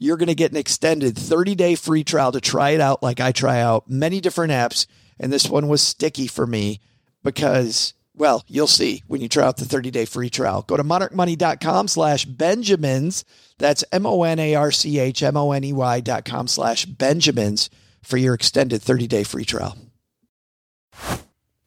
you're 0.00 0.16
going 0.16 0.28
to 0.28 0.34
get 0.34 0.50
an 0.50 0.56
extended 0.56 1.16
30 1.16 1.54
day 1.54 1.74
free 1.76 2.02
trial 2.02 2.32
to 2.32 2.40
try 2.40 2.70
it 2.70 2.80
out 2.80 3.02
like 3.02 3.20
I 3.20 3.30
try 3.30 3.60
out 3.60 3.88
many 3.88 4.20
different 4.20 4.50
apps. 4.50 4.86
And 5.20 5.30
this 5.30 5.48
one 5.48 5.68
was 5.68 5.82
sticky 5.82 6.26
for 6.26 6.46
me 6.46 6.80
because, 7.22 7.92
well, 8.16 8.42
you'll 8.48 8.66
see 8.66 9.04
when 9.06 9.20
you 9.20 9.28
try 9.28 9.44
out 9.44 9.58
the 9.58 9.66
30 9.66 9.90
day 9.90 10.06
free 10.06 10.30
trial. 10.30 10.62
Go 10.62 10.78
to 10.78 10.82
monarchmoney.com 10.82 11.86
slash 11.86 12.24
Benjamins. 12.24 13.26
That's 13.58 13.84
M 13.92 14.06
O 14.06 14.22
N 14.22 14.38
A 14.38 14.54
R 14.54 14.72
C 14.72 14.98
H 14.98 15.22
M 15.22 15.36
O 15.36 15.52
N 15.52 15.62
E 15.64 15.72
Y 15.74 16.00
dot 16.00 16.24
com 16.24 16.48
slash 16.48 16.86
Benjamins 16.86 17.68
for 18.02 18.16
your 18.16 18.32
extended 18.32 18.80
30 18.80 19.06
day 19.06 19.22
free 19.22 19.44
trial. 19.44 19.76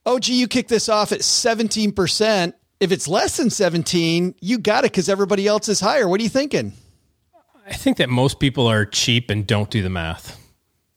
Oh, 0.06 0.20
gee, 0.20 0.34
you 0.34 0.48
kick 0.48 0.68
this 0.68 0.90
off 0.90 1.12
at 1.12 1.20
17%. 1.20 2.54
If 2.80 2.92
it's 2.92 3.08
less 3.08 3.38
than 3.38 3.50
17, 3.50 4.36
you 4.42 4.58
got 4.58 4.84
it 4.84 4.92
because 4.92 5.08
everybody 5.08 5.48
else 5.48 5.70
is 5.70 5.80
higher. 5.80 6.10
What 6.10 6.20
are 6.20 6.24
you 6.24 6.30
thinking? 6.30 6.74
I 7.66 7.74
think 7.74 7.98
that 7.98 8.10
most 8.10 8.40
people 8.40 8.68
are 8.68 8.86
cheap 8.86 9.30
and 9.30 9.48
don't 9.48 9.70
do 9.70 9.82
the 9.82 9.90
math. 9.90 10.40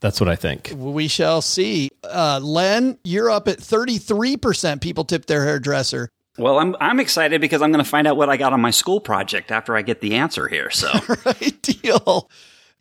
That's 0.01 0.21
what 0.21 0.29
I 0.29 0.37
think. 0.37 0.73
We 0.77 1.09
shall 1.09 1.41
see. 1.41 1.91
Uh, 2.05 2.41
Len, 2.43 2.99
you're 3.05 3.31
up 3.31 3.49
at 3.49 3.59
33% 3.59 4.81
people 4.81 5.05
tip 5.05 5.27
their 5.27 5.45
hairdresser. 5.45 6.09
Well, 6.39 6.59
I'm 6.59 6.77
I'm 6.81 7.01
excited 7.01 7.41
because 7.41 7.63
I'm 7.63 7.73
going 7.73 7.83
to 7.83 7.91
find 7.91 8.07
out 8.07 8.19
what 8.19 8.29
I 8.29 8.37
got 8.37 8.53
on 8.53 8.61
my 8.61 8.71
school 8.71 9.01
project 9.01 9.51
after 9.51 9.75
I 9.75 9.81
get 9.81 10.03
the 10.03 10.17
answer 10.17 10.49
here. 10.49 10.71
So, 10.71 10.93
right 11.25 11.63
deal. 11.63 12.31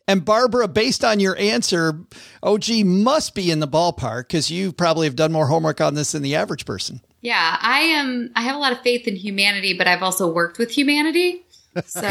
And 0.06 0.24
Barbara, 0.24 0.68
based 0.68 1.04
on 1.04 1.18
your 1.20 1.36
answer, 1.36 1.98
OG 2.42 2.84
must 2.84 3.34
be 3.34 3.50
in 3.50 3.60
the 3.60 3.66
ballpark 3.66 4.24
because 4.24 4.50
you 4.50 4.72
probably 4.72 5.06
have 5.06 5.16
done 5.16 5.32
more 5.32 5.46
homework 5.46 5.80
on 5.80 5.94
this 5.94 6.12
than 6.12 6.22
the 6.22 6.36
average 6.36 6.64
person. 6.64 7.00
Yeah, 7.22 7.56
I 7.60 7.80
am. 7.80 8.30
I 8.36 8.42
have 8.42 8.54
a 8.54 8.58
lot 8.58 8.72
of 8.72 8.80
faith 8.82 9.08
in 9.08 9.16
humanity, 9.16 9.72
but 9.72 9.88
I've 9.88 10.02
also 10.02 10.30
worked 10.30 10.58
with 10.58 10.70
humanity. 10.70 11.45
So, 11.84 12.00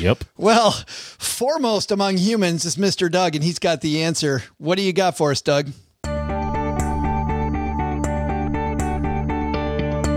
Yep. 0.00 0.24
Well, 0.36 0.70
foremost 0.86 1.90
among 1.90 2.18
humans 2.18 2.64
is 2.64 2.76
Mr. 2.76 3.10
Doug, 3.10 3.34
and 3.34 3.42
he's 3.42 3.58
got 3.58 3.80
the 3.80 4.02
answer. 4.02 4.44
What 4.58 4.76
do 4.76 4.82
you 4.82 4.92
got 4.92 5.16
for 5.16 5.32
us, 5.32 5.42
Doug? 5.42 5.70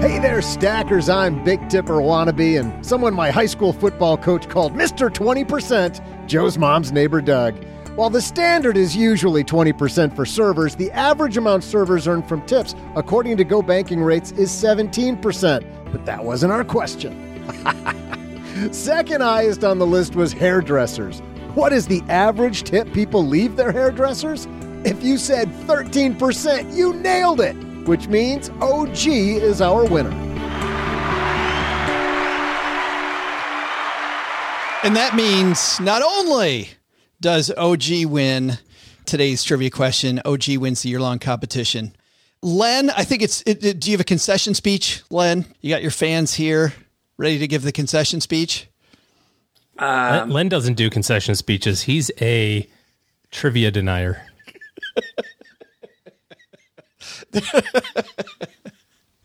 Hey 0.02 0.20
there, 0.20 0.42
stackers. 0.42 1.10
I'm 1.10 1.44
Big 1.44 1.68
Tipper 1.70 1.96
Wannabe, 1.96 2.60
and 2.60 2.86
someone 2.86 3.14
my 3.14 3.32
high 3.32 3.46
school 3.46 3.74
football 3.74 4.18
coach 4.18 4.50
called 4.50 4.74
Mr. 4.74 5.10
20%, 5.10 6.28
Joe's 6.28 6.58
mom's 6.58 6.92
neighbor 6.92 7.22
Doug. 7.22 7.56
While 7.96 8.10
the 8.10 8.22
standard 8.22 8.78
is 8.78 8.96
usually 8.96 9.44
20% 9.44 10.16
for 10.16 10.26
servers, 10.26 10.76
the 10.76 10.90
average 10.92 11.36
amount 11.36 11.66
servers 11.66 12.08
earn 12.08 12.24
from 12.24 12.42
tips, 12.46 12.74
according 12.96 13.36
to 13.36 13.46
GOBankingRates, 13.46 14.38
is 14.38 14.50
17%. 14.50 15.92
But 15.92 16.06
that 16.06 16.24
wasn't 16.24 16.54
our 16.54 16.64
question. 16.64 17.14
Second 18.72 19.22
highest 19.22 19.66
on 19.66 19.78
the 19.78 19.86
list 19.86 20.16
was 20.16 20.32
hairdressers. 20.32 21.20
What 21.54 21.74
is 21.74 21.88
the 21.88 22.02
average 22.08 22.64
tip 22.64 22.94
people 22.94 23.28
leave 23.28 23.58
their 23.58 23.74
hairdressers? 23.74 24.48
If 24.86 25.04
you 25.04 25.18
said 25.18 25.50
13%, 25.68 26.74
you 26.74 26.94
nailed 26.94 27.42
it, 27.42 27.58
which 27.86 28.08
means 28.08 28.50
OG 28.62 29.06
is 29.06 29.60
our 29.60 29.84
winner. 29.84 30.12
And 34.84 34.96
that 34.96 35.14
means 35.14 35.78
not 35.82 36.02
only 36.02 36.70
does 37.22 37.52
OG 37.56 38.06
win 38.08 38.58
today's 39.06 39.44
trivia 39.44 39.70
question, 39.70 40.20
OG 40.26 40.58
wins 40.58 40.82
the 40.82 40.90
year 40.90 41.00
long 41.00 41.20
competition. 41.20 41.96
Len, 42.42 42.90
I 42.90 43.04
think 43.04 43.22
it's. 43.22 43.44
It, 43.46 43.64
it- 43.64 43.80
do 43.80 43.92
you 43.92 43.94
have 43.94 44.02
a 44.02 44.06
concession 44.06 44.54
speech, 44.56 45.04
Len? 45.12 45.46
You 45.62 45.70
got 45.70 45.84
your 45.84 45.92
fans 45.92 46.34
here 46.34 46.74
ready 47.18 47.38
to 47.40 47.48
give 47.48 47.62
the 47.62 47.72
concession 47.72 48.20
speech? 48.20 48.68
Len- 49.80 50.20
um, 50.24 50.30
Len 50.32 50.50
doesn't 50.50 50.74
do 50.74 50.90
concession 50.90 51.36
speeches. 51.36 51.84
He's 51.84 52.10
a 52.20 52.68
trivia 53.30 53.70
denier. 53.72 54.26
it 57.34 57.44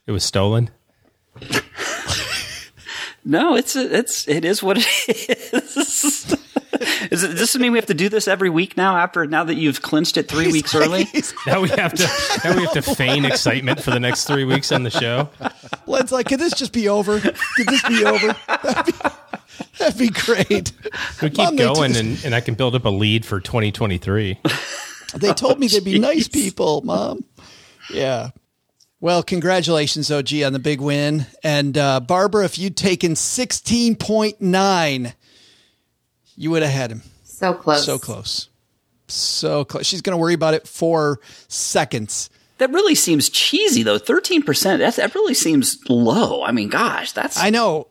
was 0.09 0.23
stolen. 0.23 0.69
no, 3.25 3.57
it's 3.57 3.75
it's 3.75 4.29
it 4.29 4.45
is 4.45 4.63
what 4.63 4.77
it 4.79 5.55
is. 5.65 6.37
is 7.11 7.23
it, 7.23 7.29
does 7.29 7.39
this 7.39 7.57
mean 7.57 7.73
we 7.73 7.79
have 7.79 7.87
to 7.87 7.95
do 7.95 8.09
this 8.09 8.29
every 8.29 8.51
week 8.51 8.77
now? 8.77 8.97
After 8.97 9.27
now 9.27 9.45
that 9.45 9.55
you've 9.55 9.83
clinched 9.83 10.17
it 10.17 10.29
three 10.29 10.51
weeks 10.53 10.75
early, 10.75 11.07
Now 11.47 11.61
we 11.61 11.69
have 11.71 11.95
to 11.95 12.09
now 12.45 12.57
we 12.57 12.63
have 12.65 12.73
to 12.73 12.83
feign 12.83 13.25
excitement 13.25 13.83
for 13.83 13.91
the 13.91 14.01
next 14.01 14.25
three 14.25 14.45
weeks 14.45 14.73
on 14.73 14.83
the 14.83 14.91
show. 14.91 15.29
Len's 15.87 16.13
like, 16.13 16.29
could 16.29 16.41
this 16.41 16.55
just 16.55 16.73
be 16.73 16.89
over? 16.89 17.21
Could 17.21 17.37
this 17.67 17.83
be 17.89 18.05
over? 18.05 18.35
That'd 18.49 18.87
be, 18.87 18.93
that'd 19.79 19.99
be 19.99 20.09
great. 20.11 20.73
We 21.23 21.31
keep 21.31 21.39
Mom, 21.39 21.57
going, 21.57 21.93
just- 21.93 22.01
and, 22.01 22.25
and 22.27 22.35
I 22.35 22.41
can 22.41 22.55
build 22.55 22.75
up 22.75 22.85
a 22.85 22.91
lead 22.91 23.25
for 23.25 23.41
2023. 23.41 24.39
They 25.15 25.33
told 25.33 25.59
me 25.59 25.69
they'd 25.69 25.85
be 25.85 25.99
nice 25.99 26.29
people, 26.29 26.83
Mom. 26.83 27.25
Yeah. 27.93 28.31
Well, 29.01 29.23
congratulations, 29.23 30.11
OG, 30.11 30.35
on 30.45 30.53
the 30.53 30.59
big 30.59 30.81
win. 30.81 31.27
And 31.45 31.77
uh, 31.79 32.01
Barbara, 32.01 32.45
if 32.47 32.59
you'd 32.59 32.77
taken 32.77 33.13
16.9, 33.13 35.13
you 36.37 36.51
would 36.51 36.63
have 36.63 36.73
had 36.73 36.91
him. 36.93 37.03
so 37.25 37.55
close. 37.55 37.85
So 37.85 37.99
close. 37.99 38.49
So 39.09 39.65
close. 39.65 39.87
She's 39.87 40.03
going 40.03 40.13
to 40.17 40.21
worry 40.21 40.35
about 40.35 40.55
it 40.55 40.67
for 40.67 41.21
seconds. 41.49 42.29
that 42.59 42.71
really 42.71 42.95
seems 42.95 43.29
cheesy 43.29 43.83
though. 43.83 43.99
Thirteen 43.99 44.43
percent. 44.43 44.81
That 44.81 44.97
that 44.97 45.15
really 45.15 45.35
seems 45.35 45.79
low. 45.89 46.43
I 46.43 46.53
mean, 46.53 46.69
gosh, 46.69 47.13
that's. 47.13 47.39
I 47.39 47.51
know. 47.51 47.89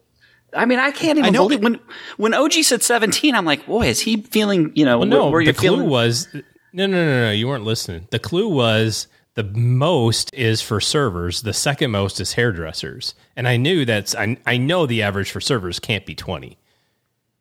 I 0.54 0.66
mean, 0.66 0.80
I 0.80 0.92
can't 0.92 1.18
even 1.18 1.26
I 1.28 1.30
know 1.38 1.48
believe 1.48 1.64
when 1.64 1.80
when 2.18 2.34
OG 2.34 2.54
said 2.64 2.82
seventeen. 2.84 3.36
I'm 3.36 3.46
like, 3.46 3.66
boy, 3.66 3.88
is 3.88 4.00
he 4.02 4.22
feeling? 4.22 4.72
You 4.76 4.86
know, 4.86 5.00
Well, 5.00 5.08
no, 5.08 5.24
where, 5.26 5.32
where 5.32 5.42
the 5.42 5.46
you're 5.48 5.54
clue 5.54 5.70
feeling? 5.70 5.90
was 5.90 6.28
no, 6.34 6.86
no, 6.86 6.88
no, 6.88 7.22
no. 7.28 7.32
You 7.32 7.48
weren't 7.48 7.64
listening. 7.66 8.08
The 8.12 8.20
clue 8.20 8.50
was 8.50 9.08
the 9.36 9.44
most 9.44 10.34
is 10.34 10.62
for 10.62 10.80
servers. 10.82 11.42
The 11.44 11.54
second 11.54 11.92
most 11.92 12.20
is 12.20 12.34
hairdressers, 12.34 13.16
and 13.36 13.48
I 13.48 13.56
knew 13.58 13.86
that's. 13.86 14.16
I 14.16 14.38
I 14.46 14.58
know 14.58 14.86
the 14.86 15.02
average 15.02 15.32
for 15.32 15.40
servers 15.42 15.80
can't 15.80 16.06
be 16.06 16.16
20. 16.16 16.58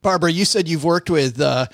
Barbara, 0.05 0.31
you 0.31 0.45
said 0.45 0.69
you've 0.69 0.85
worked 0.85 1.11
with 1.11 1.41
uh, 1.41 1.67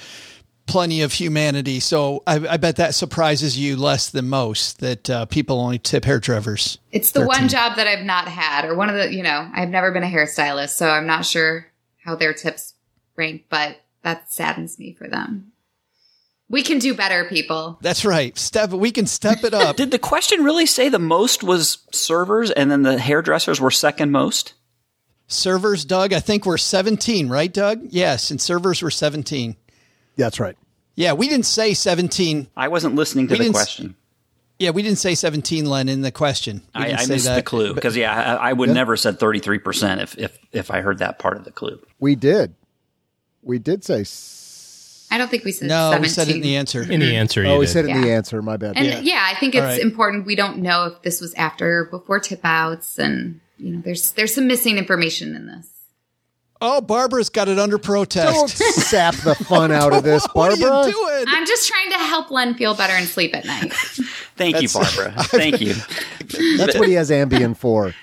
plenty 0.66 1.03
of 1.03 1.12
humanity. 1.12 1.81
So 1.81 2.22
I, 2.26 2.37
I 2.37 2.57
bet 2.57 2.76
that 2.76 2.95
surprises 2.95 3.59
you 3.59 3.76
less 3.76 4.09
than 4.09 4.28
most 4.28 4.78
that 4.78 5.11
uh, 5.11 5.26
people 5.26 5.61
only 5.61 5.78
tip 5.78 6.05
hairdressers. 6.05 6.78
It's 6.93 7.11
the 7.11 7.20
13. 7.20 7.26
one 7.26 7.49
job 7.49 7.76
that 7.76 7.87
I've 7.87 8.05
not 8.05 8.28
had, 8.28 8.64
or 8.64 8.74
one 8.74 8.89
of 8.89 8.95
the, 8.95 9.12
you 9.12 9.22
know, 9.22 9.51
I've 9.53 9.68
never 9.68 9.91
been 9.91 10.05
a 10.05 10.07
hairstylist, 10.07 10.70
so 10.70 10.89
I'm 10.89 11.07
not 11.07 11.26
sure 11.26 11.66
how 12.03 12.14
their 12.14 12.33
tips 12.33 12.74
rank, 13.16 13.45
but 13.51 13.81
that 14.03 14.33
saddens 14.33 14.78
me 14.78 14.95
for 14.95 15.09
them. 15.09 15.53
We 16.49 16.62
can 16.62 16.78
do 16.78 16.95
better, 16.95 17.24
people. 17.26 17.78
That's 17.81 18.05
right. 18.05 18.37
Step. 18.37 18.70
We 18.70 18.91
can 18.91 19.07
step 19.07 19.45
it 19.45 19.55
up. 19.55 19.76
Did 19.76 19.91
the 19.91 19.99
question 19.99 20.43
really 20.43 20.66
say 20.66 20.89
the 20.89 20.99
most 20.99 21.43
was 21.43 21.78
servers 21.93 22.51
and 22.51 22.70
then 22.70 22.83
the 22.83 22.99
hairdressers 22.99 23.61
were 23.61 23.70
second 23.70 24.11
most? 24.11 24.55
Servers, 25.31 25.85
Doug, 25.85 26.12
I 26.12 26.20
think 26.20 26.45
we're 26.45 26.59
17, 26.59 27.28
right, 27.28 27.53
Doug? 27.53 27.81
Yes. 27.89 28.31
And 28.31 28.41
servers 28.41 28.83
were 28.83 28.91
17. 28.91 29.57
That's 30.16 30.39
right. 30.39 30.57
Yeah. 30.97 31.14
We 31.14 31.28
didn't 31.28 31.47
say 31.47 31.72
17. 31.72 32.49
I 32.57 32.68
wasn't 32.68 32.95
listening 32.97 33.28
to 33.28 33.33
We 33.35 33.39
the 33.39 33.45
didn't 33.45 33.57
s- 33.57 33.62
question. 33.62 33.97
Yeah. 34.59 34.70
We 34.70 34.83
didn't 34.83 34.99
say 34.99 35.14
17, 35.14 35.64
Len, 35.64 35.89
in 35.89 36.03
the 36.03 36.12
question. 36.12 36.62
We 36.74 36.83
I, 36.83 36.87
didn't 36.89 36.99
I 37.01 37.05
say 37.05 37.12
missed 37.14 37.24
that. 37.26 37.35
the 37.37 37.43
clue 37.43 37.72
because 37.72 37.97
yeah, 37.97 38.12
I, 38.37 38.51
I 38.51 38.53
would 38.53 38.68
never 38.68 38.97
said 38.97 39.18
thirty 39.18 39.39
three 39.39 39.59
percent 39.59 40.01
if 40.03 40.18
if 40.18 40.39
if 40.53 40.70
I 40.70 40.83
heard 40.83 40.99
that 40.99 41.18
part 41.18 41.39
of 41.39 41.45
the 41.45 41.51
clue. 41.53 41.81
We 41.99 42.14
did. 42.16 42.55
We 43.43 43.59
did 43.59 43.85
say 43.85 44.05
I 45.12 45.18
don't 45.18 45.28
think 45.31 45.45
we 45.45 45.51
said 45.53 45.68
No, 45.68 45.91
17. 45.93 46.03
we 46.03 46.09
said 46.09 46.28
it 46.28 46.37
in 46.37 46.43
the 46.43 46.57
answer. 46.57 46.83
In 46.83 47.01
the 47.01 47.16
answer, 47.16 47.43
you 47.43 47.49
Oh, 47.49 47.59
we 47.59 47.64
did. 47.66 47.72
said 47.72 47.85
it 47.87 47.91
in 47.91 48.01
the 48.03 48.09
Yeah. 48.09 48.14
answer. 48.16 48.43
My 48.43 48.57
bad. 48.59 48.76
And 48.76 49.05
yeah. 49.05 49.26
I 49.28 49.35
think 49.41 49.55
it's 49.57 49.62
All 49.62 49.66
right. 49.68 49.81
important. 49.81 50.26
We 50.26 50.37
don't 50.37 50.59
know 50.59 50.85
if 50.87 51.03
this 51.03 51.20
was 51.20 51.33
after 51.35 51.81
or 51.81 51.85
before 51.87 52.20
tip 52.20 52.41
outs, 52.45 52.99
and 52.99 53.41
you 53.61 53.72
know, 53.74 53.80
there's 53.82 54.12
there's 54.12 54.34
some 54.34 54.46
missing 54.46 54.78
information 54.78 55.34
in 55.34 55.46
this. 55.46 55.66
Oh, 56.62 56.82
Barbara's 56.82 57.30
got 57.30 57.48
it 57.48 57.58
under 57.58 57.78
protest. 57.78 58.34
Don't 58.34 58.50
sap 58.50 59.14
the 59.16 59.34
fun 59.34 59.72
out 59.72 59.94
of 59.94 60.02
this, 60.02 60.26
what 60.34 60.52
are 60.52 60.61
Barbara. 60.61 60.88
you 60.88 60.92
doing? 60.92 61.24
I'm 61.28 61.46
just 61.46 61.66
trying 61.68 61.90
to 61.90 61.96
help 61.98 62.30
Len 62.30 62.54
feel 62.54 62.74
better 62.74 62.92
and 62.92 63.06
sleep 63.06 63.34
at 63.34 63.46
night. 63.46 63.72
Thank 64.36 64.61
you, 64.61 64.68
Barbara. 64.68 65.14
Thank 65.24 65.61
you. 65.62 65.74
That's 66.58 66.78
what 66.78 66.86
he 66.88 66.94
has 66.94 67.11
Ambien 67.11 67.56
for. 67.56 67.94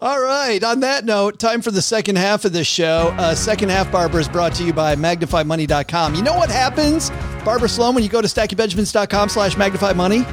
All 0.00 0.20
right. 0.20 0.62
On 0.62 0.80
that 0.80 1.04
note, 1.04 1.38
time 1.38 1.62
for 1.62 1.70
the 1.70 1.80
second 1.80 2.16
half 2.16 2.44
of 2.44 2.52
this 2.52 2.66
show. 2.66 3.14
Uh, 3.16 3.34
second 3.34 3.70
half, 3.70 3.90
Barbara, 3.92 4.20
is 4.20 4.28
brought 4.28 4.54
to 4.56 4.64
you 4.64 4.72
by 4.72 4.96
MagnifyMoney.com. 4.96 6.14
You 6.16 6.22
know 6.22 6.34
what 6.34 6.50
happens, 6.50 7.10
Barbara 7.44 7.68
Sloan, 7.68 7.94
when 7.94 8.02
you 8.02 8.10
go 8.10 8.20
to 8.20 8.28
StackingBenjamins.com 8.28 9.28
slash 9.28 9.54
MagnifyMoney? 9.54 10.26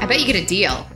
I 0.00 0.06
bet 0.06 0.20
you 0.20 0.26
get 0.26 0.36
a 0.36 0.46
deal. 0.46 0.86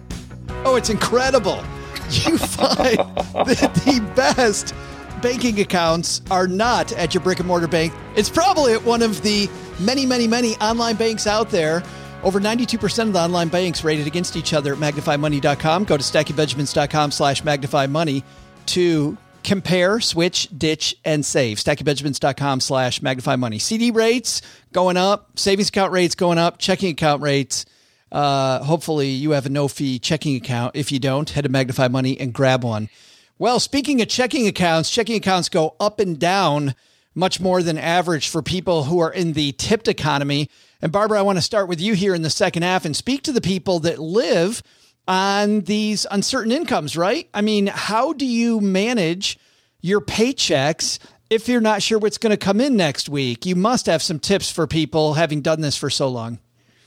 Oh, 0.64 0.76
it's 0.76 0.90
incredible. 0.90 1.62
You 2.10 2.38
find 2.38 2.98
that 2.98 3.72
the 3.84 4.12
best 4.14 4.74
banking 5.22 5.60
accounts 5.60 6.20
are 6.30 6.46
not 6.46 6.92
at 6.92 7.14
your 7.14 7.22
brick 7.22 7.38
and 7.38 7.48
mortar 7.48 7.68
bank. 7.68 7.92
It's 8.16 8.28
probably 8.28 8.72
at 8.74 8.84
one 8.84 9.02
of 9.02 9.22
the 9.22 9.48
many, 9.80 10.04
many, 10.04 10.26
many 10.26 10.56
online 10.56 10.96
banks 10.96 11.26
out 11.26 11.50
there. 11.50 11.82
Over 12.22 12.38
92% 12.40 13.08
of 13.08 13.12
the 13.12 13.18
online 13.18 13.48
banks 13.48 13.82
rated 13.82 14.06
against 14.06 14.36
each 14.36 14.52
other 14.52 14.74
at 14.74 14.78
magnifymoney.com. 14.78 15.84
Go 15.84 15.96
to 15.96 16.02
stackingbenjamins.com 16.02 17.10
slash 17.10 17.42
magnifymoney 17.42 18.22
to 18.66 19.16
compare, 19.42 20.00
switch, 20.00 20.48
ditch, 20.56 20.96
and 21.04 21.24
save. 21.24 21.56
stackingbenjamins.com 21.56 22.60
slash 22.60 23.00
magnifymoney. 23.00 23.60
CD 23.60 23.90
rates 23.90 24.42
going 24.72 24.96
up, 24.96 25.38
savings 25.38 25.70
account 25.70 25.92
rates 25.92 26.14
going 26.14 26.38
up, 26.38 26.58
checking 26.58 26.90
account 26.90 27.22
rates 27.22 27.64
uh, 28.12 28.62
hopefully, 28.62 29.08
you 29.08 29.30
have 29.30 29.46
a 29.46 29.48
no 29.48 29.66
fee 29.68 29.98
checking 29.98 30.36
account. 30.36 30.76
If 30.76 30.92
you 30.92 30.98
don't, 30.98 31.28
head 31.30 31.44
to 31.44 31.48
Magnify 31.48 31.88
Money 31.88 32.20
and 32.20 32.32
grab 32.32 32.62
one. 32.62 32.90
Well, 33.38 33.58
speaking 33.58 34.02
of 34.02 34.08
checking 34.08 34.46
accounts, 34.46 34.90
checking 34.90 35.16
accounts 35.16 35.48
go 35.48 35.74
up 35.80 35.98
and 35.98 36.18
down 36.18 36.74
much 37.14 37.40
more 37.40 37.62
than 37.62 37.78
average 37.78 38.28
for 38.28 38.42
people 38.42 38.84
who 38.84 39.00
are 39.00 39.12
in 39.12 39.32
the 39.32 39.52
tipped 39.52 39.88
economy. 39.88 40.48
And 40.80 40.92
Barbara, 40.92 41.18
I 41.18 41.22
want 41.22 41.38
to 41.38 41.42
start 41.42 41.68
with 41.68 41.80
you 41.80 41.94
here 41.94 42.14
in 42.14 42.22
the 42.22 42.30
second 42.30 42.62
half 42.62 42.84
and 42.84 42.94
speak 42.94 43.22
to 43.24 43.32
the 43.32 43.40
people 43.40 43.80
that 43.80 43.98
live 43.98 44.62
on 45.08 45.62
these 45.62 46.06
uncertain 46.10 46.52
incomes, 46.52 46.96
right? 46.96 47.28
I 47.34 47.40
mean, 47.40 47.66
how 47.66 48.12
do 48.12 48.26
you 48.26 48.60
manage 48.60 49.38
your 49.80 50.00
paychecks 50.00 50.98
if 51.28 51.48
you're 51.48 51.60
not 51.60 51.82
sure 51.82 51.98
what's 51.98 52.18
going 52.18 52.30
to 52.30 52.36
come 52.36 52.60
in 52.60 52.76
next 52.76 53.08
week? 53.08 53.44
You 53.46 53.56
must 53.56 53.86
have 53.86 54.02
some 54.02 54.18
tips 54.18 54.50
for 54.50 54.66
people 54.66 55.14
having 55.14 55.40
done 55.40 55.60
this 55.62 55.76
for 55.76 55.90
so 55.90 56.08
long. 56.08 56.38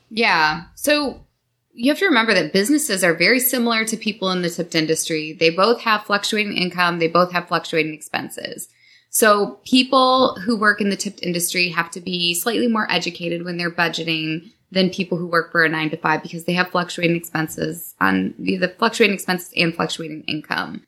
Yeah. 0.09 0.63
So 0.75 1.25
you 1.73 1.91
have 1.91 1.99
to 1.99 2.05
remember 2.05 2.33
that 2.33 2.53
businesses 2.53 3.03
are 3.03 3.13
very 3.13 3.39
similar 3.39 3.85
to 3.85 3.97
people 3.97 4.31
in 4.31 4.41
the 4.41 4.49
tipped 4.49 4.75
industry. 4.75 5.33
They 5.33 5.49
both 5.49 5.81
have 5.81 6.03
fluctuating 6.03 6.55
income, 6.55 6.99
they 6.99 7.07
both 7.07 7.31
have 7.31 7.47
fluctuating 7.47 7.93
expenses. 7.93 8.69
So 9.09 9.59
people 9.65 10.35
who 10.41 10.57
work 10.57 10.81
in 10.81 10.89
the 10.89 10.95
tipped 10.95 11.23
industry 11.23 11.69
have 11.69 11.89
to 11.91 12.01
be 12.01 12.33
slightly 12.33 12.67
more 12.67 12.89
educated 12.91 13.45
when 13.45 13.57
they're 13.57 13.71
budgeting 13.71 14.51
than 14.71 14.89
people 14.89 15.17
who 15.17 15.27
work 15.27 15.51
for 15.51 15.63
a 15.63 15.69
nine 15.69 15.89
to 15.89 15.97
five 15.97 16.21
because 16.21 16.45
they 16.45 16.53
have 16.53 16.69
fluctuating 16.69 17.15
expenses 17.15 17.95
on 18.01 18.33
the 18.37 18.67
fluctuating 18.77 19.13
expenses 19.13 19.51
and 19.55 19.73
fluctuating 19.73 20.23
income. 20.27 20.83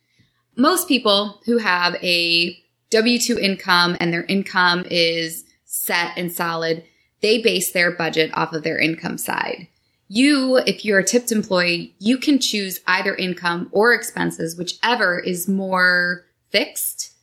Most 0.56 0.88
people 0.88 1.40
who 1.46 1.58
have 1.58 1.96
a 2.04 2.58
W 2.90 3.20
2 3.20 3.40
income 3.40 3.96
and 4.00 4.12
their 4.12 4.24
income 4.24 4.86
is 4.90 5.46
set 5.66 6.12
and 6.18 6.32
solid, 6.32 6.84
they 7.22 7.42
base 7.42 7.72
their 7.72 7.92
budget 7.92 8.32
off 8.34 8.54
of 8.54 8.64
their 8.64 8.78
income 8.78 9.18
side. 9.18 9.68
You, 10.08 10.58
if 10.58 10.86
you're 10.86 11.00
a 11.00 11.04
tipped 11.04 11.32
employee, 11.32 11.94
you 12.00 12.18
can 12.18 12.40
choose 12.40 12.80
either 12.88 13.14
income 13.16 13.70
or 13.72 13.94
expenses, 13.94 14.56
whichever 14.56 15.20
is 15.20 15.48
more 15.48 16.26
fixed 16.50 17.14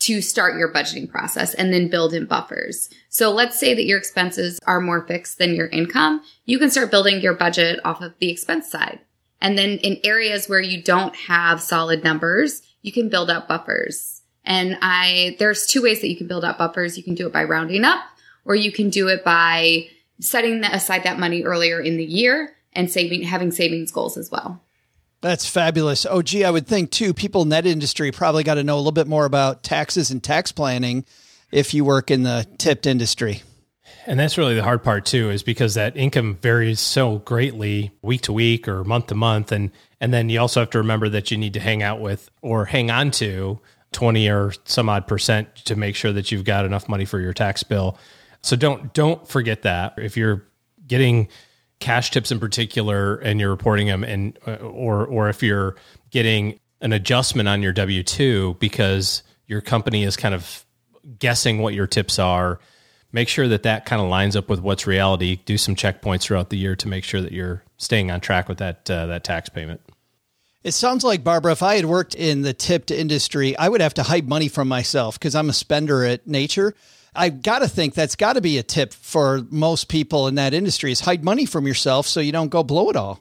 to 0.00 0.20
start 0.20 0.58
your 0.58 0.72
budgeting 0.72 1.08
process 1.08 1.54
and 1.54 1.72
then 1.72 1.88
build 1.88 2.12
in 2.12 2.26
buffers. 2.26 2.90
So 3.08 3.30
let's 3.30 3.56
say 3.56 3.74
that 3.74 3.84
your 3.84 3.98
expenses 3.98 4.58
are 4.66 4.80
more 4.80 5.06
fixed 5.06 5.38
than 5.38 5.54
your 5.54 5.68
income. 5.68 6.22
You 6.44 6.58
can 6.58 6.70
start 6.70 6.90
building 6.90 7.20
your 7.20 7.34
budget 7.34 7.78
off 7.84 8.00
of 8.00 8.14
the 8.18 8.28
expense 8.28 8.68
side. 8.68 8.98
And 9.40 9.56
then 9.56 9.78
in 9.78 9.98
areas 10.02 10.48
where 10.48 10.60
you 10.60 10.82
don't 10.82 11.14
have 11.14 11.62
solid 11.62 12.02
numbers, 12.02 12.62
you 12.82 12.90
can 12.90 13.08
build 13.08 13.30
out 13.30 13.46
buffers. 13.46 14.22
And 14.44 14.76
I, 14.82 15.36
there's 15.38 15.66
two 15.66 15.82
ways 15.82 16.00
that 16.00 16.08
you 16.08 16.16
can 16.16 16.26
build 16.26 16.44
out 16.44 16.58
buffers. 16.58 16.96
You 16.96 17.04
can 17.04 17.14
do 17.14 17.28
it 17.28 17.32
by 17.32 17.44
rounding 17.44 17.84
up 17.84 18.00
or 18.44 18.54
you 18.54 18.72
can 18.72 18.90
do 18.90 19.08
it 19.08 19.24
by 19.24 19.88
setting 20.20 20.64
aside 20.64 21.04
that 21.04 21.18
money 21.18 21.42
earlier 21.42 21.80
in 21.80 21.96
the 21.96 22.04
year 22.04 22.54
and 22.72 22.90
saving, 22.90 23.22
having 23.22 23.50
savings 23.50 23.90
goals 23.90 24.16
as 24.16 24.30
well. 24.30 24.60
That's 25.20 25.48
fabulous. 25.48 26.04
Oh, 26.08 26.20
gee, 26.20 26.44
I 26.44 26.50
would 26.50 26.66
think 26.66 26.90
too, 26.90 27.14
people 27.14 27.42
in 27.42 27.50
that 27.50 27.66
industry 27.66 28.10
probably 28.10 28.42
got 28.42 28.54
to 28.54 28.64
know 28.64 28.76
a 28.76 28.78
little 28.78 28.92
bit 28.92 29.06
more 29.06 29.24
about 29.24 29.62
taxes 29.62 30.10
and 30.10 30.22
tax 30.22 30.50
planning 30.50 31.04
if 31.52 31.74
you 31.74 31.84
work 31.84 32.10
in 32.10 32.24
the 32.24 32.46
tipped 32.58 32.86
industry. 32.86 33.42
And 34.06 34.18
that's 34.18 34.36
really 34.36 34.56
the 34.56 34.64
hard 34.64 34.82
part 34.82 35.04
too, 35.04 35.30
is 35.30 35.44
because 35.44 35.74
that 35.74 35.96
income 35.96 36.38
varies 36.42 36.80
so 36.80 37.18
greatly 37.18 37.92
week 38.02 38.22
to 38.22 38.32
week 38.32 38.66
or 38.66 38.82
month 38.82 39.08
to 39.08 39.14
month. 39.14 39.52
And, 39.52 39.70
and 40.00 40.12
then 40.12 40.28
you 40.28 40.40
also 40.40 40.58
have 40.60 40.70
to 40.70 40.78
remember 40.78 41.08
that 41.10 41.30
you 41.30 41.36
need 41.36 41.54
to 41.54 41.60
hang 41.60 41.84
out 41.84 42.00
with 42.00 42.28
or 42.40 42.64
hang 42.64 42.90
on 42.90 43.12
to 43.12 43.60
20 43.92 44.28
or 44.28 44.52
some 44.64 44.88
odd 44.88 45.06
percent 45.06 45.54
to 45.56 45.76
make 45.76 45.94
sure 45.94 46.12
that 46.12 46.32
you've 46.32 46.44
got 46.44 46.64
enough 46.64 46.88
money 46.88 47.04
for 47.04 47.20
your 47.20 47.32
tax 47.32 47.62
bill. 47.62 47.96
So 48.42 48.56
don't, 48.56 48.92
don't 48.92 49.26
forget 49.26 49.62
that 49.62 49.94
if 49.98 50.16
you're 50.16 50.44
getting 50.86 51.28
cash 51.80 52.10
tips 52.10 52.30
in 52.30 52.40
particular 52.40 53.16
and 53.16 53.40
you're 53.40 53.50
reporting 53.50 53.86
them 53.86 54.04
and, 54.04 54.38
uh, 54.46 54.54
or, 54.56 55.06
or 55.06 55.28
if 55.28 55.42
you're 55.42 55.76
getting 56.10 56.58
an 56.80 56.92
adjustment 56.92 57.48
on 57.48 57.62
your 57.62 57.72
W 57.72 58.02
2 58.02 58.56
because 58.58 59.22
your 59.46 59.60
company 59.60 60.04
is 60.04 60.16
kind 60.16 60.34
of 60.34 60.64
guessing 61.18 61.58
what 61.58 61.74
your 61.74 61.86
tips 61.86 62.18
are 62.18 62.60
make 63.12 63.28
sure 63.28 63.46
that 63.48 63.62
that 63.62 63.84
kind 63.84 64.00
of 64.00 64.08
lines 64.08 64.34
up 64.34 64.48
with 64.48 64.60
what's 64.60 64.86
reality. 64.86 65.38
Do 65.44 65.58
some 65.58 65.76
checkpoints 65.76 66.22
throughout 66.22 66.50
the 66.50 66.56
year 66.56 66.74
to 66.76 66.88
make 66.88 67.04
sure 67.04 67.20
that 67.20 67.32
you're 67.32 67.62
staying 67.76 68.10
on 68.10 68.20
track 68.20 68.48
with 68.48 68.58
that 68.58 68.90
uh, 68.90 69.06
that 69.06 69.24
tax 69.24 69.48
payment. 69.48 69.80
It 70.64 70.72
sounds 70.72 71.04
like 71.04 71.24
Barbara. 71.24 71.52
If 71.52 71.62
I 71.62 71.76
had 71.76 71.86
worked 71.86 72.14
in 72.14 72.42
the 72.42 72.52
tipped 72.52 72.90
industry, 72.90 73.56
I 73.56 73.68
would 73.68 73.80
have 73.80 73.94
to 73.94 74.04
hide 74.04 74.28
money 74.28 74.48
from 74.48 74.68
myself 74.68 75.18
because 75.18 75.34
I'm 75.34 75.50
a 75.50 75.52
spender 75.52 76.04
at 76.04 76.26
nature. 76.26 76.74
I 77.14 77.28
got 77.28 77.58
to 77.60 77.68
think 77.68 77.94
that's 77.94 78.16
got 78.16 78.34
to 78.34 78.40
be 78.40 78.58
a 78.58 78.62
tip 78.62 78.92
for 78.92 79.42
most 79.50 79.88
people 79.88 80.28
in 80.28 80.36
that 80.36 80.54
industry: 80.54 80.92
is 80.92 81.00
hide 81.00 81.24
money 81.24 81.46
from 81.46 81.66
yourself 81.66 82.06
so 82.06 82.20
you 82.20 82.32
don't 82.32 82.48
go 82.48 82.62
blow 82.62 82.90
it 82.90 82.96
all. 82.96 83.20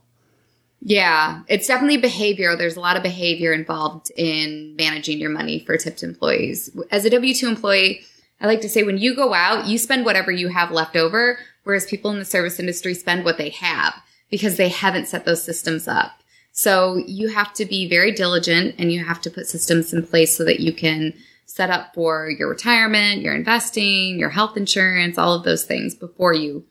Yeah, 0.83 1.43
it's 1.47 1.67
definitely 1.67 1.97
behavior. 1.97 2.55
There's 2.55 2.75
a 2.75 2.79
lot 2.79 2.97
of 2.97 3.03
behavior 3.03 3.53
involved 3.53 4.11
in 4.15 4.75
managing 4.77 5.19
your 5.19 5.29
money 5.29 5.59
for 5.59 5.77
tipped 5.77 6.01
employees. 6.01 6.75
As 6.89 7.05
a 7.05 7.09
W 7.11 7.35
2 7.35 7.47
employee, 7.47 8.01
I 8.39 8.47
like 8.47 8.61
to 8.61 8.69
say 8.69 8.81
when 8.81 8.97
you 8.97 9.15
go 9.15 9.33
out, 9.33 9.67
you 9.67 9.77
spend 9.77 10.05
whatever 10.05 10.31
you 10.31 10.47
have 10.47 10.71
left 10.71 10.95
over, 10.95 11.37
whereas 11.63 11.85
people 11.85 12.09
in 12.09 12.17
the 12.17 12.25
service 12.25 12.59
industry 12.59 12.95
spend 12.95 13.23
what 13.23 13.37
they 13.37 13.49
have 13.49 13.93
because 14.31 14.57
they 14.57 14.69
haven't 14.69 15.07
set 15.07 15.25
those 15.25 15.43
systems 15.43 15.87
up. 15.87 16.13
So 16.51 16.97
you 17.05 17.29
have 17.29 17.53
to 17.53 17.65
be 17.65 17.87
very 17.87 18.11
diligent 18.11 18.75
and 18.79 18.91
you 18.91 19.05
have 19.05 19.21
to 19.21 19.29
put 19.29 19.47
systems 19.47 19.93
in 19.93 20.05
place 20.05 20.35
so 20.35 20.43
that 20.45 20.59
you 20.59 20.73
can 20.73 21.13
set 21.51 21.69
up 21.69 21.93
for 21.93 22.29
your 22.29 22.49
retirement, 22.49 23.21
your 23.21 23.35
investing, 23.35 24.17
your 24.17 24.29
health 24.29 24.55
insurance, 24.55 25.17
all 25.17 25.33
of 25.33 25.43
those 25.43 25.65
things 25.65 25.93
before 25.93 26.33
you 26.33 26.65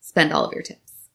spend 0.00 0.32
all 0.32 0.44
of 0.46 0.52
your 0.54 0.62
tips. 0.62 1.08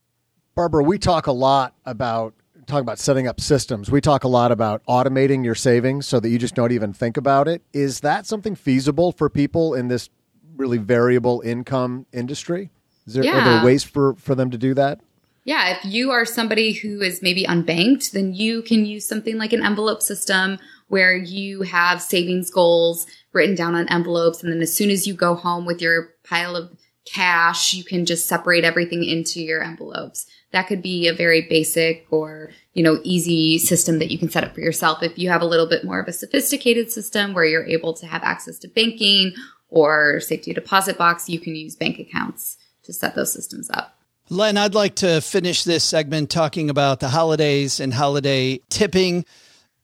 Barbara, 0.56 0.84
we 0.84 1.00
talk 1.00 1.26
a 1.26 1.32
lot 1.32 1.74
about 1.86 2.36
talking 2.68 2.84
about 2.84 3.00
setting 3.00 3.28
up 3.28 3.42
systems. 3.42 3.90
We 3.90 4.02
talk 4.02 4.24
a 4.24 4.28
lot 4.28 4.52
about 4.52 4.84
automating 4.86 5.44
your 5.44 5.56
savings 5.56 6.08
so 6.08 6.20
that 6.20 6.30
you 6.30 6.38
just 6.38 6.54
don't 6.54 6.72
even 6.72 6.94
think 6.94 7.18
about 7.18 7.48
it. 7.48 7.64
Is 7.74 8.02
that 8.02 8.28
something 8.28 8.56
feasible 8.56 9.12
for 9.12 9.30
people 9.30 9.74
in 9.74 9.88
this 9.88 10.10
really 10.56 10.78
variable 10.78 11.42
income 11.42 12.06
industry? 12.14 12.70
Is 13.08 13.16
there, 13.16 13.24
Are 13.24 13.44
there 13.44 13.66
ways 13.66 13.84
for, 13.84 14.14
for 14.14 14.36
them 14.36 14.52
to 14.52 14.60
do 14.60 14.76
that? 14.76 15.00
Yeah, 15.44 15.76
if 15.76 15.84
you 15.84 16.12
are 16.12 16.24
somebody 16.24 16.72
who 16.72 17.02
is 17.02 17.24
maybe 17.24 17.46
unbanked, 17.46 18.12
then 18.12 18.34
you 18.36 18.62
can 18.62 18.86
use 18.86 19.08
something 19.08 19.38
like 19.38 19.54
an 19.54 19.66
envelope 19.66 20.04
system 20.04 20.60
where 20.92 21.16
you 21.16 21.62
have 21.62 22.02
savings 22.02 22.52
goals 22.52 23.08
written 23.32 23.56
down 23.56 23.76
on 23.76 23.88
envelopes. 23.88 24.44
And 24.44 24.52
then 24.52 24.62
as 24.62 24.76
soon 24.76 24.90
as 24.90 25.08
you 25.08 25.14
go 25.14 25.36
home 25.36 25.66
with 25.66 25.82
your 25.82 26.10
pile 26.26 26.58
of 26.58 26.70
cash, 27.06 27.74
you 27.74 27.86
can 27.86 28.06
just 28.06 28.26
separate 28.26 28.66
everything 28.66 29.06
into 29.06 29.42
your 29.42 29.64
envelopes. 29.64 30.28
That 30.52 30.68
could 30.68 30.82
be 30.82 31.08
a 31.08 31.14
very 31.14 31.44
basic 31.44 32.06
or, 32.12 32.52
you 32.74 32.84
know, 32.84 33.00
easy 33.06 33.58
system 33.58 34.00
that 34.00 34.12
you 34.12 34.20
can 34.20 34.30
set 34.30 34.44
up 34.44 34.54
for 34.54 34.60
yourself. 34.60 35.02
If 35.02 35.18
you 35.18 35.30
have 35.30 35.42
a 35.42 35.46
little 35.46 35.66
bit 35.66 35.86
more 35.86 36.02
of 36.02 36.10
a 36.10 36.14
sophisticated 36.14 36.92
system 36.92 37.34
where 37.34 37.46
you're 37.46 37.66
able 37.66 37.94
to 37.94 38.06
have 38.06 38.24
access 38.24 38.60
to 38.60 38.68
banking 38.68 39.34
or 39.70 40.20
safety 40.20 40.54
deposit 40.54 40.98
box, 40.98 41.30
you 41.30 41.40
can 41.40 41.56
use 41.56 41.78
bank 41.78 42.00
accounts 42.00 42.58
to 42.84 42.92
set 42.92 43.16
those 43.16 43.32
systems 43.32 43.70
up. 43.74 43.98
Len, 44.28 44.58
I'd 44.58 44.76
like 44.76 44.96
to 44.96 45.22
finish 45.22 45.64
this 45.64 45.86
segment 45.86 46.30
talking 46.30 46.70
about 46.70 47.00
the 47.00 47.08
holidays 47.08 47.80
and 47.80 47.94
holiday 47.94 48.60
tipping. 48.70 49.24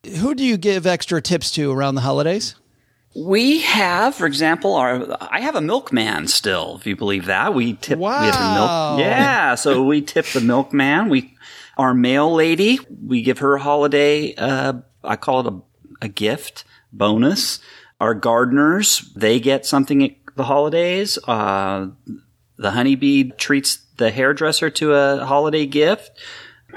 Who 0.05 0.35
do 0.35 0.43
you 0.43 0.57
give 0.57 0.85
extra 0.85 1.21
tips 1.21 1.51
to 1.51 1.71
around 1.71 1.95
the 1.95 2.01
holidays? 2.01 2.55
We 3.15 3.61
have, 3.61 4.13
for 4.13 4.27
example, 4.27 4.75
our 4.75 5.17
I 5.19 5.39
have 5.41 5.55
a 5.55 5.61
milkman 5.61 6.27
still, 6.27 6.77
if 6.79 6.85
you 6.85 6.95
believe 6.95 7.25
that. 7.25 7.53
We 7.53 7.73
tip 7.73 7.97
we 7.97 8.05
have 8.05 8.35
a 8.35 8.53
milk 8.53 8.99
Yeah, 8.99 9.55
so 9.55 9.83
we 9.83 10.01
tip 10.01 10.25
the 10.27 10.41
milkman. 10.41 11.09
We 11.09 11.35
our 11.77 11.93
mail 11.93 12.33
lady, 12.33 12.79
we 13.05 13.23
give 13.23 13.39
her 13.39 13.55
a 13.55 13.61
holiday 13.61 14.35
uh 14.35 14.73
I 15.03 15.15
call 15.15 15.39
it 15.39 15.53
a 15.53 15.61
a 16.05 16.07
gift 16.09 16.63
bonus. 16.93 17.59
Our 17.99 18.13
gardeners, 18.13 19.11
they 19.15 19.39
get 19.39 19.65
something 19.65 20.03
at 20.03 20.11
the 20.35 20.43
holidays. 20.43 21.17
Uh 21.27 21.87
the 22.57 22.71
honeybee 22.71 23.31
treats 23.31 23.77
the 23.97 24.11
hairdresser 24.11 24.69
to 24.69 24.93
a 24.93 25.25
holiday 25.25 25.65
gift. 25.65 26.11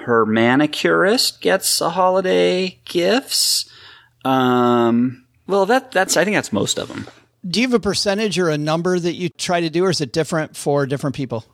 Her 0.05 0.25
manicurist 0.27 1.41
gets 1.41 1.81
a 1.81 1.91
holiday 1.91 2.79
gifts. 2.85 3.71
Um, 4.25 5.27
well, 5.47 5.67
that 5.67 5.93
that's 5.93 6.17
I 6.17 6.25
think 6.25 6.37
that's 6.37 6.53
most 6.53 6.79
of 6.79 6.89
them. 6.89 7.07
Do 7.47 7.61
you 7.61 7.67
have 7.67 7.75
a 7.75 7.81
percentage 7.81 8.39
or 8.39 8.51
a 8.51 8.59
number 8.59 8.99
that 8.99 9.15
you 9.15 9.29
try 9.31 9.61
to 9.61 9.71
do, 9.71 9.85
or 9.85 9.91
is 9.91 10.01
it 10.01 10.13
different 10.13 10.57
for 10.57 10.87
different 10.87 11.17
people? 11.17 11.45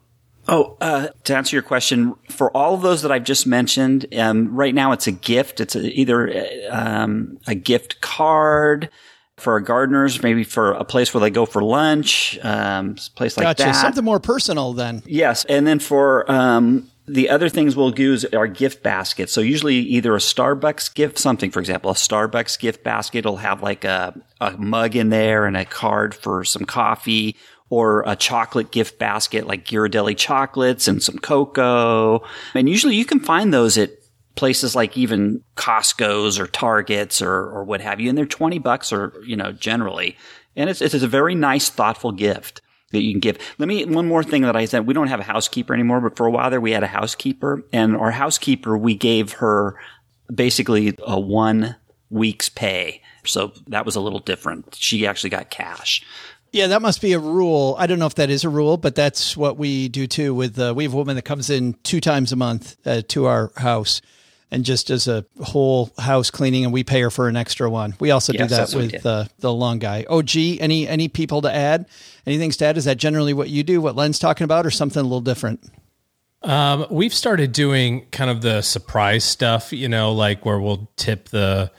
Oh, 0.49 0.77
uh, 0.81 1.09
to 1.25 1.37
answer 1.37 1.57
your 1.57 1.63
question, 1.63 2.15
for 2.31 2.57
all 2.57 2.75
of 2.75 2.83
those 2.83 3.03
that 3.03 3.11
I've 3.11 3.25
just 3.25 3.47
mentioned, 3.47 4.07
um, 4.17 4.55
right 4.55 4.75
now 4.75 4.93
it's 4.93 5.07
a 5.07 5.13
gift. 5.13 5.61
It's 5.61 5.75
a, 5.75 5.83
either 5.99 6.47
um, 6.71 7.39
a 7.47 7.55
gift 7.55 8.01
card 8.01 8.91
for 9.39 9.55
our 9.55 9.61
gardeners, 9.61 10.23
maybe 10.23 10.45
for 10.45 10.73
a 10.73 10.85
place 10.85 11.13
where 11.13 11.21
they 11.21 11.31
go 11.31 11.47
for 11.47 11.63
lunch, 11.63 12.39
um, 12.43 12.97
a 12.97 13.11
place 13.17 13.37
like 13.37 13.45
Gotcha. 13.45 13.65
that. 13.65 13.75
Something 13.75 14.05
more 14.05 14.21
personal 14.21 14.73
then. 14.73 15.03
Yes, 15.05 15.45
and 15.47 15.67
then 15.67 15.79
for 15.79 16.31
um, 16.31 16.89
the 17.07 17.31
other 17.31 17.49
things 17.49 17.77
we'll 17.77 17.95
is 17.99 18.25
our 18.27 18.47
gift 18.47 18.83
baskets. 18.83 19.33
So 19.33 19.41
usually 19.41 19.77
either 19.77 20.15
a 20.15 20.19
Starbucks 20.19 20.95
gift, 20.95 21.19
something 21.19 21.51
for 21.51 21.61
example, 21.61 21.91
a 21.91 21.95
Starbucks 21.95 22.59
gift 22.59 22.83
basket 22.83 23.25
will 23.25 23.37
have 23.37 23.63
like 23.63 23.85
a, 23.85 24.21
a 24.41 24.53
mug 24.53 24.97
in 24.97 25.11
there 25.11 25.47
and 25.47 25.57
a 25.57 25.65
card 25.65 26.15
for 26.15 26.45
some 26.45 26.65
coffee, 26.65 27.37
or 27.69 28.05
a 28.07 28.15
chocolate 28.15 28.71
gift 28.71 28.99
basket 28.99 29.47
like 29.47 29.65
Ghirardelli 29.65 30.17
chocolates 30.17 30.87
and 30.87 31.03
some 31.03 31.19
cocoa. 31.19 32.23
And 32.55 32.69
usually 32.69 32.95
you 32.95 33.05
can 33.05 33.21
find 33.21 33.53
those 33.53 33.77
at 33.77 33.91
places 34.37 34.77
like 34.77 34.97
even 34.97 35.43
Costco's 35.57 36.39
or 36.39 36.47
Targets 36.47 37.21
or, 37.21 37.33
or 37.33 37.65
what 37.65 37.81
have 37.81 38.01
you. 38.01 38.09
And 38.09 38.17
they're 38.17 38.27
20 38.27 38.59
bucks 38.59 38.93
or, 38.93 39.15
you 39.25 39.37
know, 39.37 39.51
generally. 39.51 40.17
And 40.55 40.71
it's, 40.71 40.81
it's 40.81 40.95
a 40.95 41.09
very 41.09 41.35
nice, 41.35 41.69
thoughtful 41.69 42.13
gift 42.13 42.61
that 42.97 43.03
you 43.03 43.13
can 43.13 43.21
give. 43.21 43.39
Let 43.59 43.69
me, 43.69 43.85
one 43.85 44.09
more 44.09 44.25
thing 44.25 44.43
that 44.43 44.57
I 44.57 44.65
said, 44.65 44.87
we 44.87 44.95
don't 44.95 45.09
have 45.09 45.21
a 45.21 45.25
housekeeper 45.25 45.73
anymore, 45.73 46.01
but 46.01 46.17
for 46.17 46.27
a 46.27 46.31
while 46.31 46.51
there 46.51 46.61
we 46.61 46.73
had 46.73 46.83
a 46.83 46.89
housekeeper 46.89 47.63
and 47.73 47.97
our 47.97 48.11
housekeeper, 48.11 48.77
we 48.77 48.95
gave 48.95 49.33
her 49.35 49.79
basically 50.33 50.97
a 51.07 51.19
one 51.19 51.77
week's 52.11 52.49
pay. 52.49 53.03
So 53.25 53.53
that 53.69 53.85
was 53.85 53.97
a 53.97 54.01
little 54.01 54.21
different. 54.21 54.75
She 54.75 55.07
actually 55.07 55.31
got 55.31 55.51
cash. 55.51 56.05
Yeah, 56.53 56.69
that 56.69 56.81
must 56.81 57.03
be 57.03 57.13
a 57.13 57.19
rule. 57.19 57.77
I 57.79 57.87
don't 57.87 57.99
know 57.99 58.07
if 58.07 58.15
that 58.15 58.31
is 58.31 58.45
a 58.45 58.49
rule, 58.49 58.77
but 58.77 58.95
that's 58.95 59.37
what 59.37 59.59
we 59.59 59.89
do 59.89 60.07
too. 60.07 60.35
With 60.35 60.59
uh, 60.59 60.73
we 60.77 60.85
have 60.85 60.95
a 60.95 60.97
woman 60.97 61.17
that 61.17 61.23
comes 61.23 61.51
in 61.51 61.75
two 61.83 62.01
times 62.01 62.33
a 62.33 62.37
month 62.37 62.77
uh, 62.87 63.03
to 63.09 63.27
our 63.27 63.51
house 63.57 64.01
and 64.51 64.65
just 64.65 64.91
as 64.91 65.09
a 65.09 65.25
whole 65.43 65.91
house 65.99 66.31
cleaning, 66.31 66.65
and 66.65 66.73
we 66.73 66.85
pay 66.85 67.01
her 67.01 67.11
for 67.11 67.29
an 67.29 67.37
extra 67.37 67.69
one. 67.69 67.95
We 68.01 68.11
also 68.13 68.33
Yes, 68.33 68.43
do 68.43 68.49
that 68.49 68.57
that's 68.57 68.75
what 68.75 68.79
we 68.81 68.87
with 68.87 68.93
did. 69.03 69.07
uh, 69.07 69.25
the 69.41 69.53
long 69.53 69.79
guy. 69.79 70.05
Oh, 70.09 70.23
gee, 70.23 70.61
any 70.61 70.87
any 70.89 71.09
people 71.09 71.43
to 71.43 71.53
add? 71.55 71.87
Anything 72.27 72.51
to 72.53 72.65
add? 72.65 72.77
Is 72.77 72.85
that 72.85 72.97
generally 72.97 73.33
what 73.35 73.49
you 73.51 73.63
do? 73.63 73.81
What 73.81 73.97
Len's 73.97 74.19
talking 74.19 74.45
about, 74.45 74.65
or 74.67 74.71
something 74.71 75.01
a 75.01 75.03
little 75.05 75.21
different? 75.21 75.61
Um, 76.43 76.87
we've 76.91 77.15
started 77.15 77.53
doing 77.53 78.07
kind 78.13 78.31
of 78.31 78.41
the 78.43 78.63
surprise 78.63 79.25
stuff, 79.25 79.73
you 79.73 79.89
know, 79.89 80.13
like 80.13 80.45
where 80.45 80.61
we'll 80.61 80.89
tip 80.97 81.29
the 81.31 81.73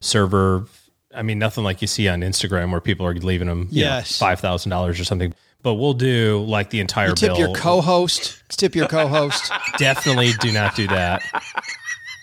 server. 0.00 0.66
I 1.14 1.22
mean, 1.22 1.38
nothing 1.38 1.62
like 1.62 1.82
you 1.82 1.88
see 1.88 2.08
on 2.08 2.20
Instagram 2.22 2.70
where 2.70 2.80
people 2.80 3.06
are 3.06 3.14
leaving 3.14 3.48
them 3.48 3.68
Yes. 3.70 4.18
five 4.18 4.40
thousand 4.40 4.70
dollars 4.70 4.98
or 4.98 5.04
something. 5.04 5.34
But 5.62 5.74
we'll 5.74 5.94
do 5.94 6.44
like 6.46 6.70
the 6.70 6.80
entire 6.80 7.10
You 7.10 7.14
tip 7.14 7.30
bill. 7.30 7.38
your 7.38 7.54
co-host. 7.54 8.42
Tip 8.50 8.74
your 8.74 8.86
co-host. 8.86 9.50
Definitely 9.78 10.32
do 10.40 10.52
not 10.52 10.74
do 10.76 10.86
that. 10.88 11.22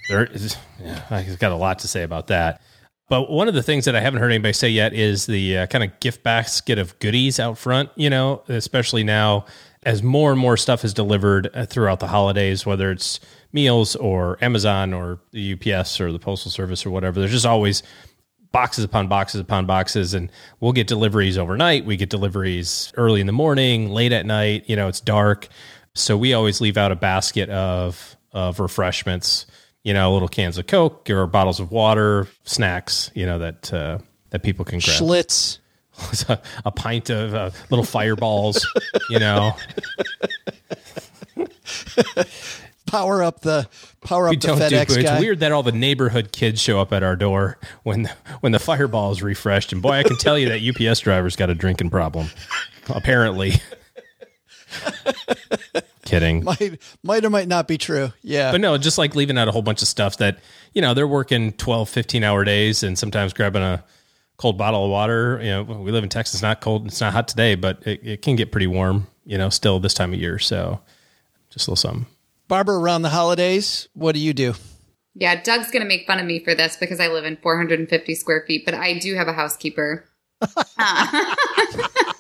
There 0.10 0.26
is, 0.26 0.58
yeah, 0.80 1.36
got 1.40 1.52
a 1.52 1.56
lot 1.56 1.80
to 1.80 1.88
say 1.88 2.04
about 2.04 2.28
that. 2.28 2.62
But 3.10 3.30
one 3.30 3.50
of 3.50 3.54
the 3.54 3.64
things 3.64 3.86
that 3.86 3.96
I 3.96 4.00
haven't 4.00 4.22
heard 4.22 4.32
anybody 4.32 4.54
say 4.54 4.70
yet 4.70 4.94
is 4.94 5.26
the 5.26 5.58
uh, 5.58 5.66
kind 5.68 5.84
of 5.84 6.00
gift 6.00 6.24
basket 6.24 6.80
of 6.80 6.98
goodies 7.00 7.42
out 7.42 7.58
front, 7.58 7.90
you 7.96 8.10
know, 8.10 8.42
especially 8.48 9.04
now 9.04 9.46
as 9.84 10.02
more 10.02 10.32
and 10.32 10.40
more 10.40 10.56
stuff 10.56 10.86
is 10.86 10.94
delivered 10.94 11.50
uh, 11.54 11.66
throughout 11.66 12.00
the 12.00 12.08
holidays, 12.08 12.66
whether 12.66 12.90
it's 12.90 13.20
meals 13.52 13.98
or 13.98 14.38
Amazon 14.42 14.94
or 14.94 15.20
the 15.32 15.54
UPS 15.54 16.00
or 16.00 16.14
the 16.14 16.20
Postal 16.20 16.52
Service 16.52 16.86
or 16.86 16.92
whatever. 16.92 17.20
There's 17.20 17.34
just 17.34 17.46
always 17.46 17.84
boxes 18.52 18.84
upon 18.84 19.08
boxes 19.08 19.42
upon 19.42 19.66
boxes 19.66 20.14
and 20.14 20.32
we'll 20.60 20.74
get 20.74 20.86
deliveries 20.86 21.38
overnight 21.38 21.86
we 21.86 21.96
get 21.96 22.10
deliveries 22.10 22.92
early 22.98 23.22
in 23.22 23.28
the 23.28 23.32
morning 23.34 23.90
late 23.90 24.12
at 24.12 24.26
night 24.26 24.66
you 24.68 24.76
know 24.76 24.90
it's 24.90 25.00
dark 25.00 25.48
so 25.96 26.18
we 26.18 26.34
always 26.34 26.60
leave 26.60 26.76
out 26.76 26.92
a 26.92 26.96
basket 26.96 27.50
of 27.50 28.18
of 28.34 28.60
refreshments 28.60 29.46
you 29.84 29.94
know 29.94 30.14
little 30.14 30.28
cans 30.28 30.58
of 30.58 30.68
coke 30.68 31.10
or 31.10 31.26
bottles 31.28 31.60
of 31.60 31.72
water 31.72 32.28
snacks 32.44 33.12
you 33.14 33.26
know 33.26 33.40
that 33.40 33.74
uh, 33.74 33.98
that 34.30 34.44
people 34.44 34.66
can 34.66 34.80
grab. 34.80 35.00
Schlitz. 35.00 35.58
a 36.66 36.72
pint 36.72 37.12
of 37.12 37.36
uh, 37.36 37.52
little 37.70 37.86
fireballs 37.86 38.66
you 39.10 39.20
know. 39.20 39.54
Power 42.88 43.24
up 43.24 43.42
the 43.42 43.68
power 44.02 44.28
up 44.28 44.32
we 44.32 44.38
the 44.38 44.48
don't 44.48 44.58
do 44.58 44.64
FedEx 44.64 44.98
it's 44.98 45.22
weird 45.22 45.42
that 45.42 45.52
all 45.52 45.64
the 45.64 45.72
neighborhood 45.72 46.32
kids 46.32 46.60
show 46.60 46.80
up 46.80 46.92
at 46.92 47.04
our 47.04 47.16
door 47.16 47.58
when 47.84 48.10
when 48.40 48.52
the 48.52 48.60
fireball 48.60 49.12
is 49.12 49.22
refreshed. 49.22 49.74
And 49.74 49.82
boy 49.82 49.92
i 49.92 50.04
can 50.04 50.18
tell 50.18 50.38
you 50.38 50.50
that 50.50 50.92
ups 50.92 51.00
driver's 51.00 51.36
got 51.36 51.50
a 51.50 51.56
drinking 51.56 51.90
problem 51.90 52.28
apparently 52.90 53.54
kidding 56.04 56.44
Might 56.46 56.82
might 57.04 57.26
or 57.26 57.30
might 57.30 57.48
not 57.48 57.68
be 57.68 57.78
true. 57.78 58.12
Yeah. 58.22 58.52
but 58.52 58.62
no 58.62 58.78
just 58.78 58.98
like 58.98 59.16
leaving 59.16 59.38
out 59.38 59.48
a 59.48 59.52
whole 59.52 59.62
bunch 59.62 59.82
of 59.82 59.88
stuff 59.88 60.18
that 60.18 60.40
you 60.74 60.82
know 60.82 60.94
they're 60.94 61.08
working 61.08 61.54
12 61.54 61.90
15 61.90 62.24
hour 62.24 62.44
days 62.44 62.84
and 62.84 62.98
sometimes 62.98 63.34
grabbing 63.34 63.64
a 63.64 63.84
cold 64.38 64.58
bottle 64.58 64.86
of 64.86 64.92
water 64.92 65.40
you 65.42 65.50
know 65.50 65.64
we 65.64 65.92
live 65.92 66.04
in 66.04 66.10
texas 66.10 66.36
it's 66.36 66.42
not 66.42 66.62
cold 66.62 66.88
it's 66.88 67.00
not 67.00 67.14
hot 67.14 67.28
today 67.28 67.54
but 67.56 67.86
it, 67.86 68.00
it 68.04 68.22
can 68.22 68.36
get 68.36 68.52
pretty 68.52 68.66
warm 68.68 69.06
you 69.26 69.38
know 69.38 69.50
still 69.50 69.80
this 69.80 69.94
time 69.94 70.14
of 70.14 70.20
year 70.20 70.40
so 70.40 70.80
just 71.52 71.68
a 71.68 71.72
little 71.72 71.76
something 71.76 72.08
Barbara, 72.52 72.78
around 72.78 73.04
the 73.04 73.10
holidays, 73.10 73.88
what 73.94 74.14
do 74.14 74.20
you 74.20 74.34
do? 74.34 74.56
Yeah, 75.16 75.42
Doug's 75.42 75.72
going 75.72 75.84
to 75.84 75.88
make 75.88 76.06
fun 76.06 76.20
of 76.20 76.26
me 76.26 76.44
for 76.44 76.54
this 76.54 76.76
because 76.76 77.00
I 77.00 77.08
live 77.08 77.24
in 77.24 77.38
450 77.38 78.14
square 78.14 78.44
feet, 78.46 78.66
but 78.66 78.74
I 78.74 79.00
do 79.00 79.16
have 79.16 79.30
a 79.30 79.34
housekeeper. 79.34 80.04
Uh, 80.42 80.66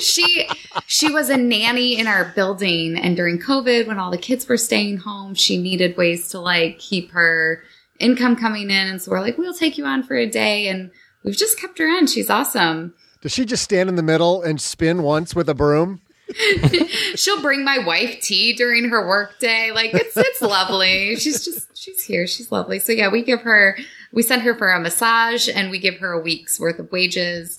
she 0.00 0.48
she 0.86 1.12
was 1.12 1.30
a 1.30 1.36
nanny 1.36 1.98
in 1.98 2.06
our 2.06 2.32
building 2.34 2.96
and 2.96 3.16
during 3.16 3.38
COVID 3.38 3.86
when 3.86 3.98
all 3.98 4.10
the 4.10 4.18
kids 4.18 4.48
were 4.48 4.56
staying 4.56 4.98
home, 4.98 5.34
she 5.34 5.56
needed 5.56 5.96
ways 5.96 6.28
to 6.30 6.40
like 6.40 6.78
keep 6.78 7.10
her 7.12 7.62
income 7.98 8.36
coming 8.36 8.70
in 8.70 8.86
and 8.88 9.00
so 9.00 9.10
we're 9.10 9.20
like, 9.20 9.38
"We'll 9.38 9.54
take 9.54 9.78
you 9.78 9.84
on 9.84 10.02
for 10.02 10.16
a 10.16 10.28
day." 10.28 10.68
And 10.68 10.90
we've 11.22 11.36
just 11.36 11.58
kept 11.58 11.78
her 11.78 11.86
on. 11.86 12.06
She's 12.06 12.30
awesome. 12.30 12.94
Does 13.20 13.32
she 13.32 13.44
just 13.44 13.62
stand 13.62 13.88
in 13.88 13.94
the 13.94 14.02
middle 14.02 14.42
and 14.42 14.60
spin 14.60 15.02
once 15.02 15.34
with 15.34 15.48
a 15.48 15.54
broom? 15.54 16.02
She'll 17.16 17.40
bring 17.40 17.64
my 17.64 17.78
wife 17.78 18.20
tea 18.20 18.54
during 18.54 18.88
her 18.88 19.06
work 19.06 19.38
day. 19.38 19.70
Like 19.72 19.94
it's 19.94 20.16
it's 20.16 20.42
lovely. 20.42 21.16
She's 21.16 21.44
just 21.44 21.76
she's 21.76 22.02
here. 22.02 22.26
She's 22.26 22.50
lovely. 22.50 22.78
So 22.78 22.92
yeah, 22.92 23.08
we 23.10 23.22
give 23.22 23.42
her 23.42 23.78
we 24.12 24.22
send 24.22 24.42
her 24.42 24.54
for 24.54 24.72
a 24.72 24.80
massage 24.80 25.48
and 25.48 25.70
we 25.70 25.78
give 25.78 25.98
her 25.98 26.12
a 26.12 26.20
week's 26.20 26.58
worth 26.58 26.78
of 26.78 26.90
wages 26.92 27.58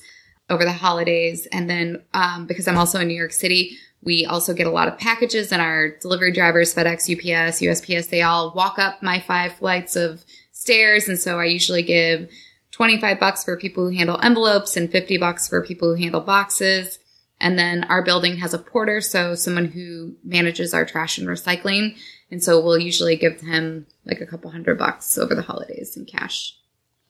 over 0.50 0.64
the 0.64 0.74
holidays. 0.74 1.48
And 1.52 1.70
then 1.70 2.04
um, 2.14 2.46
because 2.46 2.68
I'm 2.68 2.78
also 2.78 3.00
in 3.00 3.08
New 3.08 3.16
York 3.16 3.34
City, 3.34 3.78
we 4.04 4.26
also 4.26 4.54
get 4.54 4.68
a 4.68 4.72
lot 4.72 4.88
of 4.88 5.00
packages 5.00 5.52
and 5.52 5.62
our 5.62 5.90
delivery 5.98 6.32
drivers, 6.32 6.74
FedEx, 6.74 7.12
UPS, 7.12 7.60
USPS, 7.60 8.10
they 8.10 8.22
all 8.22 8.54
walk 8.56 8.78
up 8.78 9.02
my 9.02 9.20
five 9.20 9.54
flights 9.54 9.96
of 9.96 10.24
stairs. 10.52 11.08
And 11.08 11.20
so 11.20 11.40
I 11.40 11.46
usually 11.46 11.82
give 11.82 12.30
25 12.72 13.20
bucks 13.20 13.44
for 13.44 13.58
people 13.58 13.90
who 13.90 13.96
handle 13.96 14.20
envelopes 14.22 14.78
and 14.78 14.92
50 14.92 15.18
bucks 15.18 15.48
for 15.48 15.66
people 15.66 15.90
who 15.90 16.02
handle 16.02 16.22
boxes. 16.22 17.00
And 17.42 17.58
then 17.58 17.84
our 17.86 18.04
building 18.04 18.38
has 18.38 18.54
a 18.54 18.60
porter, 18.60 19.02
so 19.02 19.36
someone 19.36 19.66
who 19.66 20.16
manages 20.24 20.74
our 20.74 20.86
trash 20.86 21.18
and 21.18 21.28
recycling. 21.28 21.98
And 22.32 22.44
so 22.44 22.64
we'll 22.64 22.80
usually 22.80 23.18
give 23.18 23.42
him 23.42 23.88
like 24.06 24.22
a 24.22 24.26
couple 24.26 24.52
hundred 24.52 24.78
bucks 24.78 25.18
over 25.18 25.36
the 25.36 25.42
holidays 25.42 25.98
in 25.98 26.06
cash. 26.06 26.56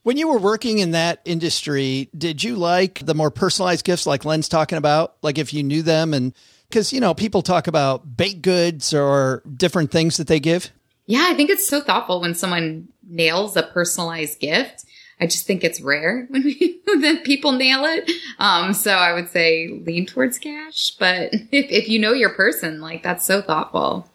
When 0.06 0.18
you 0.18 0.28
were 0.28 0.38
working 0.38 0.78
in 0.78 0.92
that 0.92 1.20
industry, 1.26 2.10
did 2.16 2.44
you 2.44 2.58
like 2.58 3.04
the 3.04 3.16
more 3.16 3.32
personalized 3.32 3.84
gifts 3.84 4.06
like 4.06 4.24
Len's 4.24 4.48
talking 4.48 4.78
about? 4.78 5.16
Like 5.24 5.40
if 5.40 5.52
you 5.52 5.64
knew 5.64 5.82
them 5.82 6.14
and 6.14 6.32
because, 6.70 6.94
you 6.94 7.00
know, 7.00 7.16
people 7.16 7.42
talk 7.42 7.66
about 7.66 8.16
baked 8.16 8.44
goods 8.44 8.94
or 8.94 9.42
different 9.52 9.90
things 9.90 10.18
that 10.18 10.28
they 10.28 10.40
give. 10.40 10.70
Yeah, 11.08 11.26
I 11.28 11.34
think 11.34 11.50
it's 11.50 11.68
so 11.68 11.82
thoughtful 11.82 12.22
when 12.22 12.36
someone 12.36 12.88
nails 13.10 13.58
a 13.58 13.64
personalized 13.64 14.40
gift. 14.40 14.86
I 15.20 15.26
just 15.26 15.48
think 15.48 15.64
it's 15.64 15.82
rare 15.82 16.28
when 16.30 16.44
we, 16.44 16.80
that 16.86 17.24
people 17.24 17.54
nail 17.54 17.84
it. 17.86 18.08
Um, 18.38 18.76
so 18.76 18.92
I 18.92 19.12
would 19.12 19.30
say 19.30 19.70
lean 19.70 20.06
towards 20.06 20.38
cash. 20.38 20.92
But 21.00 21.34
if, 21.52 21.72
if 21.72 21.90
you 21.90 21.98
know 21.98 22.14
your 22.14 22.36
person, 22.36 22.80
like 22.80 23.02
that's 23.02 23.26
so 23.26 23.42
thoughtful. 23.42 24.08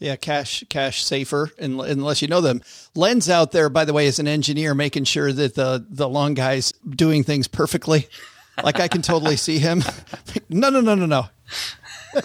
Yeah, 0.00 0.14
cash 0.16 0.62
cash 0.68 1.02
safer 1.04 1.50
un- 1.60 1.80
unless 1.80 2.22
you 2.22 2.28
know 2.28 2.40
them. 2.40 2.62
Len's 2.94 3.28
out 3.28 3.50
there, 3.52 3.68
by 3.68 3.84
the 3.84 3.92
way, 3.92 4.06
as 4.06 4.18
an 4.18 4.28
engineer, 4.28 4.74
making 4.74 5.04
sure 5.04 5.32
that 5.32 5.54
the 5.56 5.84
the 5.88 6.08
long 6.08 6.34
guy's 6.34 6.72
doing 6.88 7.24
things 7.24 7.48
perfectly. 7.48 8.08
Like 8.62 8.80
I 8.80 8.88
can 8.88 9.02
totally 9.02 9.36
see 9.36 9.58
him. 9.58 9.82
No, 10.50 10.70
no, 10.70 10.80
no, 10.80 10.94
no, 10.94 11.04
no. 11.06 11.26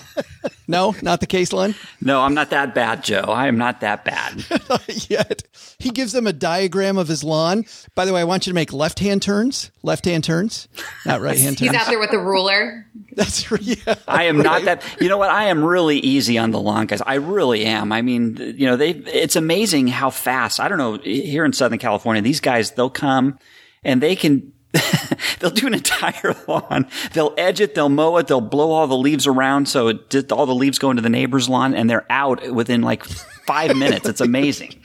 no, 0.67 0.95
not 1.01 1.19
the 1.19 1.27
case, 1.27 1.53
Len. 1.53 1.75
No, 2.01 2.21
I'm 2.21 2.33
not 2.33 2.49
that 2.51 2.73
bad, 2.73 3.03
Joe. 3.03 3.25
I 3.27 3.47
am 3.47 3.57
not 3.57 3.81
that 3.81 4.05
bad. 4.05 4.45
Yet 5.09 5.43
he 5.79 5.89
gives 5.89 6.11
them 6.13 6.27
a 6.27 6.33
diagram 6.33 6.97
of 6.97 7.07
his 7.07 7.23
lawn. 7.23 7.65
By 7.95 8.05
the 8.05 8.13
way, 8.13 8.21
I 8.21 8.23
want 8.23 8.45
you 8.45 8.51
to 8.51 8.55
make 8.55 8.73
left 8.73 8.99
hand 8.99 9.21
turns. 9.21 9.71
Left 9.81 10.05
hand 10.05 10.23
turns, 10.23 10.67
not 11.05 11.21
right 11.21 11.37
hand 11.37 11.57
turns. 11.59 11.71
He's 11.71 11.79
out 11.79 11.87
there 11.87 11.99
with 11.99 12.13
a 12.13 12.19
ruler. 12.19 12.85
That's 13.13 13.49
yeah. 13.61 13.95
I 14.07 14.23
am 14.23 14.37
not 14.37 14.63
that. 14.63 14.83
You 14.99 15.09
know 15.09 15.17
what? 15.17 15.29
I 15.29 15.45
am 15.45 15.63
really 15.63 15.99
easy 15.99 16.37
on 16.37 16.51
the 16.51 16.59
lawn 16.59 16.87
guys. 16.87 17.01
I 17.01 17.15
really 17.15 17.65
am. 17.65 17.91
I 17.91 18.01
mean, 18.01 18.37
you 18.57 18.65
know, 18.65 18.75
they. 18.75 18.91
It's 18.91 19.35
amazing 19.35 19.87
how 19.87 20.09
fast. 20.09 20.59
I 20.59 20.67
don't 20.67 20.77
know. 20.77 20.97
Here 20.97 21.45
in 21.45 21.53
Southern 21.53 21.79
California, 21.79 22.21
these 22.21 22.39
guys 22.39 22.71
they'll 22.71 22.89
come 22.89 23.37
and 23.83 24.01
they 24.01 24.15
can. 24.15 24.53
they'll 25.39 25.51
do 25.51 25.67
an 25.67 25.73
entire 25.73 26.35
lawn. 26.47 26.87
They'll 27.13 27.33
edge 27.37 27.61
it. 27.61 27.75
They'll 27.75 27.89
mow 27.89 28.17
it. 28.17 28.27
They'll 28.27 28.41
blow 28.41 28.71
all 28.71 28.87
the 28.87 28.97
leaves 28.97 29.27
around 29.27 29.67
so 29.67 29.89
it 29.89 30.09
just, 30.09 30.31
all 30.31 30.45
the 30.45 30.55
leaves 30.55 30.79
go 30.79 30.89
into 30.89 31.01
the 31.01 31.09
neighbor's 31.09 31.47
lawn, 31.47 31.73
and 31.73 31.89
they're 31.89 32.05
out 32.09 32.51
within 32.51 32.81
like 32.81 33.03
five 33.03 33.75
minutes. 33.77 34.07
It's 34.07 34.21
amazing. 34.21 34.81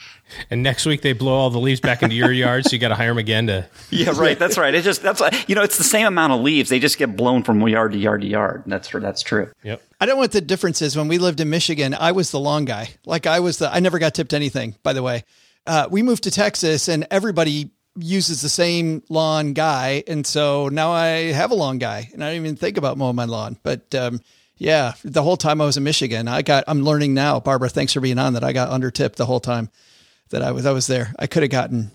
And 0.50 0.62
next 0.62 0.84
week 0.84 1.00
they 1.00 1.14
blow 1.14 1.32
all 1.32 1.48
the 1.48 1.58
leaves 1.58 1.80
back 1.80 2.02
into 2.02 2.14
your 2.14 2.32
yard, 2.32 2.64
so 2.64 2.72
you 2.72 2.78
got 2.78 2.88
to 2.88 2.94
hire 2.94 3.08
them 3.08 3.18
again 3.18 3.46
to. 3.46 3.66
Yeah, 3.90 4.12
right. 4.14 4.38
That's 4.38 4.58
right. 4.58 4.74
It 4.74 4.82
just 4.82 5.02
that's 5.02 5.22
you 5.48 5.54
know 5.54 5.62
it's 5.62 5.78
the 5.78 5.84
same 5.84 6.06
amount 6.06 6.34
of 6.34 6.40
leaves. 6.40 6.68
They 6.68 6.78
just 6.78 6.98
get 6.98 7.16
blown 7.16 7.42
from 7.42 7.66
yard 7.66 7.92
to 7.92 7.98
yard 7.98 8.20
to 8.20 8.26
yard. 8.26 8.64
That's 8.66 8.90
that's 8.90 9.22
true. 9.22 9.50
Yep. 9.62 9.82
I 10.00 10.06
don't 10.06 10.16
know 10.16 10.20
what 10.20 10.32
the 10.32 10.42
difference 10.42 10.82
is. 10.82 10.96
When 10.96 11.08
we 11.08 11.16
lived 11.16 11.40
in 11.40 11.48
Michigan, 11.48 11.94
I 11.94 12.12
was 12.12 12.30
the 12.30 12.38
lawn 12.38 12.66
guy. 12.66 12.90
Like 13.06 13.26
I 13.26 13.40
was 13.40 13.58
the. 13.58 13.72
I 13.74 13.80
never 13.80 13.98
got 13.98 14.12
tipped 14.14 14.34
anything. 14.34 14.76
By 14.82 14.92
the 14.92 15.02
way, 15.02 15.24
uh, 15.66 15.88
we 15.90 16.02
moved 16.02 16.24
to 16.24 16.30
Texas, 16.30 16.88
and 16.88 17.06
everybody 17.10 17.70
uses 17.96 18.42
the 18.42 18.48
same 18.48 19.02
lawn 19.08 19.52
guy, 19.52 20.04
and 20.06 20.26
so 20.26 20.68
now 20.68 20.92
I 20.92 21.32
have 21.32 21.50
a 21.50 21.54
lawn 21.54 21.78
guy, 21.78 22.10
and 22.12 22.22
I 22.22 22.28
don't 22.28 22.44
even 22.44 22.56
think 22.56 22.76
about 22.76 22.98
mowing 22.98 23.16
my 23.16 23.24
lawn. 23.24 23.58
But 23.62 23.94
um, 23.94 24.20
yeah, 24.56 24.94
the 25.04 25.22
whole 25.22 25.36
time 25.36 25.60
I 25.60 25.64
was 25.64 25.76
in 25.76 25.84
Michigan, 25.84 26.28
I 26.28 26.42
got. 26.42 26.64
I'm 26.66 26.82
learning 26.82 27.14
now, 27.14 27.40
Barbara. 27.40 27.68
Thanks 27.68 27.92
for 27.92 28.00
being 28.00 28.18
on. 28.18 28.34
That 28.34 28.44
I 28.44 28.52
got 28.52 28.70
under 28.70 28.90
tipped 28.90 29.16
the 29.16 29.26
whole 29.26 29.40
time 29.40 29.70
that 30.30 30.42
I 30.42 30.52
was. 30.52 30.66
I 30.66 30.72
was 30.72 30.86
there. 30.86 31.14
I 31.18 31.26
could 31.26 31.42
have 31.42 31.50
gotten 31.50 31.90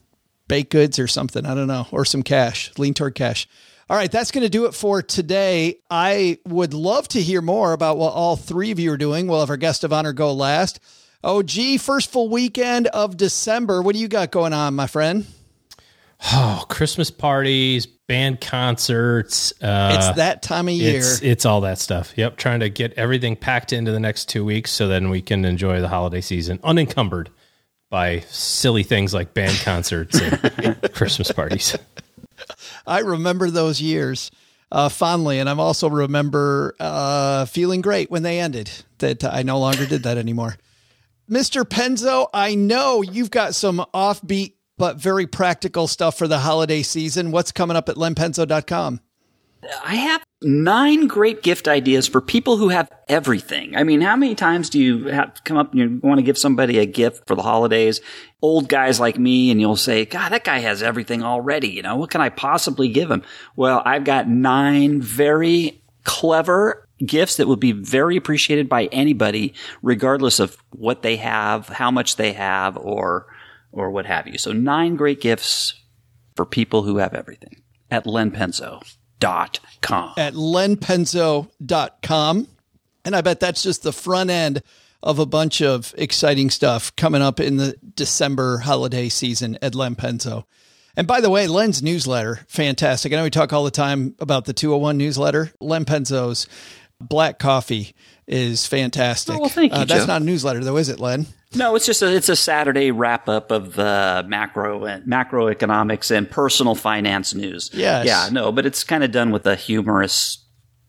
baked 0.48 0.72
goods 0.72 1.00
or 1.00 1.08
something. 1.08 1.46
I 1.46 1.56
don't 1.56 1.68
know, 1.68 1.88
or 1.91 2.06
some 2.06 2.24
cash. 2.24 2.72
Lean 2.78 2.94
toward 2.94 3.16
cash. 3.16 3.48
All 3.89 3.98
right, 3.98 4.12
that's 4.12 4.32
going 4.32 4.44
to 4.44 4.50
do 4.50 4.66
it 4.66 4.74
for 4.74 5.02
today. 5.02 5.80
I 5.91 6.39
would 6.48 6.74
love 6.74 7.08
to 7.10 7.22
hear 7.22 7.41
more 7.41 7.74
about 7.74 7.98
what 7.98 8.14
all 8.14 8.38
three 8.38 8.72
of 8.72 8.80
you 8.80 8.94
are 8.94 8.98
doing. 8.98 9.28
We'll 9.28 9.41
have 9.41 9.50
our 9.50 9.58
guest 9.58 9.84
of 9.84 9.91
honor 9.91 10.14
go 10.14 10.34
last. 10.34 10.80
Oh, 11.22 11.44
gee, 11.44 11.78
first 11.78 12.12
full 12.12 12.30
weekend 12.30 12.88
of 12.88 13.18
December. 13.18 13.82
What 13.82 13.94
do 13.94 14.02
you 14.02 14.08
got 14.08 14.32
going 14.32 14.54
on, 14.54 14.74
my 14.74 14.88
friend? 14.88 15.26
Oh, 16.32 16.63
Christmas 16.69 17.11
parties, 17.11 17.86
band 17.86 18.39
concerts. 18.39 19.53
Uh, 19.61 19.95
it's 19.97 20.17
that 20.17 20.41
time 20.41 20.67
of 20.67 20.74
year. 20.74 20.97
It's, 20.97 21.21
it's 21.21 21.45
all 21.45 21.61
that 21.61 21.80
stuff. 21.80 22.13
Yep. 22.15 22.38
Trying 22.38 22.61
to 22.61 22.69
get 22.69 22.93
everything 22.93 23.36
packed 23.36 23.74
into 23.74 23.91
the 23.91 23.99
next 23.99 24.30
two 24.30 24.45
weeks 24.45 24.71
so 24.71 24.88
then 24.88 25.09
we 25.09 25.21
can 25.21 25.43
enjoy 25.45 25.82
the 25.82 25.88
holiday 25.89 26.21
season 26.21 26.59
unencumbered 26.63 27.30
by 27.89 28.21
silly 28.21 28.84
things 28.84 29.13
like 29.13 29.34
band 29.34 29.59
concerts 29.63 30.19
and 30.19 30.82
Christmas 30.93 31.32
parties. 31.32 31.78
I 32.88 32.99
remember 32.99 33.49
those 33.51 33.82
years 33.82 34.32
uh, 34.71 34.89
fondly, 34.89 35.39
and 35.39 35.49
I 35.49 35.55
also 35.55 35.89
remember 35.89 36.76
uh, 36.80 37.45
feeling 37.45 37.82
great 37.82 38.09
when 38.09 38.24
they 38.24 38.39
ended. 38.39 38.71
That 38.99 39.24
I 39.24 39.43
no 39.43 39.59
longer 39.59 39.86
did 39.86 40.03
that 40.03 40.17
anymore. 40.17 40.55
Mr. 41.30 41.63
Penzo, 41.63 42.28
I 42.34 42.55
know 42.55 43.01
you've 43.01 43.32
got 43.32 43.53
some 43.53 43.86
offbeat 43.93 44.53
but 44.78 44.97
very 44.97 45.28
practical 45.28 45.88
stuff 45.88 46.17
for 46.17 46.28
the 46.28 46.39
holiday 46.39 46.82
season. 46.82 47.32
What's 47.32 47.51
coming 47.51 47.78
up 47.78 47.89
at 47.89 47.95
lenpenzo.com? 47.95 49.01
I 49.86 49.95
have 49.95 50.24
nine 50.41 51.07
great 51.07 51.41
gift 51.41 51.67
ideas 51.67 52.07
for 52.07 52.19
people 52.19 52.57
who 52.57 52.69
have 52.69 52.91
everything. 53.07 53.76
I 53.76 53.84
mean, 53.84 54.01
how 54.01 54.15
many 54.15 54.36
times 54.36 54.69
do 54.69 54.80
you 54.80 55.05
have 55.07 55.41
come 55.45 55.57
up 55.57 55.71
and 55.71 55.80
you 55.80 55.99
want 56.03 56.19
to 56.19 56.24
give 56.24 56.38
somebody 56.38 56.80
a 56.80 56.86
gift 56.86 57.26
for 57.28 57.36
the 57.36 57.41
holidays? 57.41 58.01
Old 58.41 58.67
guys 58.67 58.99
like 58.99 59.17
me, 59.17 59.51
and 59.51 59.61
you'll 59.61 59.78
say, 59.78 60.05
God, 60.05 60.30
that 60.34 60.43
guy 60.43 60.59
has 60.59 60.84
everything 60.84 61.24
already. 61.24 61.69
You 61.69 61.82
know, 61.82 61.95
what 61.95 62.09
can 62.09 62.21
I 62.21 62.30
possibly 62.30 62.89
give 62.89 63.09
him? 63.09 63.24
Well, 63.55 63.82
I've 63.86 64.03
got 64.03 64.28
nine 64.28 65.01
very 65.01 65.82
clever 66.03 66.88
gifts 67.05 67.38
that 67.38 67.47
would 67.47 67.59
be 67.59 67.71
very 67.71 68.17
appreciated 68.17 68.69
by 68.69 68.86
anybody, 68.86 69.53
regardless 69.82 70.39
of 70.39 70.57
what 70.71 71.01
they 71.01 71.17
have, 71.17 71.67
how 71.69 71.91
much 71.91 72.17
they 72.17 72.34
have, 72.34 72.78
or, 72.78 73.28
or 73.74 73.91
what 73.91 74.05
have 74.05 74.28
you. 74.28 74.38
So 74.38 74.53
nine 74.53 74.95
great 74.95 75.19
gifts 75.19 75.74
for 76.36 76.45
people 76.45 76.84
who 76.84 76.97
have 76.97 77.13
everything 77.13 77.61
at 77.91 78.05
lenpenzo.com. 78.05 80.13
At 80.17 80.34
lenpenzo.com. 80.34 82.47
And 83.05 83.15
I 83.15 83.21
bet 83.21 83.39
that's 83.39 83.63
just 83.63 83.84
the 83.84 83.91
front 83.91 84.30
end 84.30 84.63
of 85.01 85.19
a 85.19 85.26
bunch 85.26 85.61
of 85.61 85.93
exciting 85.97 86.49
stuff 86.49 86.95
coming 86.95 87.21
up 87.21 87.41
in 87.41 87.57
the 87.57 87.76
December 87.95 88.59
holiday 88.59 89.09
season 89.09 89.57
at 89.61 89.76
Len 89.76 89.95
Penzo. 89.95 90.45
And 90.95 91.07
by 91.07 91.19
the 91.19 91.30
way, 91.30 91.47
Len's 91.47 91.84
newsletter, 91.84 92.39
fantastic. 92.47 93.11
I 93.11 93.17
know 93.17 93.24
we 93.24 93.30
talk 93.30 93.51
all 93.51 93.65
the 93.65 93.71
time 93.71 94.15
about 94.19 94.45
the 94.45 94.53
201 94.53 94.97
newsletter. 94.97 95.51
Len 95.59 95.84
Penzo's 95.86 96.47
black 97.01 97.39
coffee 97.39 97.93
is 98.28 98.65
fantastic. 98.65 99.36
Oh, 99.36 99.39
well, 99.39 99.49
thank 99.49 99.74
you, 99.74 99.80
uh, 99.80 99.86
that's 99.86 100.01
Joe. 100.01 100.07
not 100.07 100.21
a 100.21 100.26
newsletter 100.26 100.63
though, 100.63 100.78
is 100.78 100.89
it, 100.89 100.99
Len? 100.99 101.28
No, 101.55 101.76
it's 101.76 101.86
just 101.86 102.01
a, 102.01 102.13
it's 102.13 102.30
a 102.30 102.36
Saturday 102.36 102.91
wrap 102.91 103.30
up 103.30 103.51
of 103.51 103.76
the 103.76 104.26
macro 104.28 104.86
and 104.86 105.05
macroeconomics 105.05 106.09
and 106.09 106.30
personal 106.30 106.76
finance 106.76 107.34
news. 107.34 107.69
Yeah, 107.74 108.03
Yeah, 108.03 108.30
no, 108.32 108.51
but 108.51 108.65
it's 108.65 108.84
kind 108.84 109.03
of 109.03 109.11
done 109.11 109.32
with 109.32 109.45
a 109.45 109.55
humorous. 109.55 110.39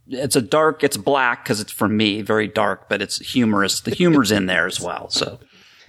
It's 0.06 0.36
a 0.36 0.42
dark. 0.42 0.84
It's 0.84 0.96
black 0.96 1.44
because 1.44 1.60
it's 1.60 1.72
for 1.72 1.88
me, 1.88 2.22
very 2.22 2.46
dark, 2.46 2.88
but 2.88 3.02
it's 3.02 3.18
humorous. 3.18 3.80
The 3.80 3.94
humor's 3.94 4.30
in 4.30 4.46
there 4.46 4.66
as 4.66 4.80
well. 4.80 5.08
So 5.10 5.40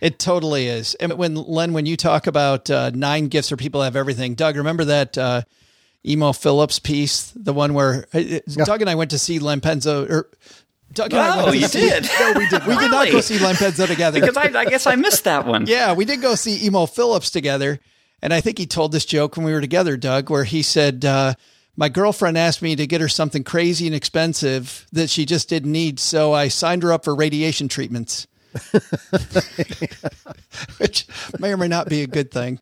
It 0.01 0.19
totally 0.19 0.67
is. 0.67 0.95
And 0.95 1.13
when 1.13 1.35
Len, 1.35 1.73
when 1.73 1.85
you 1.85 1.97
talk 1.97 2.27
about 2.27 2.69
uh, 2.69 2.91
nine 2.93 3.27
gifts 3.27 3.49
for 3.49 3.57
people 3.57 3.81
have 3.81 3.95
everything, 3.95 4.35
Doug, 4.35 4.55
remember 4.55 4.85
that 4.85 5.17
uh, 5.17 5.41
Emo 6.05 6.31
Philips 6.33 6.79
piece, 6.79 7.31
the 7.35 7.53
one 7.53 7.73
where 7.73 8.07
uh, 8.13 8.39
Doug 8.65 8.81
and 8.81 8.89
I 8.89 8.95
went 8.95 9.11
to 9.11 9.19
see 9.19 9.39
Len 9.39 9.61
Penzo. 9.61 10.09
Or 10.09 10.29
Doug 10.93 11.11
and 11.13 11.21
I 11.21 11.41
Oh, 11.41 11.45
went 11.47 11.57
you 11.59 11.67
see- 11.67 11.79
did? 11.89 12.07
No, 12.19 12.33
we 12.38 12.47
did. 12.49 12.65
We 12.65 12.75
did 12.77 12.91
not 12.91 13.05
go 13.05 13.11
Really? 13.11 13.21
see 13.21 13.39
Len 13.39 13.55
Penzo 13.55 13.86
together. 13.88 14.19
because 14.21 14.38
I, 14.38 14.43
I 14.57 14.65
guess 14.65 14.88
I 14.88 14.95
missed 14.95 15.23
that 15.25 15.45
one. 15.45 15.65
yeah, 15.67 15.93
we 15.93 16.05
did 16.05 16.21
go 16.21 16.36
see 16.36 16.65
Emo 16.65 16.86
Philips 16.86 17.29
together, 17.29 17.79
and 18.21 18.33
I 18.33 18.39
think 18.41 18.57
he 18.57 18.65
told 18.65 18.91
this 18.93 19.05
joke 19.05 19.36
when 19.36 19.45
we 19.45 19.51
were 19.51 19.61
together, 19.61 19.97
Doug, 19.97 20.29
where 20.29 20.43
he 20.45 20.61
said. 20.61 21.03
Uh, 21.05 21.33
my 21.77 21.89
girlfriend 21.89 22.38
asked 22.38 22.61
me 22.61 22.73
to 22.77 22.88
get 22.88 23.01
her 23.01 23.09
something 23.09 23.43
crazy 23.43 23.86
and 23.86 23.93
expensive 23.93 24.88
that 24.93 25.09
she 25.09 25.25
just 25.25 25.49
didn't 25.49 25.73
need, 25.73 25.99
so 25.99 26.31
I 26.31 26.47
signed 26.47 26.83
her 26.83 26.93
up 26.93 27.03
for 27.03 27.13
radiation 27.13 27.67
treatments. 27.67 28.27
which 30.77 31.05
may 31.38 31.51
or 31.51 31.57
may 31.57 31.67
not 31.67 31.89
be 31.89 32.01
a 32.01 32.07
good 32.07 32.31
thing. 32.31 32.61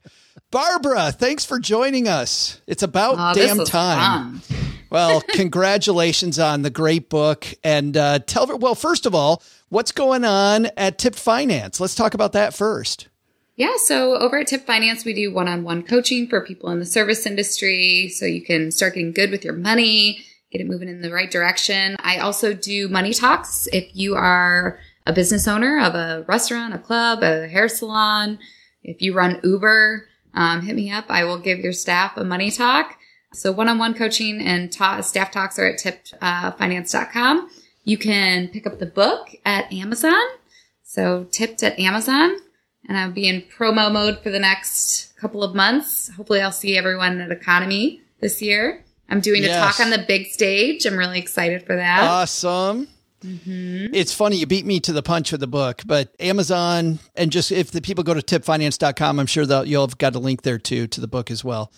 Barbara, 0.49 1.11
thanks 1.11 1.45
for 1.45 1.59
joining 1.59 2.07
us. 2.07 2.59
It's 2.65 2.81
about 2.81 3.15
Oh, 3.19 3.33
this 3.39 3.55
damn 3.55 3.65
time. 3.65 4.39
fun. 4.39 4.57
Well, 4.93 5.21
congratulations 5.29 6.37
on 6.37 6.61
the 6.61 6.69
great 6.69 7.09
book. 7.09 7.47
And 7.63 7.97
uh, 7.97 8.19
tell 8.19 8.59
well, 8.59 8.75
first 8.75 9.07
of 9.07 9.15
all, 9.15 9.41
what's 9.69 9.91
going 9.91 10.23
on 10.23 10.67
at 10.77 10.99
Tipped 10.99 11.17
Finance? 11.19 11.79
Let's 11.79 11.95
talk 11.95 12.13
about 12.13 12.33
that 12.33 12.53
first. 12.53 13.09
Yeah, 13.55 13.73
so 13.77 14.15
over 14.15 14.37
at 14.37 14.47
Tipped 14.47 14.67
Finance, 14.67 15.03
we 15.03 15.13
do 15.13 15.33
one 15.33 15.47
on 15.47 15.63
one 15.63 15.81
coaching 15.81 16.27
for 16.27 16.45
people 16.45 16.69
in 16.69 16.79
the 16.79 16.85
service 16.85 17.25
industry 17.25 18.07
so 18.09 18.25
you 18.25 18.43
can 18.43 18.69
start 18.71 18.93
getting 18.93 19.13
good 19.13 19.31
with 19.31 19.43
your 19.43 19.53
money, 19.55 20.23
get 20.51 20.61
it 20.61 20.67
moving 20.67 20.89
in 20.89 21.01
the 21.01 21.11
right 21.11 21.29
direction. 21.29 21.95
I 21.99 22.19
also 22.19 22.53
do 22.53 22.87
money 22.87 23.13
talks 23.13 23.67
if 23.73 23.95
you 23.95 24.15
are 24.15 24.79
a 25.07 25.13
business 25.13 25.47
owner 25.47 25.79
of 25.79 25.95
a 25.95 26.23
restaurant, 26.27 26.75
a 26.75 26.79
club, 26.79 27.23
a 27.23 27.47
hair 27.47 27.67
salon. 27.67 28.37
If 28.83 29.01
you 29.01 29.15
run 29.15 29.39
Uber, 29.43 30.07
um, 30.35 30.61
hit 30.61 30.75
me 30.75 30.91
up. 30.91 31.05
I 31.09 31.23
will 31.23 31.39
give 31.39 31.59
your 31.59 31.73
staff 31.73 32.15
a 32.15 32.23
money 32.23 32.51
talk. 32.51 32.99
So 33.33 33.51
one 33.51 33.67
on 33.67 33.77
one 33.77 33.93
coaching 33.93 34.41
and 34.41 34.71
ta- 34.71 35.01
staff 35.01 35.31
talks 35.31 35.57
are 35.59 35.65
at 35.65 35.79
tippedfinance.com. 35.79 37.39
Uh, 37.39 37.49
you 37.83 37.97
can 37.97 38.47
pick 38.47 38.65
up 38.65 38.79
the 38.79 38.85
book 38.85 39.29
at 39.45 39.71
Amazon. 39.73 40.21
So 40.83 41.27
tipped 41.31 41.63
at 41.63 41.77
Amazon 41.79 42.37
and 42.87 42.97
I'll 42.97 43.11
be 43.11 43.27
in 43.27 43.41
promo 43.41 43.91
mode 43.91 44.19
for 44.19 44.29
the 44.29 44.39
next 44.39 45.15
couple 45.17 45.43
of 45.43 45.55
months. 45.55 46.09
Hopefully, 46.15 46.41
I'll 46.41 46.51
see 46.51 46.77
everyone 46.77 47.19
at 47.21 47.29
EconoMe 47.29 48.01
this 48.19 48.41
year. 48.41 48.83
I'm 49.09 49.19
doing 49.19 49.43
a 49.43 49.49
talk 49.49 49.79
on 49.79 49.89
the 49.89 50.03
big 50.07 50.27
stage. 50.27 50.85
I'm 50.85 50.97
really 50.97 51.19
excited 51.19 51.65
for 51.65 51.75
that. 51.75 52.03
Awesome. 52.03 52.87
Mm-hmm. 53.23 53.93
It's 53.93 54.13
funny 54.13 54.37
you 54.37 54.45
beat 54.45 54.65
me 54.65 54.79
to 54.81 54.91
the 54.91 55.03
punch 55.03 55.31
with 55.31 55.39
the 55.39 55.47
book, 55.47 55.81
but 55.85 56.13
Amazon 56.19 56.99
and 57.15 57.31
just 57.31 57.51
if 57.51 57.71
the 57.71 57.81
people 57.81 58.03
go 58.03 58.13
to 58.13 58.21
tippedfinance.com, 58.21 59.19
I'm 59.19 59.27
sure 59.27 59.45
that 59.45 59.67
you'll 59.67 59.87
have 59.87 59.97
got 59.97 60.15
a 60.15 60.19
link 60.19 60.41
there 60.41 60.57
too 60.57 60.87
to 60.87 60.99
the 60.99 61.07
book 61.07 61.31
as 61.31 61.43
well. 61.43 61.71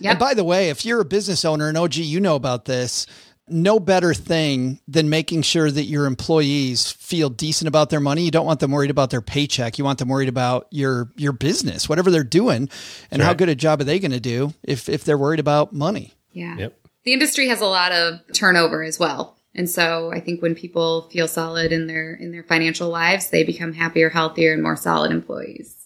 Yep. 0.00 0.10
And 0.10 0.18
by 0.18 0.34
the 0.34 0.44
way, 0.44 0.68
if 0.70 0.84
you're 0.84 1.00
a 1.00 1.04
business 1.04 1.44
owner 1.44 1.68
and 1.68 1.78
OG, 1.78 1.96
you 1.96 2.20
know 2.20 2.34
about 2.36 2.64
this. 2.64 3.06
no 3.48 3.80
better 3.80 4.14
thing 4.14 4.80
than 4.86 5.10
making 5.10 5.42
sure 5.42 5.70
that 5.70 5.84
your 5.84 6.06
employees 6.06 6.90
feel 6.92 7.28
decent 7.28 7.68
about 7.68 7.90
their 7.90 8.00
money. 8.00 8.22
You 8.22 8.30
don't 8.30 8.46
want 8.46 8.60
them 8.60 8.70
worried 8.70 8.90
about 8.90 9.10
their 9.10 9.20
paycheck. 9.20 9.78
You 9.78 9.84
want 9.84 9.98
them 9.98 10.08
worried 10.08 10.28
about 10.28 10.68
your 10.70 11.10
your 11.16 11.32
business, 11.32 11.88
whatever 11.88 12.10
they're 12.10 12.24
doing, 12.24 12.68
and 13.10 13.20
how 13.20 13.34
good 13.34 13.48
a 13.48 13.54
job 13.54 13.80
are 13.80 13.84
they 13.84 13.98
going 13.98 14.12
to 14.12 14.20
do 14.20 14.54
if 14.62 14.88
if 14.88 15.04
they're 15.04 15.18
worried 15.18 15.40
about 15.40 15.72
money. 15.72 16.14
Yeah. 16.32 16.56
Yep. 16.56 16.78
The 17.04 17.12
industry 17.12 17.48
has 17.48 17.60
a 17.60 17.66
lot 17.66 17.92
of 17.92 18.20
turnover 18.32 18.82
as 18.84 18.98
well. 18.98 19.36
And 19.54 19.68
so 19.68 20.12
I 20.14 20.20
think 20.20 20.40
when 20.40 20.54
people 20.54 21.10
feel 21.10 21.28
solid 21.28 21.72
in 21.72 21.86
their 21.88 22.14
in 22.14 22.30
their 22.30 22.44
financial 22.44 22.88
lives, 22.88 23.28
they 23.30 23.42
become 23.44 23.72
happier, 23.74 24.08
healthier, 24.08 24.52
and 24.54 24.62
more 24.62 24.76
solid 24.76 25.10
employees. 25.10 25.76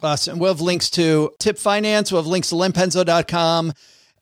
Awesome. 0.00 0.38
We'll 0.38 0.52
have 0.52 0.60
links 0.60 0.90
to 0.90 1.32
Tipped 1.40 1.58
Finance. 1.58 2.12
We'll 2.12 2.22
have 2.22 2.28
links 2.28 2.50
to 2.50 2.54
lenpenzo.com 2.54 3.72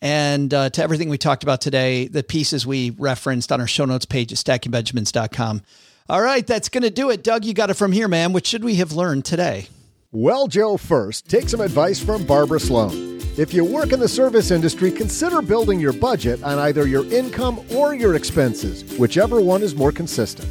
and 0.01 0.53
uh, 0.53 0.71
to 0.71 0.83
everything 0.83 1.09
we 1.09 1.19
talked 1.19 1.43
about 1.43 1.61
today, 1.61 2.09
the 2.09 2.23
pieces 2.23 2.67
we 2.67 2.91
referenced 2.91 3.53
on 3.53 3.61
our 3.61 3.67
show 3.67 3.85
notes 3.85 4.07
page 4.07 4.33
at 4.33 4.39
stackingbenjamins.com. 4.39 5.63
All 6.09 6.23
right, 6.23 6.47
that's 6.47 6.69
going 6.69 6.83
to 6.83 6.91
do 6.91 7.11
it. 7.11 7.25
Doug, 7.25 7.45
you 7.45 7.53
got 7.53 7.71
it 7.71 7.75
from 7.75 7.93
here, 7.93 8.09
man. 8.09 8.33
What 8.33 8.47
should 8.47 8.63
we 8.63 8.77
have 8.77 8.93
learned 8.93 9.25
today? 9.25 9.67
Well, 10.13 10.47
Joe, 10.47 10.77
first, 10.77 11.29
take 11.29 11.49
some 11.49 11.61
advice 11.61 12.03
from 12.03 12.25
Barbara 12.25 12.61
Sloan. 12.61 13.21
If 13.37 13.53
you 13.53 13.65
work 13.65 13.93
in 13.93 14.01
the 14.01 14.09
service 14.09 14.51
industry, 14.51 14.91
consider 14.91 15.43
building 15.43 15.81
your 15.81 15.93
budget 15.93 16.43
on 16.43 16.59
either 16.59 16.87
your 16.87 17.05
income 17.13 17.61
or 17.75 17.95
your 17.95 18.15
expenses, 18.15 18.97
whichever 18.99 19.41
one 19.41 19.63
is 19.63 19.75
more 19.75 19.93
consistent. 19.93 20.49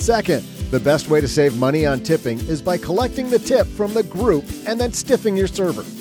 Second, 0.00 0.44
the 0.74 0.80
best 0.80 1.08
way 1.08 1.20
to 1.20 1.28
save 1.28 1.56
money 1.56 1.86
on 1.86 2.00
tipping 2.00 2.38
is 2.40 2.60
by 2.60 2.76
collecting 2.76 3.30
the 3.30 3.38
tip 3.38 3.64
from 3.66 3.94
the 3.94 4.02
group 4.02 4.44
and 4.66 4.80
then 4.80 4.92
stiffing 4.92 5.36
your 5.36 5.46
server. 5.46 5.84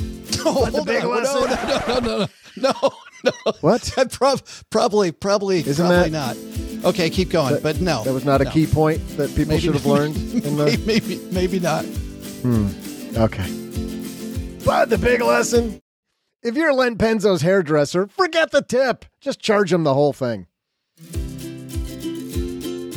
Oh, 0.46 0.66
the 0.70 0.82
big 0.84 1.04
no, 1.04 1.10
lesson. 1.10 1.42
no, 1.42 2.00
no, 2.00 2.00
no, 2.00 2.28
no, 2.58 2.72
no, 2.74 3.32
no. 3.46 3.52
What? 3.62 3.82
That 3.96 4.12
prob- 4.20 4.42
probably, 4.70 5.14
probably, 5.14 5.60
Isn't 5.60 5.76
probably 5.86 6.10
that- 6.10 6.36
not. 6.36 6.86
Okay, 6.90 7.10
keep 7.10 7.30
going. 7.30 7.62
but 7.64 7.80
no, 7.80 8.04
That 8.04 8.12
was 8.14 8.26
not 8.26 8.42
a 8.42 8.44
no. 8.46 8.52
key 8.52 8.66
point 8.68 9.00
that 9.16 9.30
people 9.30 9.52
Maybe- 9.52 9.62
should 9.62 9.76
have 9.76 9.86
learned 9.86 10.18
in 10.18 10.58
the. 10.58 10.66
maybe, 10.66 10.86
maybe, 10.86 11.22
maybe 11.32 11.60
not. 11.62 11.86
Hmm, 11.86 12.68
okay. 13.16 13.46
But 14.66 14.90
the 14.90 14.98
big 14.98 15.22
lesson 15.22 15.80
if 16.42 16.56
you're 16.56 16.74
Len 16.74 16.98
Penzo's 16.98 17.42
hairdresser, 17.42 18.08
forget 18.08 18.52
the 18.52 18.62
tip. 18.64 19.06
Just 19.22 19.40
charge 19.40 19.72
him 19.72 19.86
the 19.86 19.94
whole 19.94 20.12
thing. 20.12 20.48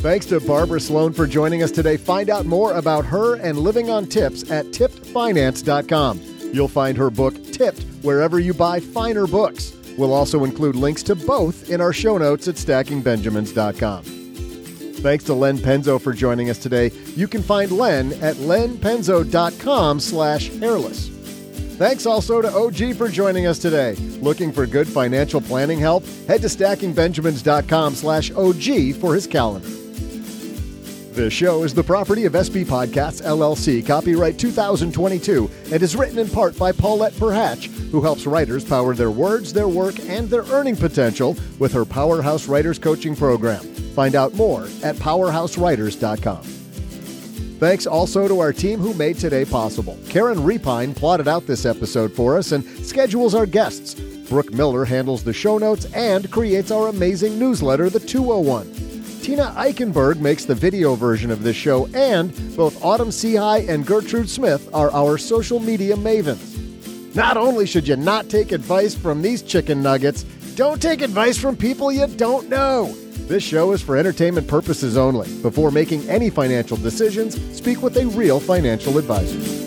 Thanks 0.07 0.25
to 0.27 0.39
Barbara 0.39 0.79
Sloan 0.79 1.11
for 1.11 1.27
joining 1.27 1.63
us 1.63 1.69
today. 1.69 1.97
Find 1.97 2.29
out 2.29 2.45
more 2.45 2.71
about 2.75 3.05
her 3.07 3.35
and 3.35 3.59
living 3.59 3.89
on 3.89 4.05
tips 4.05 4.49
at 4.49 4.67
tippedfinance.com. 4.67 6.21
You'll 6.53 6.69
find 6.69 6.97
her 6.97 7.09
book, 7.09 7.35
Tipped, 7.51 7.83
wherever 8.03 8.39
you 8.39 8.53
buy 8.53 8.79
finer 8.79 9.27
books. 9.27 9.75
We'll 9.97 10.13
also 10.13 10.45
include 10.45 10.77
links 10.77 11.03
to 11.03 11.15
both 11.15 11.69
in 11.69 11.81
our 11.81 11.91
show 11.91 12.17
notes 12.17 12.47
at 12.47 12.55
stackingbenjamins.com. 12.55 14.03
Thanks 14.03 15.25
to 15.25 15.33
Len 15.33 15.57
Penzo 15.57 15.99
for 15.99 16.13
joining 16.13 16.49
us 16.49 16.57
today. 16.57 16.89
You 17.17 17.27
can 17.27 17.43
find 17.43 17.69
Len 17.69 18.13
at 18.23 18.37
lenpenzo.com 18.37 19.99
slash 19.99 20.47
hairless. 20.51 21.09
Thanks 21.75 22.05
also 22.05 22.41
to 22.41 22.49
OG 22.49 22.95
for 22.95 23.09
joining 23.09 23.45
us 23.45 23.59
today. 23.59 23.95
Looking 24.21 24.53
for 24.53 24.65
good 24.65 24.87
financial 24.87 25.41
planning 25.41 25.79
help? 25.79 26.05
Head 26.29 26.39
to 26.43 26.47
stackingbenjamins.com 26.47 27.95
slash 27.95 28.31
OG 28.31 28.95
for 29.01 29.13
his 29.13 29.27
calendar. 29.27 29.67
This 31.17 31.33
show 31.33 31.63
is 31.63 31.73
the 31.73 31.83
property 31.83 32.25
of 32.25 32.33
SB 32.33 32.65
Podcasts, 32.65 33.23
LLC, 33.23 33.83
copyright 33.83 34.37
2022, 34.37 35.49
and 35.71 35.81
is 35.81 35.95
written 35.95 36.19
in 36.19 36.29
part 36.29 36.55
by 36.59 36.71
Paulette 36.71 37.13
Perhach, 37.13 37.65
who 37.89 38.03
helps 38.03 38.27
writers 38.27 38.63
power 38.63 38.93
their 38.93 39.09
words, 39.09 39.51
their 39.51 39.67
work, 39.67 39.95
and 40.01 40.29
their 40.29 40.43
earning 40.43 40.75
potential 40.75 41.35
with 41.57 41.73
her 41.73 41.85
Powerhouse 41.85 42.47
Writers 42.47 42.77
Coaching 42.77 43.15
Program. 43.15 43.61
Find 43.95 44.13
out 44.13 44.35
more 44.35 44.65
at 44.83 44.95
powerhousewriters.com. 44.97 46.43
Thanks 46.43 47.87
also 47.87 48.27
to 48.27 48.39
our 48.39 48.53
team 48.53 48.79
who 48.79 48.93
made 48.93 49.17
today 49.17 49.43
possible. 49.43 49.97
Karen 50.09 50.37
Repine 50.37 50.95
plotted 50.95 51.27
out 51.27 51.47
this 51.47 51.65
episode 51.65 52.13
for 52.13 52.37
us 52.37 52.51
and 52.51 52.63
schedules 52.85 53.33
our 53.33 53.47
guests. 53.47 53.95
Brooke 54.29 54.53
Miller 54.53 54.85
handles 54.85 55.23
the 55.23 55.33
show 55.33 55.57
notes 55.57 55.91
and 55.95 56.29
creates 56.29 56.69
our 56.69 56.89
amazing 56.89 57.39
newsletter, 57.39 57.89
The 57.89 58.01
201. 58.01 58.76
Tina 59.27 59.53
Eichenberg 59.57 60.21
makes 60.21 60.45
the 60.45 60.55
video 60.55 60.95
version 60.95 61.31
of 61.31 61.43
this 61.43 61.57
show, 61.57 61.87
and 61.87 62.31
both 62.55 62.81
Autumn 62.81 63.09
Sehy 63.09 63.67
and 63.67 63.85
Gertrude 63.85 64.29
Smith 64.29 64.69
are 64.73 64.89
our 64.93 65.17
social 65.17 65.59
media 65.59 65.97
mavens. 65.97 67.13
Not 67.13 67.35
only 67.35 67.65
should 67.65 67.89
you 67.89 67.97
not 67.97 68.29
take 68.29 68.53
advice 68.53 68.95
from 68.95 69.21
these 69.21 69.41
chicken 69.41 69.83
nuggets, 69.83 70.23
don't 70.55 70.81
take 70.81 71.01
advice 71.01 71.37
from 71.37 71.57
people 71.57 71.91
you 71.91 72.07
don't 72.07 72.47
know. 72.47 72.95
This 73.27 73.43
show 73.43 73.73
is 73.73 73.81
for 73.81 73.97
entertainment 73.97 74.47
purposes 74.47 74.95
only. 74.95 75.27
Before 75.41 75.71
making 75.71 76.09
any 76.09 76.29
financial 76.29 76.77
decisions, 76.77 77.35
speak 77.53 77.81
with 77.81 77.97
a 77.97 78.07
real 78.07 78.39
financial 78.39 78.97
advisor. 78.97 79.66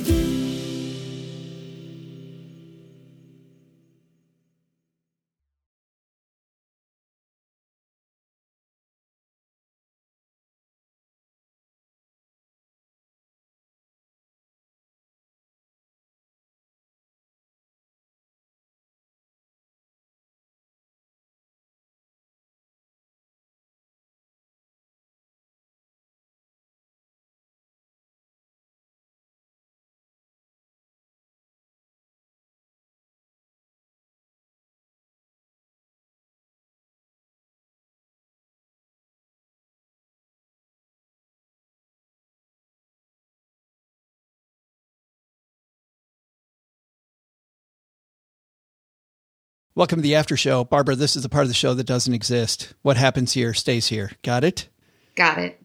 Welcome 49.81 50.01
to 50.01 50.03
the 50.03 50.17
after 50.17 50.37
show. 50.37 50.63
Barbara, 50.65 50.95
this 50.95 51.17
is 51.17 51.23
the 51.23 51.31
part 51.31 51.45
of 51.45 51.49
the 51.49 51.55
show 51.55 51.73
that 51.73 51.85
doesn't 51.85 52.13
exist. 52.13 52.75
What 52.83 52.99
happens 52.99 53.33
here 53.33 53.55
stays 53.55 53.87
here. 53.87 54.11
Got 54.23 54.45
it? 54.45 54.69
Got 55.15 55.39
it. 55.39 55.59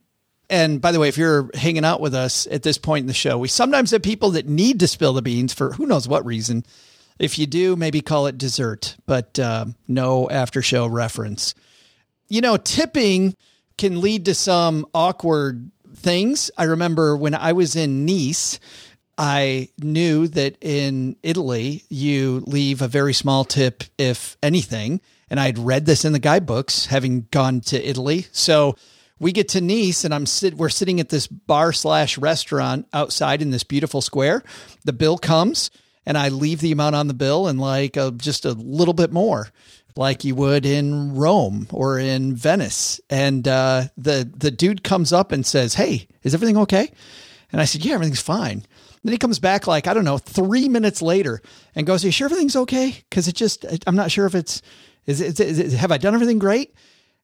And 0.49 0.79
by 0.79 0.93
the 0.93 1.01
way, 1.01 1.09
if 1.09 1.17
you're 1.17 1.49
hanging 1.53 1.83
out 1.83 1.99
with 1.99 2.15
us 2.15 2.47
at 2.49 2.63
this 2.63 2.77
point 2.77 3.03
in 3.03 3.07
the 3.07 3.13
show, 3.13 3.37
we 3.37 3.49
sometimes 3.49 3.91
have 3.91 4.01
people 4.01 4.29
that 4.29 4.47
need 4.47 4.79
to 4.79 4.87
spill 4.87 5.11
the 5.11 5.21
beans 5.21 5.53
for 5.53 5.73
who 5.73 5.85
knows 5.85 6.07
what 6.07 6.25
reason. 6.25 6.63
If 7.19 7.37
you 7.37 7.45
do, 7.45 7.75
maybe 7.75 7.99
call 7.99 8.27
it 8.27 8.37
dessert, 8.37 8.95
but 9.05 9.37
uh, 9.37 9.65
no 9.85 10.29
after 10.29 10.61
show 10.61 10.87
reference. 10.87 11.53
You 12.29 12.39
know, 12.39 12.55
tipping 12.55 13.35
can 13.77 13.99
lead 13.99 14.23
to 14.27 14.33
some 14.33 14.85
awkward 14.93 15.71
things. 15.93 16.51
I 16.57 16.63
remember 16.63 17.17
when 17.17 17.35
I 17.35 17.51
was 17.51 17.75
in 17.75 18.05
Nice, 18.05 18.61
I 19.17 19.69
knew 19.81 20.27
that 20.29 20.57
in 20.61 21.15
Italy, 21.23 21.83
you 21.89 22.43
leave 22.45 22.81
a 22.81 22.87
very 22.87 23.13
small 23.13 23.45
tip, 23.45 23.83
if 23.97 24.37
anything. 24.43 25.01
And 25.29 25.39
I'd 25.39 25.57
read 25.57 25.85
this 25.85 26.05
in 26.05 26.13
the 26.13 26.19
guidebooks, 26.19 26.87
having 26.87 27.27
gone 27.31 27.61
to 27.61 27.89
Italy. 27.89 28.27
So 28.31 28.75
we 29.19 29.31
get 29.31 29.49
to 29.49 29.61
Nice, 29.61 30.03
and 30.03 30.13
I'm 30.13 30.25
sit. 30.25 30.55
We're 30.55 30.69
sitting 30.69 30.99
at 30.99 31.09
this 31.09 31.27
bar 31.27 31.71
slash 31.71 32.17
restaurant 32.17 32.87
outside 32.93 33.41
in 33.41 33.51
this 33.51 33.63
beautiful 33.63 34.01
square. 34.01 34.43
The 34.83 34.93
bill 34.93 35.17
comes, 35.17 35.71
and 36.05 36.17
I 36.17 36.29
leave 36.29 36.59
the 36.59 36.71
amount 36.71 36.95
on 36.95 37.07
the 37.07 37.13
bill 37.13 37.47
and 37.47 37.59
like 37.59 37.97
uh, 37.97 38.11
just 38.11 38.45
a 38.45 38.51
little 38.51 38.93
bit 38.93 39.11
more, 39.11 39.47
like 39.95 40.25
you 40.25 40.35
would 40.35 40.65
in 40.65 41.15
Rome 41.15 41.67
or 41.71 41.97
in 41.97 42.35
Venice. 42.35 42.99
And 43.09 43.47
uh, 43.47 43.85
the 43.97 44.29
the 44.35 44.51
dude 44.51 44.83
comes 44.83 45.13
up 45.13 45.31
and 45.31 45.45
says, 45.45 45.75
"Hey, 45.75 46.07
is 46.23 46.33
everything 46.33 46.57
okay?" 46.57 46.91
And 47.51 47.61
I 47.61 47.65
said, 47.65 47.85
"Yeah, 47.85 47.93
everything's 47.93 48.21
fine." 48.21 48.65
Then 49.05 49.11
he 49.11 49.19
comes 49.19 49.37
back 49.37 49.67
like 49.67 49.85
I 49.85 49.93
don't 49.93 50.03
know, 50.03 50.17
three 50.17 50.67
minutes 50.67 50.99
later, 50.99 51.39
and 51.75 51.85
goes, 51.85 52.03
"Are 52.03 52.07
you 52.07 52.11
sure 52.11 52.25
everything's 52.25 52.55
okay?" 52.55 53.03
Because 53.07 53.27
it 53.27 53.35
just 53.35 53.63
I'm 53.85 53.95
not 53.95 54.09
sure 54.09 54.25
if 54.25 54.33
it's 54.33 54.63
is 55.05 55.21
it, 55.21 55.39
is 55.39 55.59
it 55.59 55.77
have 55.77 55.91
I 55.91 55.99
done 55.99 56.15
everything 56.15 56.39
great? 56.39 56.73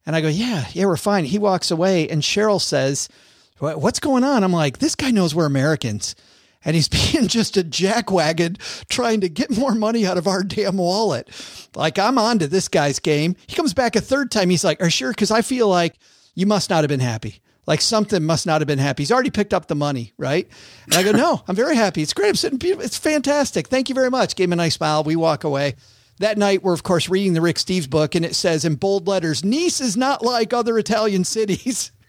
And 0.05 0.15
I 0.15 0.21
go, 0.21 0.27
"Yeah, 0.27 0.67
yeah, 0.73 0.85
we're 0.85 0.95
fine." 0.95 1.25
He 1.25 1.39
walks 1.39 1.71
away, 1.71 2.07
and 2.07 2.21
Cheryl 2.21 2.61
says, 2.61 3.09
"What's 3.57 3.99
going 3.99 4.23
on?" 4.23 4.43
I'm 4.43 4.53
like, 4.53 4.77
"This 4.77 4.93
guy 4.93 5.09
knows 5.09 5.33
we're 5.33 5.47
Americans." 5.47 6.15
And 6.63 6.75
he's 6.75 6.87
being 7.11 7.27
just 7.27 7.57
a 7.57 7.63
jackwagon 7.63 8.59
trying 8.87 9.21
to 9.21 9.29
get 9.29 9.49
more 9.49 9.73
money 9.73 10.05
out 10.05 10.19
of 10.19 10.27
our 10.27 10.43
damn 10.43 10.77
wallet. 10.77 11.29
Like, 11.75 11.97
I'm 11.97 12.19
on 12.19 12.37
to 12.37 12.47
this 12.47 12.67
guy's 12.67 12.99
game. 12.99 13.35
He 13.47 13.55
comes 13.55 13.73
back 13.73 13.95
a 13.95 14.01
third 14.01 14.29
time. 14.29 14.51
He's 14.51 14.63
like, 14.63 14.79
Are 14.83 14.91
sure? 14.91 15.09
Because 15.09 15.31
I 15.31 15.41
feel 15.41 15.67
like 15.67 15.95
you 16.35 16.45
must 16.45 16.69
not 16.69 16.83
have 16.83 16.89
been 16.89 16.99
happy. 16.99 17.41
Like 17.67 17.81
something 17.81 18.23
must 18.23 18.45
not 18.45 18.61
have 18.61 18.67
been 18.67 18.79
happy. 18.79 19.03
He's 19.03 19.11
already 19.11 19.29
picked 19.29 19.53
up 19.53 19.67
the 19.67 19.75
money, 19.75 20.13
right? 20.17 20.47
And 20.85 20.95
I 20.95 21.03
go, 21.03 21.11
no, 21.11 21.43
I'm 21.47 21.55
very 21.55 21.75
happy. 21.75 22.01
It's 22.01 22.13
great. 22.13 22.29
I'm 22.29 22.35
sitting 22.35 22.57
beautiful. 22.57 22.83
It's 22.83 22.97
fantastic. 22.97 23.67
Thank 23.67 23.87
you 23.87 23.95
very 23.95 24.09
much. 24.09 24.35
Gave 24.35 24.49
him 24.49 24.53
a 24.53 24.55
nice 24.57 24.75
smile. 24.75 25.03
We 25.03 25.15
walk 25.15 25.43
away. 25.43 25.75
That 26.19 26.37
night, 26.37 26.63
we're 26.63 26.73
of 26.73 26.83
course 26.83 27.09
reading 27.09 27.33
the 27.33 27.41
Rick 27.41 27.55
Steves 27.57 27.89
book, 27.89 28.13
and 28.13 28.23
it 28.23 28.35
says 28.35 28.63
in 28.65 28.75
bold 28.75 29.07
letters 29.07 29.43
Nice 29.43 29.81
is 29.81 29.97
not 29.97 30.23
like 30.23 30.53
other 30.53 30.77
Italian 30.77 31.23
cities. 31.23 31.91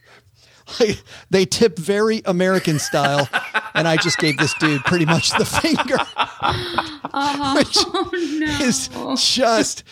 Like, 0.79 1.03
they 1.29 1.45
tip 1.45 1.77
very 1.77 2.23
American 2.25 2.79
style. 2.79 3.29
and 3.75 3.89
I 3.89 3.97
just 3.97 4.17
gave 4.19 4.39
this 4.39 4.55
dude 4.55 4.85
pretty 4.85 5.05
much 5.05 5.31
the 5.31 5.45
finger. 5.61 5.97
Uh-huh. 6.41 7.55
which 7.59 7.77
oh, 7.79 8.11
is 8.63 8.89
just 9.35 9.83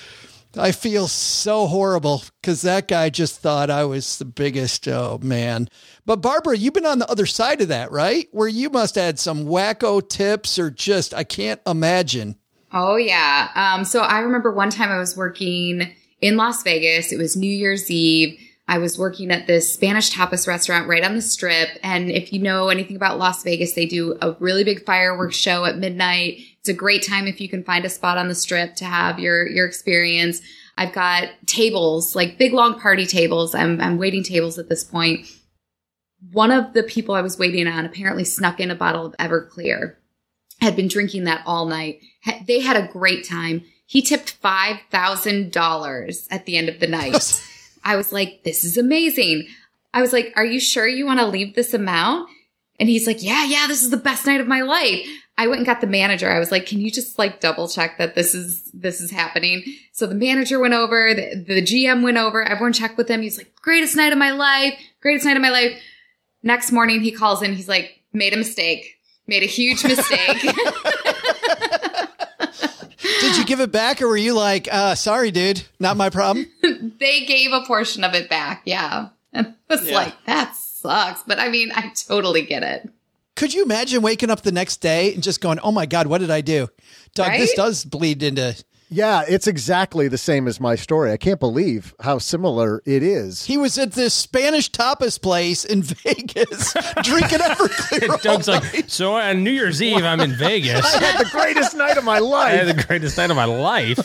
I 0.56 0.72
feel 0.72 1.06
so 1.06 1.66
horrible 1.66 2.22
because 2.40 2.62
that 2.62 2.88
guy 2.88 3.10
just 3.10 3.40
thought 3.40 3.70
I 3.70 3.84
was 3.84 4.18
the 4.18 4.24
biggest. 4.24 4.88
Oh 4.88 5.18
man! 5.22 5.68
But 6.04 6.16
Barbara, 6.16 6.56
you've 6.56 6.74
been 6.74 6.86
on 6.86 6.98
the 6.98 7.10
other 7.10 7.26
side 7.26 7.60
of 7.60 7.68
that, 7.68 7.92
right? 7.92 8.28
Where 8.32 8.48
you 8.48 8.68
must 8.70 8.96
have 8.96 9.04
had 9.04 9.18
some 9.18 9.44
wacko 9.44 10.06
tips, 10.06 10.58
or 10.58 10.70
just 10.70 11.14
I 11.14 11.24
can't 11.24 11.60
imagine. 11.66 12.36
Oh 12.72 12.96
yeah. 12.96 13.50
Um, 13.54 13.84
so 13.84 14.00
I 14.00 14.20
remember 14.20 14.52
one 14.52 14.70
time 14.70 14.90
I 14.90 14.98
was 14.98 15.16
working 15.16 15.92
in 16.20 16.36
Las 16.36 16.62
Vegas. 16.62 17.12
It 17.12 17.18
was 17.18 17.36
New 17.36 17.50
Year's 17.50 17.90
Eve. 17.90 18.38
I 18.68 18.78
was 18.78 18.96
working 18.96 19.32
at 19.32 19.48
this 19.48 19.72
Spanish 19.72 20.12
tapas 20.12 20.46
restaurant 20.46 20.88
right 20.88 21.02
on 21.02 21.16
the 21.16 21.22
strip. 21.22 21.70
And 21.82 22.08
if 22.08 22.32
you 22.32 22.38
know 22.38 22.68
anything 22.68 22.94
about 22.94 23.18
Las 23.18 23.42
Vegas, 23.42 23.72
they 23.72 23.84
do 23.84 24.16
a 24.22 24.36
really 24.38 24.62
big 24.62 24.84
fireworks 24.84 25.34
show 25.34 25.64
at 25.64 25.78
midnight. 25.78 26.38
It's 26.60 26.68
a 26.68 26.74
great 26.74 27.06
time 27.06 27.26
if 27.26 27.40
you 27.40 27.48
can 27.48 27.64
find 27.64 27.84
a 27.84 27.90
spot 27.90 28.18
on 28.18 28.28
the 28.28 28.34
strip 28.34 28.76
to 28.76 28.84
have 28.84 29.18
your, 29.18 29.46
your 29.46 29.66
experience. 29.66 30.42
I've 30.76 30.92
got 30.92 31.28
tables, 31.46 32.14
like 32.14 32.38
big 32.38 32.52
long 32.52 32.78
party 32.78 33.06
tables. 33.06 33.54
I'm, 33.54 33.80
I'm 33.80 33.98
waiting 33.98 34.22
tables 34.22 34.58
at 34.58 34.68
this 34.68 34.84
point. 34.84 35.26
One 36.32 36.50
of 36.50 36.74
the 36.74 36.82
people 36.82 37.14
I 37.14 37.22
was 37.22 37.38
waiting 37.38 37.66
on 37.66 37.86
apparently 37.86 38.24
snuck 38.24 38.60
in 38.60 38.70
a 38.70 38.74
bottle 38.74 39.06
of 39.06 39.16
Everclear, 39.16 39.96
had 40.60 40.76
been 40.76 40.88
drinking 40.88 41.24
that 41.24 41.42
all 41.46 41.66
night. 41.66 42.00
They 42.46 42.60
had 42.60 42.76
a 42.76 42.92
great 42.92 43.26
time. 43.26 43.62
He 43.86 44.02
tipped 44.02 44.40
$5,000 44.42 46.26
at 46.30 46.46
the 46.46 46.56
end 46.56 46.68
of 46.68 46.80
the 46.80 46.86
night. 46.86 47.42
I 47.84 47.96
was 47.96 48.12
like, 48.12 48.42
this 48.44 48.64
is 48.64 48.76
amazing. 48.76 49.46
I 49.92 50.00
was 50.00 50.12
like, 50.12 50.32
are 50.36 50.44
you 50.44 50.60
sure 50.60 50.86
you 50.86 51.06
want 51.06 51.18
to 51.20 51.26
leave 51.26 51.54
this 51.54 51.74
amount? 51.74 52.28
And 52.78 52.88
he's 52.88 53.06
like, 53.06 53.22
yeah, 53.22 53.44
yeah, 53.44 53.66
this 53.66 53.82
is 53.82 53.90
the 53.90 53.96
best 53.96 54.26
night 54.26 54.40
of 54.40 54.46
my 54.46 54.60
life. 54.62 55.06
I 55.40 55.46
went 55.46 55.60
and 55.60 55.66
got 55.66 55.80
the 55.80 55.86
manager. 55.86 56.30
I 56.30 56.38
was 56.38 56.52
like, 56.52 56.66
can 56.66 56.80
you 56.80 56.90
just 56.90 57.18
like 57.18 57.40
double 57.40 57.66
check 57.66 57.96
that 57.96 58.14
this 58.14 58.34
is, 58.34 58.62
this 58.74 59.00
is 59.00 59.10
happening? 59.10 59.64
So 59.92 60.06
the 60.06 60.14
manager 60.14 60.60
went 60.60 60.74
over, 60.74 61.14
the, 61.14 61.42
the 61.46 61.62
GM 61.62 62.02
went 62.02 62.18
over, 62.18 62.42
everyone 62.42 62.74
checked 62.74 62.98
with 62.98 63.08
him. 63.08 63.22
He's 63.22 63.38
like, 63.38 63.50
greatest 63.62 63.96
night 63.96 64.12
of 64.12 64.18
my 64.18 64.32
life, 64.32 64.74
greatest 65.00 65.24
night 65.24 65.36
of 65.36 65.42
my 65.42 65.48
life. 65.48 65.80
Next 66.42 66.72
morning 66.72 67.00
he 67.00 67.10
calls 67.10 67.40
in. 67.42 67.54
He's 67.54 67.68
like, 67.70 68.02
made 68.12 68.34
a 68.34 68.36
mistake, 68.36 68.98
made 69.26 69.42
a 69.42 69.46
huge 69.46 69.82
mistake. 69.82 70.42
Did 73.20 73.36
you 73.38 73.44
give 73.46 73.60
it 73.60 73.72
back 73.72 74.02
or 74.02 74.08
were 74.08 74.16
you 74.16 74.34
like, 74.34 74.68
uh, 74.70 74.94
sorry, 74.94 75.30
dude, 75.30 75.62
not 75.78 75.96
my 75.96 76.10
problem? 76.10 76.46
they 77.00 77.24
gave 77.24 77.52
a 77.52 77.62
portion 77.62 78.04
of 78.04 78.12
it 78.14 78.28
back. 78.28 78.60
Yeah. 78.66 79.08
And 79.32 79.54
I 79.70 79.74
was 79.74 79.88
Yeah. 79.88 79.94
like, 79.94 80.24
that 80.26 80.54
sucks. 80.54 81.22
But 81.26 81.38
I 81.38 81.48
mean, 81.48 81.72
I 81.74 81.92
totally 81.94 82.42
get 82.42 82.62
it. 82.62 82.90
Could 83.36 83.54
you 83.54 83.62
imagine 83.64 84.02
waking 84.02 84.30
up 84.30 84.42
the 84.42 84.52
next 84.52 84.78
day 84.78 85.14
and 85.14 85.22
just 85.22 85.40
going, 85.40 85.58
oh 85.60 85.72
my 85.72 85.86
God, 85.86 86.06
what 86.06 86.18
did 86.18 86.30
I 86.30 86.40
do? 86.40 86.68
Doug, 87.14 87.32
this 87.32 87.54
does 87.54 87.84
bleed 87.84 88.22
into. 88.22 88.62
Yeah, 88.92 89.22
it's 89.26 89.46
exactly 89.46 90.08
the 90.08 90.18
same 90.18 90.48
as 90.48 90.58
my 90.60 90.74
story. 90.74 91.12
I 91.12 91.16
can't 91.16 91.38
believe 91.38 91.94
how 92.00 92.18
similar 92.18 92.82
it 92.84 93.04
is. 93.04 93.44
He 93.44 93.56
was 93.56 93.78
at 93.78 93.92
this 93.92 94.12
Spanish 94.14 94.68
tapas 94.70 95.22
place 95.22 95.64
in 95.64 95.82
Vegas 95.84 96.72
drinking 97.04 97.38
Everclear. 97.38 98.10
all 98.10 98.18
Doug's 98.18 98.48
night. 98.48 98.62
like, 98.74 98.84
so 98.90 99.14
on 99.14 99.44
New 99.44 99.52
Year's 99.52 99.80
Eve, 99.80 100.02
I'm 100.04 100.18
in 100.20 100.32
Vegas. 100.32 100.84
I 100.92 101.04
had 101.04 101.24
the 101.24 101.30
greatest 101.30 101.76
night 101.76 101.98
of 101.98 102.04
my 102.04 102.18
life. 102.18 102.50
I 102.52 102.56
life. 102.56 102.66
had 102.66 102.76
the 102.78 102.82
greatest 102.84 103.16
night 103.16 103.30
of 103.30 103.36
my 103.36 103.44
life. 103.44 103.98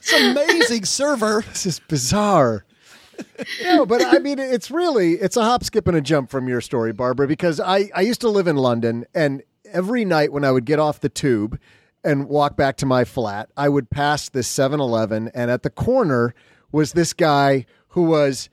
It's 0.00 0.12
amazing 0.12 0.84
server. 0.84 1.42
this 1.48 1.66
is 1.66 1.80
bizarre. 1.80 2.64
No, 3.62 3.86
but 3.86 4.04
I 4.04 4.18
mean, 4.18 4.38
it's 4.38 4.70
really 4.70 5.12
it's 5.12 5.36
a 5.36 5.42
hop, 5.42 5.64
skip, 5.64 5.88
and 5.88 5.96
a 5.96 6.00
jump 6.00 6.30
from 6.30 6.48
your 6.48 6.60
story, 6.60 6.92
Barbara. 6.92 7.26
Because 7.26 7.60
I 7.60 7.90
I 7.94 8.02
used 8.02 8.20
to 8.22 8.28
live 8.28 8.46
in 8.46 8.56
London, 8.56 9.06
and 9.14 9.42
every 9.72 10.04
night 10.04 10.32
when 10.32 10.44
I 10.44 10.50
would 10.50 10.64
get 10.64 10.78
off 10.78 11.00
the 11.00 11.08
tube 11.08 11.58
and 12.04 12.28
walk 12.28 12.56
back 12.56 12.76
to 12.78 12.86
my 12.86 13.04
flat, 13.04 13.50
I 13.56 13.68
would 13.68 13.90
pass 13.90 14.28
this 14.28 14.48
7-Eleven, 14.48 15.30
and 15.34 15.50
at 15.50 15.62
the 15.62 15.70
corner 15.70 16.34
was 16.70 16.92
this 16.92 17.12
guy 17.12 17.66
who 17.88 18.02
was 18.04 18.48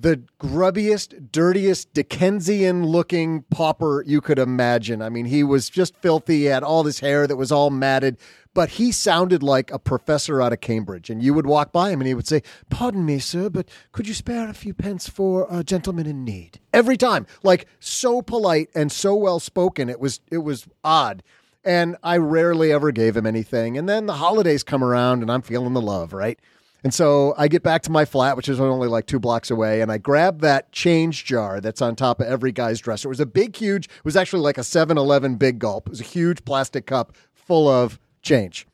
the 0.00 0.22
grubbiest, 0.40 1.30
dirtiest 1.32 1.92
Dickensian 1.92 2.86
looking 2.86 3.42
pauper 3.50 4.04
you 4.06 4.20
could 4.20 4.38
imagine. 4.38 5.02
I 5.02 5.08
mean, 5.08 5.26
he 5.26 5.42
was 5.42 5.68
just 5.68 5.96
filthy. 5.96 6.38
He 6.38 6.44
had 6.44 6.62
all 6.62 6.82
this 6.82 7.00
hair 7.00 7.26
that 7.26 7.36
was 7.36 7.50
all 7.50 7.70
matted, 7.70 8.16
but 8.58 8.70
he 8.70 8.90
sounded 8.90 9.40
like 9.40 9.70
a 9.70 9.78
professor 9.78 10.42
out 10.42 10.52
of 10.52 10.60
Cambridge. 10.60 11.10
And 11.10 11.22
you 11.22 11.32
would 11.32 11.46
walk 11.46 11.70
by 11.70 11.90
him 11.90 12.00
and 12.00 12.08
he 12.08 12.14
would 12.14 12.26
say, 12.26 12.42
Pardon 12.68 13.06
me, 13.06 13.20
sir, 13.20 13.48
but 13.48 13.68
could 13.92 14.08
you 14.08 14.14
spare 14.14 14.48
a 14.48 14.52
few 14.52 14.74
pence 14.74 15.08
for 15.08 15.46
a 15.48 15.62
gentleman 15.62 16.08
in 16.08 16.24
need? 16.24 16.58
Every 16.72 16.96
time. 16.96 17.28
Like 17.44 17.68
so 17.78 18.20
polite 18.20 18.68
and 18.74 18.90
so 18.90 19.14
well 19.14 19.38
spoken. 19.38 19.88
It 19.88 20.00
was 20.00 20.18
it 20.32 20.38
was 20.38 20.66
odd. 20.82 21.22
And 21.64 21.94
I 22.02 22.16
rarely 22.16 22.72
ever 22.72 22.90
gave 22.90 23.16
him 23.16 23.26
anything. 23.26 23.78
And 23.78 23.88
then 23.88 24.06
the 24.06 24.14
holidays 24.14 24.64
come 24.64 24.82
around 24.82 25.22
and 25.22 25.30
I'm 25.30 25.42
feeling 25.42 25.74
the 25.74 25.80
love, 25.80 26.12
right? 26.12 26.40
And 26.82 26.92
so 26.92 27.34
I 27.38 27.46
get 27.46 27.62
back 27.62 27.82
to 27.82 27.92
my 27.92 28.04
flat, 28.04 28.36
which 28.36 28.48
is 28.48 28.58
only 28.58 28.88
like 28.88 29.06
two 29.06 29.20
blocks 29.20 29.52
away, 29.52 29.82
and 29.82 29.92
I 29.92 29.98
grab 29.98 30.40
that 30.40 30.72
change 30.72 31.24
jar 31.24 31.60
that's 31.60 31.80
on 31.80 31.94
top 31.94 32.20
of 32.20 32.26
every 32.26 32.50
guy's 32.50 32.80
dresser. 32.80 33.06
It 33.06 33.10
was 33.10 33.20
a 33.20 33.26
big, 33.26 33.54
huge, 33.54 33.84
it 33.84 34.04
was 34.04 34.16
actually 34.16 34.42
like 34.42 34.58
a 34.58 34.64
7 34.64 34.98
Eleven 34.98 35.36
big 35.36 35.60
gulp. 35.60 35.86
It 35.86 35.90
was 35.90 36.00
a 36.00 36.04
huge 36.04 36.44
plastic 36.44 36.86
cup 36.86 37.14
full 37.32 37.68
of 37.68 38.00
change. 38.28 38.66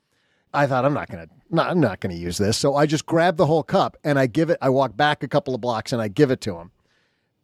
I 0.52 0.66
thought, 0.66 0.84
I'm 0.84 0.94
not 0.94 1.10
going 1.10 1.26
to. 1.26 1.34
No, 1.50 1.62
I'm 1.62 1.80
not 1.80 2.00
to 2.00 2.20
use 2.20 2.38
this. 2.38 2.56
So 2.56 2.74
I 2.76 2.86
just 2.86 3.06
grab 3.06 3.36
the 3.36 3.46
whole 3.46 3.62
cup 3.62 3.96
and 4.04 4.18
I 4.18 4.26
give 4.26 4.50
it. 4.50 4.58
I 4.60 4.70
walk 4.70 4.96
back 4.96 5.22
a 5.22 5.28
couple 5.28 5.54
of 5.54 5.60
blocks 5.60 5.92
and 5.92 6.00
I 6.00 6.08
give 6.08 6.30
it 6.30 6.40
to 6.42 6.56
him. 6.56 6.70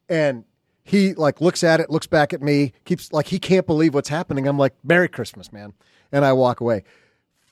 And 0.08 0.44
he 0.82 1.14
like 1.14 1.40
looks 1.40 1.62
at 1.62 1.80
it, 1.80 1.90
looks 1.90 2.06
back 2.06 2.32
at 2.32 2.42
me, 2.42 2.72
keeps 2.84 3.12
like 3.12 3.28
he 3.28 3.38
can't 3.38 3.66
believe 3.66 3.94
what's 3.94 4.08
happening. 4.08 4.48
I'm 4.48 4.58
like, 4.58 4.74
Merry 4.82 5.08
Christmas, 5.08 5.52
man. 5.52 5.72
And 6.12 6.24
I 6.24 6.32
walk 6.32 6.60
away 6.60 6.82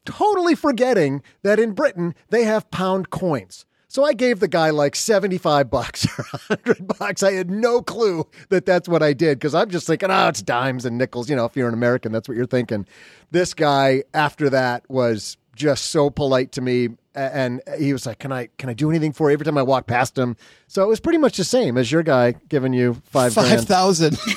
totally 0.09 0.54
forgetting 0.54 1.22
that 1.42 1.61
in 1.61 1.72
Britain 1.72 2.14
they 2.30 2.44
have 2.44 2.70
pound 2.70 3.11
coins. 3.11 3.66
So 3.91 4.05
I 4.05 4.12
gave 4.12 4.41
the 4.41 4.49
guy 4.49 4.68
like 4.68 4.95
75 4.95 5.70
bucks 5.70 6.07
or 6.18 6.24
100 6.49 6.99
bucks. 6.99 7.22
I 7.22 7.32
had 7.32 7.51
no 7.51 7.80
clue 7.80 8.26
that 8.51 8.66
that's 8.66 8.86
what 8.86 9.03
I 9.03 9.14
did 9.14 9.39
because 9.39 9.55
I'm 9.55 9.70
just 9.70 9.86
thinking, 9.86 10.11
oh, 10.11 10.28
it's 10.28 10.43
dimes 10.43 10.84
and 10.84 10.99
nickels. 10.99 11.30
You 11.30 11.36
know, 11.36 11.47
if 11.47 11.57
you're 11.57 11.68
an 11.68 11.74
American, 11.74 12.12
that's 12.12 12.28
what 12.28 12.36
you're 12.36 12.47
thinking. 12.47 12.86
This 13.30 13.55
guy 13.55 14.05
after 14.12 14.51
that 14.51 14.89
was 14.91 15.39
just 15.57 15.86
so 15.86 16.11
polite 16.11 16.53
to 16.53 16.61
me 16.61 16.91
and 17.18 17.60
he 17.78 17.92
was 17.92 18.06
like, 18.06 18.18
"Can 18.18 18.32
I 18.32 18.48
can 18.58 18.68
I 18.68 18.74
do 18.74 18.88
anything 18.90 19.12
for 19.12 19.28
you?" 19.30 19.34
Every 19.34 19.44
time 19.44 19.58
I 19.58 19.62
walk 19.62 19.86
past 19.86 20.16
him, 20.16 20.36
so 20.66 20.82
it 20.82 20.88
was 20.88 21.00
pretty 21.00 21.18
much 21.18 21.36
the 21.36 21.44
same 21.44 21.76
as 21.76 21.90
your 21.92 22.02
guy 22.02 22.32
giving 22.48 22.72
you 22.72 22.94
five, 23.06 23.34
Five 23.34 23.46
grand. 23.48 23.66
thousand. 23.68 24.18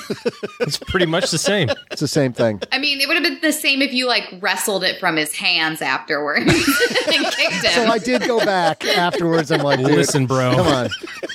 It's 0.61 0.77
pretty 0.77 1.07
much 1.07 1.31
the 1.31 1.39
same. 1.39 1.69
It's 1.89 2.01
the 2.01 2.07
same 2.07 2.33
thing. 2.33 2.61
I 2.71 2.77
mean, 2.77 3.01
it 3.01 3.07
would 3.07 3.15
have 3.15 3.23
been 3.23 3.39
the 3.41 3.51
same 3.51 3.81
if 3.81 3.93
you 3.93 4.05
like 4.07 4.31
wrestled 4.41 4.83
it 4.83 4.99
from 4.99 5.17
his 5.17 5.35
hands 5.35 5.81
afterwards 5.81 6.45
and 6.45 7.25
kicked 7.25 7.65
him. 7.65 7.71
So 7.73 7.85
I 7.87 7.97
did 7.97 8.21
go 8.27 8.45
back 8.45 8.85
afterwards. 8.85 9.51
I'm 9.51 9.61
like, 9.61 9.79
dude, 9.79 9.87
Listen, 9.89 10.27
bro. 10.27 10.53
come 10.55 10.67
on. 10.67 10.89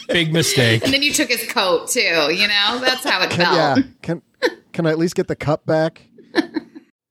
Big 0.09 0.32
mistake. 0.32 0.84
and 0.84 0.92
then 0.94 1.03
you 1.03 1.12
took 1.12 1.28
his 1.28 1.44
coat 1.51 1.88
too, 1.88 2.01
you 2.01 2.47
know? 2.47 2.78
That's 2.80 3.03
how 3.03 3.20
it 3.22 3.32
felt. 3.32 3.57
Yeah, 3.57 3.76
can 4.03 4.22
can 4.72 4.86
I 4.86 4.90
at 4.90 4.99
least 4.99 5.16
get 5.16 5.26
the 5.26 5.36
cup 5.36 5.66
back? 5.66 6.03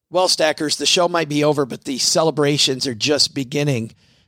Well, 0.09 0.29
Stackers, 0.29 0.77
the 0.77 0.85
show 0.85 1.09
might 1.09 1.27
be 1.27 1.43
over, 1.43 1.65
but 1.65 1.83
the 1.83 1.97
celebrations 1.97 2.87
are 2.87 2.95
just 2.95 3.33
beginning 3.35 3.91